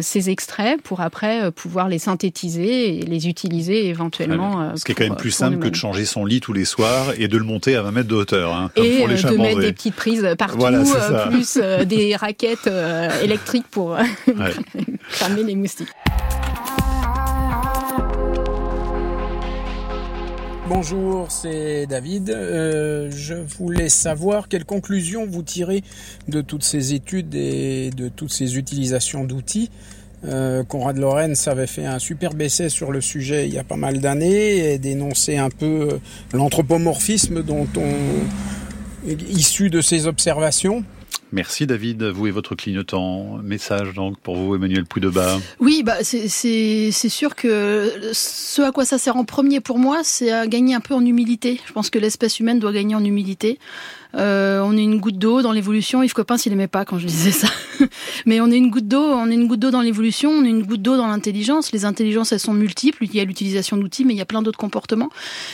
ces 0.00 0.30
extraits 0.30 0.80
pour 0.82 1.00
après 1.00 1.50
pouvoir 1.52 1.88
les 1.88 1.98
synthétiser 1.98 2.98
et 2.98 3.02
les 3.02 3.28
utiliser 3.28 3.88
éventuellement. 3.88 4.76
Ce 4.76 4.84
qui 4.84 4.92
est 4.92 4.94
quand 4.94 5.04
même 5.04 5.16
plus 5.16 5.30
simple 5.30 5.58
que 5.58 5.68
de 5.68 5.74
changer 5.74 6.04
son 6.04 6.24
lit 6.24 6.40
tous 6.40 6.52
les 6.52 6.64
soirs 6.64 7.12
et 7.18 7.28
de 7.28 7.36
le 7.36 7.44
monter 7.44 7.76
à 7.76 7.82
20 7.82 7.90
mètres 7.90 8.08
de 8.08 8.14
hauteur, 8.14 8.54
hein, 8.54 8.70
comme 8.74 8.84
et 8.84 8.98
pour 8.98 9.08
les 9.08 9.22
de 9.22 9.36
mettre 9.36 9.60
des 9.60 9.72
petites 9.72 9.96
prises 9.96 10.26
partout 10.38 10.64
euh, 10.74 11.26
plus 11.28 11.58
euh, 11.60 11.84
des 11.84 12.16
raquettes 12.16 12.66
euh, 12.66 13.08
électriques 13.22 13.66
pour 13.70 13.96
cramer 15.10 15.42
les 15.46 15.54
moustiques. 15.54 15.88
Bonjour, 20.68 21.30
c'est 21.30 21.86
David. 21.86 22.28
je 22.28 23.34
voulais 23.58 23.90
savoir 23.90 24.48
quelles 24.48 24.64
conclusions 24.64 25.26
vous 25.26 25.42
tirez 25.42 25.82
de 26.26 26.40
toutes 26.40 26.64
ces 26.64 26.94
études 26.94 27.34
et 27.34 27.90
de 27.90 28.08
toutes 28.08 28.32
ces 28.32 28.56
utilisations 28.56 29.24
d'outils. 29.24 29.70
Conrad 30.68 30.96
Lorenz 30.96 31.48
avait 31.48 31.66
fait 31.66 31.84
un 31.84 31.98
superbe 31.98 32.40
essai 32.40 32.70
sur 32.70 32.92
le 32.92 33.02
sujet 33.02 33.46
il 33.46 33.52
y 33.52 33.58
a 33.58 33.62
pas 33.62 33.76
mal 33.76 34.00
d'années 34.00 34.72
et 34.72 34.78
dénonçait 34.78 35.36
un 35.36 35.50
peu 35.50 36.00
l'anthropomorphisme 36.32 37.42
dont 37.42 37.68
on 37.76 37.92
issu 39.06 39.70
de 39.70 39.80
ces 39.80 40.06
observations 40.06 40.84
Merci 41.32 41.66
David, 41.66 42.04
vous 42.04 42.28
et 42.28 42.30
votre 42.30 42.54
clignotant. 42.54 43.38
Message 43.42 43.92
donc 43.94 44.20
pour 44.20 44.36
vous 44.36 44.54
Emmanuel 44.54 44.84
Poudeba. 44.84 45.40
Oui, 45.58 45.82
bah 45.82 45.96
c'est 46.04 46.28
sûr 46.92 47.34
que 47.34 47.90
ce 48.12 48.62
à 48.62 48.70
quoi 48.70 48.84
ça 48.84 48.98
sert 48.98 49.16
en 49.16 49.24
premier 49.24 49.58
pour 49.58 49.80
moi, 49.80 50.02
c'est 50.04 50.30
à 50.30 50.46
gagner 50.46 50.76
un 50.76 50.80
peu 50.80 50.94
en 50.94 51.04
humilité. 51.04 51.60
Je 51.66 51.72
pense 51.72 51.90
que 51.90 51.98
l'espèce 51.98 52.38
humaine 52.38 52.60
doit 52.60 52.72
gagner 52.72 52.94
en 52.94 53.04
humilité. 53.04 53.58
Euh, 54.16 54.60
on 54.64 54.76
est 54.76 54.82
une 54.82 55.00
goutte 55.00 55.18
d'eau 55.18 55.42
dans 55.42 55.52
l'évolution. 55.52 56.02
Yves 56.02 56.12
Coppin 56.12 56.36
s'il 56.36 56.52
aimait 56.52 56.68
pas 56.68 56.84
quand 56.84 56.98
je 56.98 57.06
disais 57.06 57.32
ça. 57.32 57.48
Mais 58.26 58.40
on 58.40 58.50
est 58.50 58.56
une 58.56 58.70
goutte 58.70 58.88
d'eau, 58.88 59.02
on 59.02 59.30
est 59.30 59.34
une 59.34 59.48
goutte 59.48 59.60
d'eau 59.60 59.70
dans 59.70 59.80
l'évolution, 59.80 60.30
on 60.30 60.44
est 60.44 60.50
une 60.50 60.62
goutte 60.62 60.82
d'eau 60.82 60.96
dans 60.96 61.06
l'intelligence. 61.06 61.72
Les 61.72 61.84
intelligences, 61.84 62.32
elles 62.32 62.40
sont 62.40 62.54
multiples. 62.54 63.04
Il 63.04 63.14
y 63.14 63.20
a 63.20 63.24
l'utilisation 63.24 63.76
d'outils, 63.76 64.04
mais 64.04 64.14
il 64.14 64.16
y 64.16 64.22
a 64.22 64.26
plein 64.26 64.42
d'autres 64.42 64.58
comportements. 64.58 65.10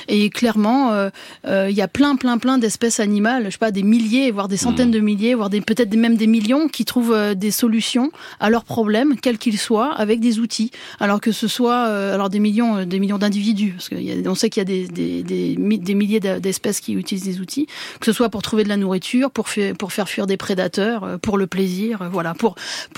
Et 0.08 0.30
clairement, 0.30 0.92
euh, 0.92 1.10
euh, 1.46 1.68
il 1.70 1.76
y 1.76 1.82
a 1.82 1.88
plein, 1.88 2.16
plein, 2.16 2.38
plein 2.38 2.58
d'espèces 2.58 3.00
animales, 3.00 3.46
je 3.46 3.50
sais 3.50 3.58
pas, 3.58 3.70
des 3.70 3.82
milliers, 3.82 4.30
voire 4.30 4.48
des 4.48 4.56
centaines 4.56 4.88
mmh. 4.88 4.92
de 4.92 5.00
milliers, 5.00 5.34
voire 5.34 5.50
des, 5.50 5.60
peut-être 5.60 5.94
même 5.94 6.16
des 6.16 6.26
millions 6.26 6.68
qui 6.68 6.84
trouvent 6.84 7.34
des 7.34 7.50
solutions 7.50 8.10
à 8.40 8.50
leurs 8.50 8.64
problèmes, 8.64 9.16
quels 9.20 9.38
qu'ils 9.38 9.58
soient, 9.58 9.92
avec 9.94 10.20
des 10.20 10.38
outils. 10.38 10.70
Alors 10.98 11.20
que 11.20 11.32
ce 11.32 11.48
soit, 11.48 11.82
alors 11.82 12.30
des 12.30 12.38
millions, 12.38 12.84
des 12.84 13.00
millions 13.00 13.18
d'individus, 13.18 13.72
parce 13.72 13.88
qu'on 13.88 14.34
sait 14.34 14.50
qu'il 14.50 14.60
y 14.60 14.62
a 14.62 14.64
des, 14.64 14.88
des, 14.88 15.22
des, 15.22 15.56
des 15.56 15.94
milliers 15.94 16.20
d'espèces 16.20 16.80
qui 16.80 16.94
utilisent 16.94 17.24
des 17.24 17.40
outils, 17.40 17.66
que 17.98 18.06
ce 18.06 18.12
soit 18.12 18.28
pour 18.28 18.42
trouver 18.50 18.64
de 18.64 18.68
la 18.68 18.76
nourriture, 18.76 19.30
pour, 19.30 19.48
faire 19.48 20.08
fuir 20.08 20.26
des 20.26 20.36
prédateurs, 20.36 21.04
euh, 21.04 21.18
pour 21.18 21.38
le 21.38 21.46
plaisir, 21.46 22.02
euh, 22.02 22.08
voilà, 22.08 22.34
pour, 22.34 22.56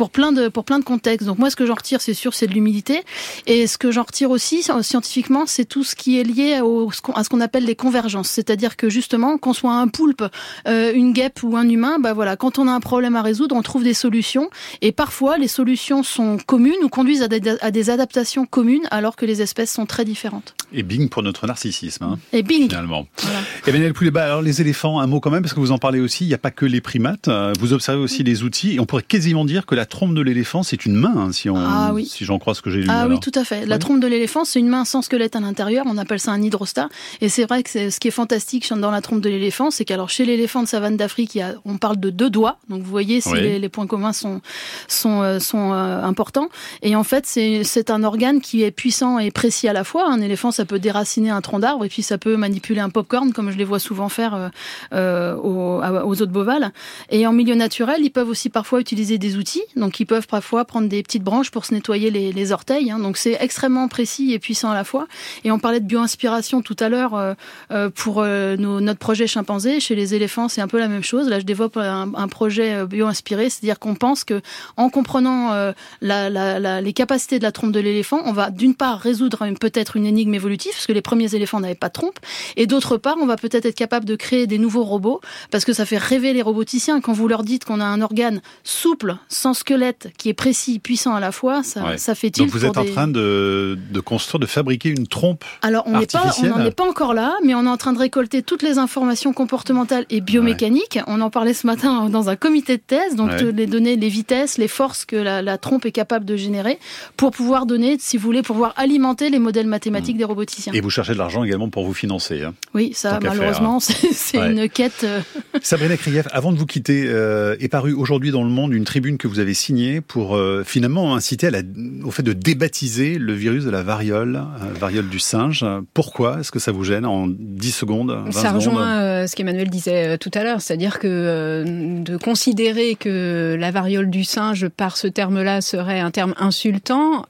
plein 0.08 0.32
de, 0.32 0.48
contextes. 0.82 1.26
Donc 1.26 1.38
moi, 1.38 1.50
ce 1.50 1.56
que 1.56 1.66
j'en 1.66 1.74
retire, 1.74 2.00
c'est 2.00 2.14
sûr, 2.14 2.32
c'est 2.32 2.46
de 2.46 2.54
l'humilité. 2.54 3.02
Et 3.46 3.66
ce 3.66 3.76
que 3.76 3.90
j'en 3.90 4.04
retire 4.04 4.30
aussi, 4.30 4.62
scientifiquement, 4.62 5.44
c'est 5.44 5.66
tout 5.66 5.84
ce 5.84 5.94
qui 5.94 6.18
est 6.18 6.24
lié 6.24 6.54
à 6.54 7.22
ce 7.22 7.28
qu'on 7.28 7.40
appelle 7.42 7.66
les 7.66 7.76
convergences. 7.76 8.30
C'est-à-dire 8.30 8.78
que 8.78 8.88
justement, 8.88 9.36
qu'on 9.36 9.52
soit 9.52 9.74
un 9.74 9.88
poulpe, 9.88 10.24
euh, 10.66 10.90
une 10.94 11.12
guêpe 11.12 11.42
ou 11.42 11.54
un 11.58 11.68
humain, 11.68 11.98
bah 11.98 12.14
voilà, 12.14 12.36
quand 12.36 12.58
on 12.58 12.66
a 12.66 12.72
un 12.72 12.80
problème 12.80 13.14
à 13.14 13.20
résoudre, 13.20 13.54
on 13.54 13.62
trouve 13.62 13.84
des 13.84 13.92
solutions. 13.92 14.48
Et 14.80 14.90
parfois, 14.90 15.36
les 15.36 15.48
solutions 15.48 16.02
sont 16.02 16.38
communes 16.46 16.82
ou 16.82 16.88
conduisent 16.88 17.28
à 17.60 17.70
des 17.70 17.90
adaptations 17.90 18.46
communes 18.46 18.88
alors 18.90 19.16
que 19.16 19.26
les 19.26 19.42
espèces 19.42 19.70
sont 19.70 19.84
très 19.84 20.06
différentes. 20.06 20.54
Et 20.74 20.82
bing 20.82 21.08
pour 21.08 21.22
notre 21.22 21.46
narcissisme. 21.46 22.04
Hein, 22.04 22.18
et 22.32 22.42
bing. 22.42 22.68
Finalement. 22.68 23.06
Voilà. 23.18 23.40
Emmanuel 23.66 23.92
Pouleba, 23.92 24.24
alors 24.24 24.42
les 24.42 24.60
éléphants, 24.60 25.00
un 25.00 25.06
mot 25.06 25.20
quand 25.20 25.30
même 25.30 25.42
parce 25.42 25.54
que 25.54 25.60
vous 25.60 25.72
en 25.72 25.78
parlez 25.78 26.00
aussi, 26.00 26.24
il 26.24 26.28
n'y 26.28 26.34
a 26.34 26.38
pas 26.38 26.50
que 26.50 26.66
les 26.66 26.80
primates, 26.80 27.28
euh, 27.28 27.52
vous 27.58 27.72
observez 27.72 28.00
aussi 28.00 28.22
les 28.22 28.42
outils, 28.42 28.74
et 28.74 28.80
on 28.80 28.86
pourrait 28.86 29.02
quasiment 29.02 29.44
dire 29.44 29.66
que 29.66 29.74
la 29.74 29.86
trompe 29.86 30.14
de 30.14 30.22
l'éléphant, 30.22 30.62
c'est 30.62 30.84
une 30.86 30.94
main, 30.94 31.14
hein, 31.16 31.32
si, 31.32 31.50
on, 31.50 31.56
ah 31.56 31.92
si 32.04 32.24
j'en 32.24 32.38
crois 32.38 32.54
ce 32.54 32.62
que 32.62 32.70
j'ai 32.70 32.80
lu. 32.80 32.88
Ah 32.88 33.06
oui, 33.08 33.20
tout 33.20 33.32
à 33.34 33.44
fait. 33.44 33.66
La 33.66 33.78
trompe 33.78 34.00
de 34.00 34.06
l'éléphant, 34.06 34.44
c'est 34.44 34.58
une 34.58 34.68
main 34.68 34.84
sans 34.84 35.02
squelette 35.02 35.36
à 35.36 35.40
l'intérieur, 35.40 35.84
on 35.88 35.98
appelle 35.98 36.20
ça 36.20 36.32
un 36.32 36.42
hydrostat, 36.42 36.88
et 37.20 37.28
c'est 37.28 37.44
vrai 37.44 37.62
que 37.62 37.90
ce 37.90 38.00
qui 38.00 38.08
est 38.08 38.12
fantastique 38.12 38.72
dans 38.72 38.90
la 38.90 39.00
trompe 39.00 39.20
de 39.20 39.28
l'éléphant, 39.28 39.70
c'est 39.70 39.84
qu'alors 39.84 40.10
chez 40.10 40.24
l'éléphant 40.24 40.62
de 40.62 40.68
savane 40.68 40.96
d'Afrique, 40.96 41.38
on 41.64 41.78
parle 41.78 41.98
de 41.98 42.10
deux 42.10 42.30
doigts, 42.30 42.58
donc 42.68 42.82
vous 42.82 42.90
voyez 42.90 43.20
si 43.20 43.34
les, 43.34 43.68
points 43.68 43.86
communs 43.86 44.12
sont, 44.12 44.40
sont, 44.88 45.22
euh, 45.22 45.38
sont 45.38 45.72
euh, 45.72 46.02
importants, 46.02 46.48
et 46.82 46.96
en 46.96 47.04
fait, 47.04 47.26
c'est 47.26 47.90
un 47.90 48.04
organe 48.04 48.40
qui 48.40 48.62
est 48.62 48.70
puissant 48.70 49.18
et 49.18 49.30
précis 49.30 49.68
à 49.68 49.72
la 49.72 49.84
fois. 49.84 50.10
Un 50.10 50.20
éléphant, 50.20 50.50
ça 50.50 50.61
peut 50.64 50.78
déraciner 50.78 51.30
un 51.30 51.40
tronc 51.40 51.58
d'arbre, 51.58 51.84
et 51.84 51.88
puis 51.88 52.02
ça 52.02 52.18
peut 52.18 52.36
manipuler 52.36 52.80
un 52.80 52.90
popcorn, 52.90 53.32
comme 53.32 53.50
je 53.50 53.58
les 53.58 53.64
vois 53.64 53.78
souvent 53.78 54.08
faire 54.08 54.50
euh, 54.92 55.34
aux, 55.36 55.82
aux, 55.82 56.22
autres 56.22 56.32
bovales. 56.32 56.72
Et 57.10 57.26
en 57.26 57.32
milieu 57.32 57.54
naturel, 57.54 58.00
ils 58.02 58.10
peuvent 58.10 58.28
aussi 58.28 58.50
parfois 58.50 58.80
utiliser 58.80 59.18
des 59.18 59.36
outils. 59.36 59.62
Donc, 59.76 60.00
ils 60.00 60.06
peuvent 60.06 60.26
parfois 60.26 60.64
prendre 60.64 60.88
des 60.88 61.02
petites 61.02 61.22
branches 61.22 61.50
pour 61.50 61.64
se 61.64 61.74
nettoyer 61.74 62.10
les, 62.10 62.52
orteils. 62.52 62.90
Hein. 62.90 62.98
Donc, 62.98 63.16
c'est 63.16 63.36
extrêmement 63.40 63.88
précis 63.88 64.32
et 64.32 64.38
puissant 64.38 64.70
à 64.70 64.74
la 64.74 64.84
fois. 64.84 65.06
Et 65.44 65.50
on 65.50 65.58
parlait 65.58 65.80
de 65.80 65.86
bio-inspiration 65.86 66.62
tout 66.62 66.76
à 66.78 66.88
l'heure 66.88 67.14
euh, 67.14 67.34
euh 67.70 67.90
pour 67.94 68.20
euh, 68.20 68.56
notre 68.56 68.98
projet 68.98 69.26
chimpanzé. 69.26 69.80
Chez 69.80 69.94
les 69.94 70.14
éléphants, 70.14 70.48
c'est 70.48 70.60
un 70.60 70.68
peu 70.68 70.78
la 70.78 70.88
même 70.88 71.02
chose. 71.02 71.28
Là, 71.28 71.38
je 71.40 71.44
développe 71.44 71.76
un, 71.76 72.28
projet 72.28 72.74
euh, 72.74 72.86
bio-inspiré, 72.86 73.50
c'est-à-dire 73.50 73.78
qu'on 73.78 73.94
pense 73.94 74.24
que 74.24 74.40
en 74.76 74.88
comprenant 74.88 75.72
les 76.00 76.92
capacités 76.94 77.38
de 77.38 77.44
la 77.44 77.52
trompe 77.52 77.72
de 77.72 77.80
l'éléphant, 77.80 78.20
on 78.24 78.32
va 78.32 78.50
d'une 78.50 78.74
part 78.74 78.98
résoudre 78.98 79.46
peut-être 79.60 79.96
une 79.96 80.06
énigme 80.06 80.34
évolutive, 80.34 80.51
parce 80.56 80.86
que 80.86 80.92
les 80.92 81.02
premiers 81.02 81.34
éléphants 81.34 81.60
n'avaient 81.60 81.74
pas 81.74 81.88
de 81.88 81.94
trompe, 81.94 82.18
et 82.56 82.66
d'autre 82.66 82.96
part, 82.96 83.16
on 83.20 83.26
va 83.26 83.36
peut-être 83.36 83.66
être 83.66 83.76
capable 83.76 84.04
de 84.04 84.16
créer 84.16 84.46
des 84.46 84.58
nouveaux 84.58 84.84
robots, 84.84 85.20
parce 85.50 85.64
que 85.64 85.72
ça 85.72 85.86
fait 85.86 85.98
rêver 85.98 86.32
les 86.32 86.42
roboticiens. 86.42 87.00
Quand 87.00 87.12
vous 87.12 87.28
leur 87.28 87.42
dites 87.42 87.64
qu'on 87.64 87.80
a 87.80 87.84
un 87.84 88.00
organe 88.00 88.40
souple, 88.64 89.16
sans 89.28 89.54
squelette, 89.54 90.12
qui 90.18 90.28
est 90.28 90.34
précis, 90.34 90.78
puissant 90.78 91.14
à 91.14 91.20
la 91.20 91.32
fois, 91.32 91.62
ça, 91.62 91.96
ça 91.96 92.14
fait 92.14 92.30
tilt. 92.30 92.48
Donc 92.48 92.54
vous 92.54 92.64
êtes 92.64 92.78
en 92.78 92.84
train 92.84 93.08
de, 93.08 93.78
de, 93.90 94.00
construire, 94.00 94.40
de 94.40 94.46
fabriquer 94.46 94.90
une 94.90 95.06
trompe 95.06 95.44
Alors 95.62 95.84
on 95.86 95.92
n'en 95.92 96.00
est 96.00 96.70
pas 96.76 96.88
encore 96.88 97.14
là, 97.14 97.36
mais 97.44 97.54
on 97.54 97.64
est 97.64 97.68
en 97.68 97.76
train 97.76 97.92
de 97.92 97.98
récolter 97.98 98.42
toutes 98.42 98.62
les 98.62 98.78
informations 98.78 99.32
comportementales 99.32 100.06
et 100.10 100.20
biomécaniques. 100.20 100.98
On 101.06 101.20
en 101.20 101.30
parlait 101.30 101.54
ce 101.54 101.66
matin 101.66 102.08
dans 102.10 102.28
un 102.28 102.36
comité 102.36 102.76
de 102.76 102.82
thèse, 102.82 103.16
donc 103.16 103.30
les 103.40 103.66
données, 103.66 103.96
les 103.96 104.08
vitesses, 104.08 104.58
les 104.58 104.68
forces 104.68 105.04
que 105.04 105.16
la, 105.16 105.42
la, 105.42 105.58
trompe 105.58 105.86
est 105.86 105.92
capable 105.92 106.24
de 106.24 106.36
générer 106.36 106.78
pour 107.16 107.30
pouvoir 107.30 107.66
donner, 107.66 107.96
si 107.98 108.16
vous 108.16 108.24
voulez, 108.24 108.42
pour 108.42 108.54
pouvoir 108.54 108.74
alimenter 108.76 109.30
les 109.30 109.38
modèles 109.38 109.66
mathématiques 109.66 110.16
mmh. 110.16 110.18
des 110.18 110.24
Et 110.72 110.80
vous 110.80 110.90
cherchez 110.90 111.12
de 111.12 111.18
l'argent 111.18 111.44
également 111.44 111.68
pour 111.68 111.84
vous 111.84 111.94
financer. 111.94 112.42
Hein, 112.42 112.54
oui, 112.74 112.92
ça 112.94 113.18
malheureusement, 113.22 113.80
c'est 113.80 114.38
une 114.38 114.68
quête. 114.68 115.04
Euh, 115.04 115.20
Sabrina 115.62 115.96
Krief, 115.96 116.26
avant 116.32 116.52
de 116.52 116.58
vous 116.58 116.66
quitter, 116.66 117.04
euh, 117.06 117.56
est 117.60 117.68
paru 117.68 117.92
aujourd'hui 117.92 118.30
dans 118.30 118.42
Le 118.42 118.50
Monde 118.50 118.72
une 118.72 118.84
tribune 118.84 119.18
que 119.18 119.28
vous 119.28 119.38
avez 119.38 119.54
signée 119.54 120.00
pour 120.00 120.36
euh, 120.36 120.62
finalement 120.64 121.14
inciter 121.14 121.48
à 121.48 121.50
la, 121.50 121.60
au 122.04 122.10
fait 122.10 122.22
de 122.22 122.32
débaptiser 122.32 123.18
le 123.18 123.32
virus 123.32 123.64
de 123.64 123.70
la 123.70 123.82
variole, 123.82 124.36
euh, 124.36 124.78
variole 124.78 125.08
du 125.08 125.18
singe. 125.18 125.64
Pourquoi 125.94 126.40
Est-ce 126.40 126.50
que 126.50 126.58
ça 126.58 126.72
vous 126.72 126.84
gêne 126.84 127.06
en 127.06 127.26
10 127.28 127.72
secondes 127.72 128.32
Ça 128.32 128.52
rejoint 128.52 129.26
ce 129.26 129.36
qu'Emmanuel 129.36 129.70
disait 129.70 130.18
tout 130.18 130.30
à 130.34 130.42
l'heure, 130.42 130.60
c'est-à-dire 130.60 130.98
que 130.98 131.64
de 131.66 132.16
considérer 132.16 132.94
que 132.94 133.56
la 133.58 133.70
variole 133.70 134.10
du 134.10 134.24
singe 134.24 134.68
par 134.68 134.96
ce 134.96 135.06
terme-là 135.06 135.60
serait 135.60 136.00
un 136.00 136.10
terme 136.10 136.34
insultant 136.38 137.26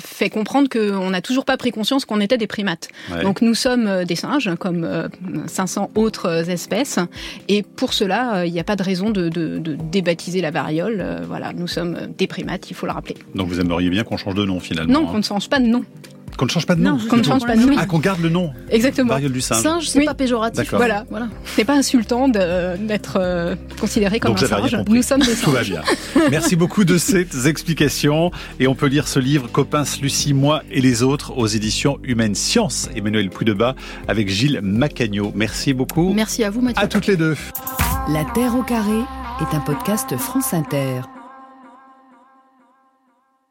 fait 0.00 0.30
comprendre 0.30 0.68
qu'on 0.68 1.10
n'a 1.10 1.22
toujours 1.22 1.44
pas 1.44 1.56
pris 1.56 1.70
conscience 1.70 2.04
qu'on 2.04 2.20
était 2.20 2.38
des 2.38 2.46
primates. 2.50 2.88
Donc 3.22 3.40
nous 3.40 3.54
sommes 3.54 4.04
des 4.04 4.16
singes 4.16 4.50
comme 4.58 5.08
500 5.46 5.90
autres 5.94 6.50
espèces 6.50 6.98
et 7.48 7.62
pour 7.62 7.92
cela, 7.92 8.36
euh, 8.36 8.46
il 8.46 8.52
n'y 8.52 8.60
a 8.60 8.64
pas 8.64 8.76
de 8.76 8.82
raison 8.82 9.10
de, 9.10 9.28
débaptiser 9.90 10.40
la 10.40 10.50
variole. 10.50 10.98
Euh, 11.00 11.20
voilà, 11.26 11.52
nous 11.52 11.66
sommes 11.66 11.96
des 12.16 12.26
primates, 12.26 12.70
il 12.70 12.74
faut 12.74 12.86
le 12.86 12.92
rappeler. 12.92 13.16
Donc 13.34 13.48
vous 13.48 13.60
aimeriez 13.60 13.90
bien 13.90 14.04
qu'on 14.04 14.16
change 14.16 14.34
de 14.34 14.44
nom 14.44 14.60
finalement 14.60 14.92
Non, 14.92 15.06
qu'on 15.06 15.18
ne 15.18 15.22
change 15.22 15.48
pas 15.48 15.60
de 15.60 15.66
nom. 15.66 15.84
Qu'on 16.40 16.46
ne 16.46 16.50
change 16.50 16.64
pas 16.64 16.74
de 16.74 16.80
nom. 16.80 16.96
qu'on 16.96 17.18
ne 17.18 17.22
change 17.22 17.44
pas 17.44 17.54
de 17.54 17.60
nom. 17.60 17.76
Ah, 17.78 17.84
qu'on 17.84 17.98
garde 17.98 18.22
le 18.22 18.30
nom. 18.30 18.54
Exactement. 18.70 19.10
Variole 19.10 19.32
du 19.32 19.42
singe. 19.42 19.60
Singe, 19.60 19.86
c'est 19.90 20.06
pas 20.06 20.14
péjoratif. 20.14 20.72
Voilà. 20.72 21.04
voilà. 21.10 21.28
C'est 21.44 21.66
pas 21.66 21.74
insultant 21.74 22.28
d'être 22.28 23.18
euh, 23.20 23.56
considéré 23.78 24.20
comme 24.20 24.32
un 24.32 24.36
singe. 24.38 24.78
Nous 24.88 25.02
sommes 25.02 25.20
des 25.20 25.34
singes. 25.34 25.44
Tout 25.44 25.50
va 25.50 25.62
bien. 25.64 25.82
Merci 26.30 26.56
beaucoup 26.56 26.84
de 26.84 26.96
ces 26.98 27.26
explications. 27.46 28.30
Et 28.58 28.66
on 28.66 28.74
peut 28.74 28.86
lire 28.86 29.06
ce 29.06 29.18
livre, 29.18 29.50
Copains, 29.52 29.84
Lucie, 30.00 30.32
moi 30.32 30.62
et 30.70 30.80
les 30.80 31.02
autres, 31.02 31.36
aux 31.36 31.46
éditions 31.46 31.98
Humaine 32.04 32.34
Science. 32.34 32.88
Emmanuel 32.96 33.28
Poudeba 33.28 33.74
avec 34.08 34.30
Gilles 34.30 34.60
Macagno. 34.62 35.32
Merci 35.34 35.74
beaucoup. 35.74 36.14
Merci 36.14 36.42
à 36.42 36.48
vous, 36.48 36.62
Mathieu. 36.62 36.82
À 36.82 36.88
toutes 36.88 37.06
les 37.06 37.18
deux. 37.18 37.36
La 38.08 38.24
Terre 38.24 38.56
au 38.56 38.62
carré 38.62 39.00
est 39.42 39.54
un 39.54 39.60
podcast 39.60 40.16
France 40.16 40.54
Inter. 40.54 41.02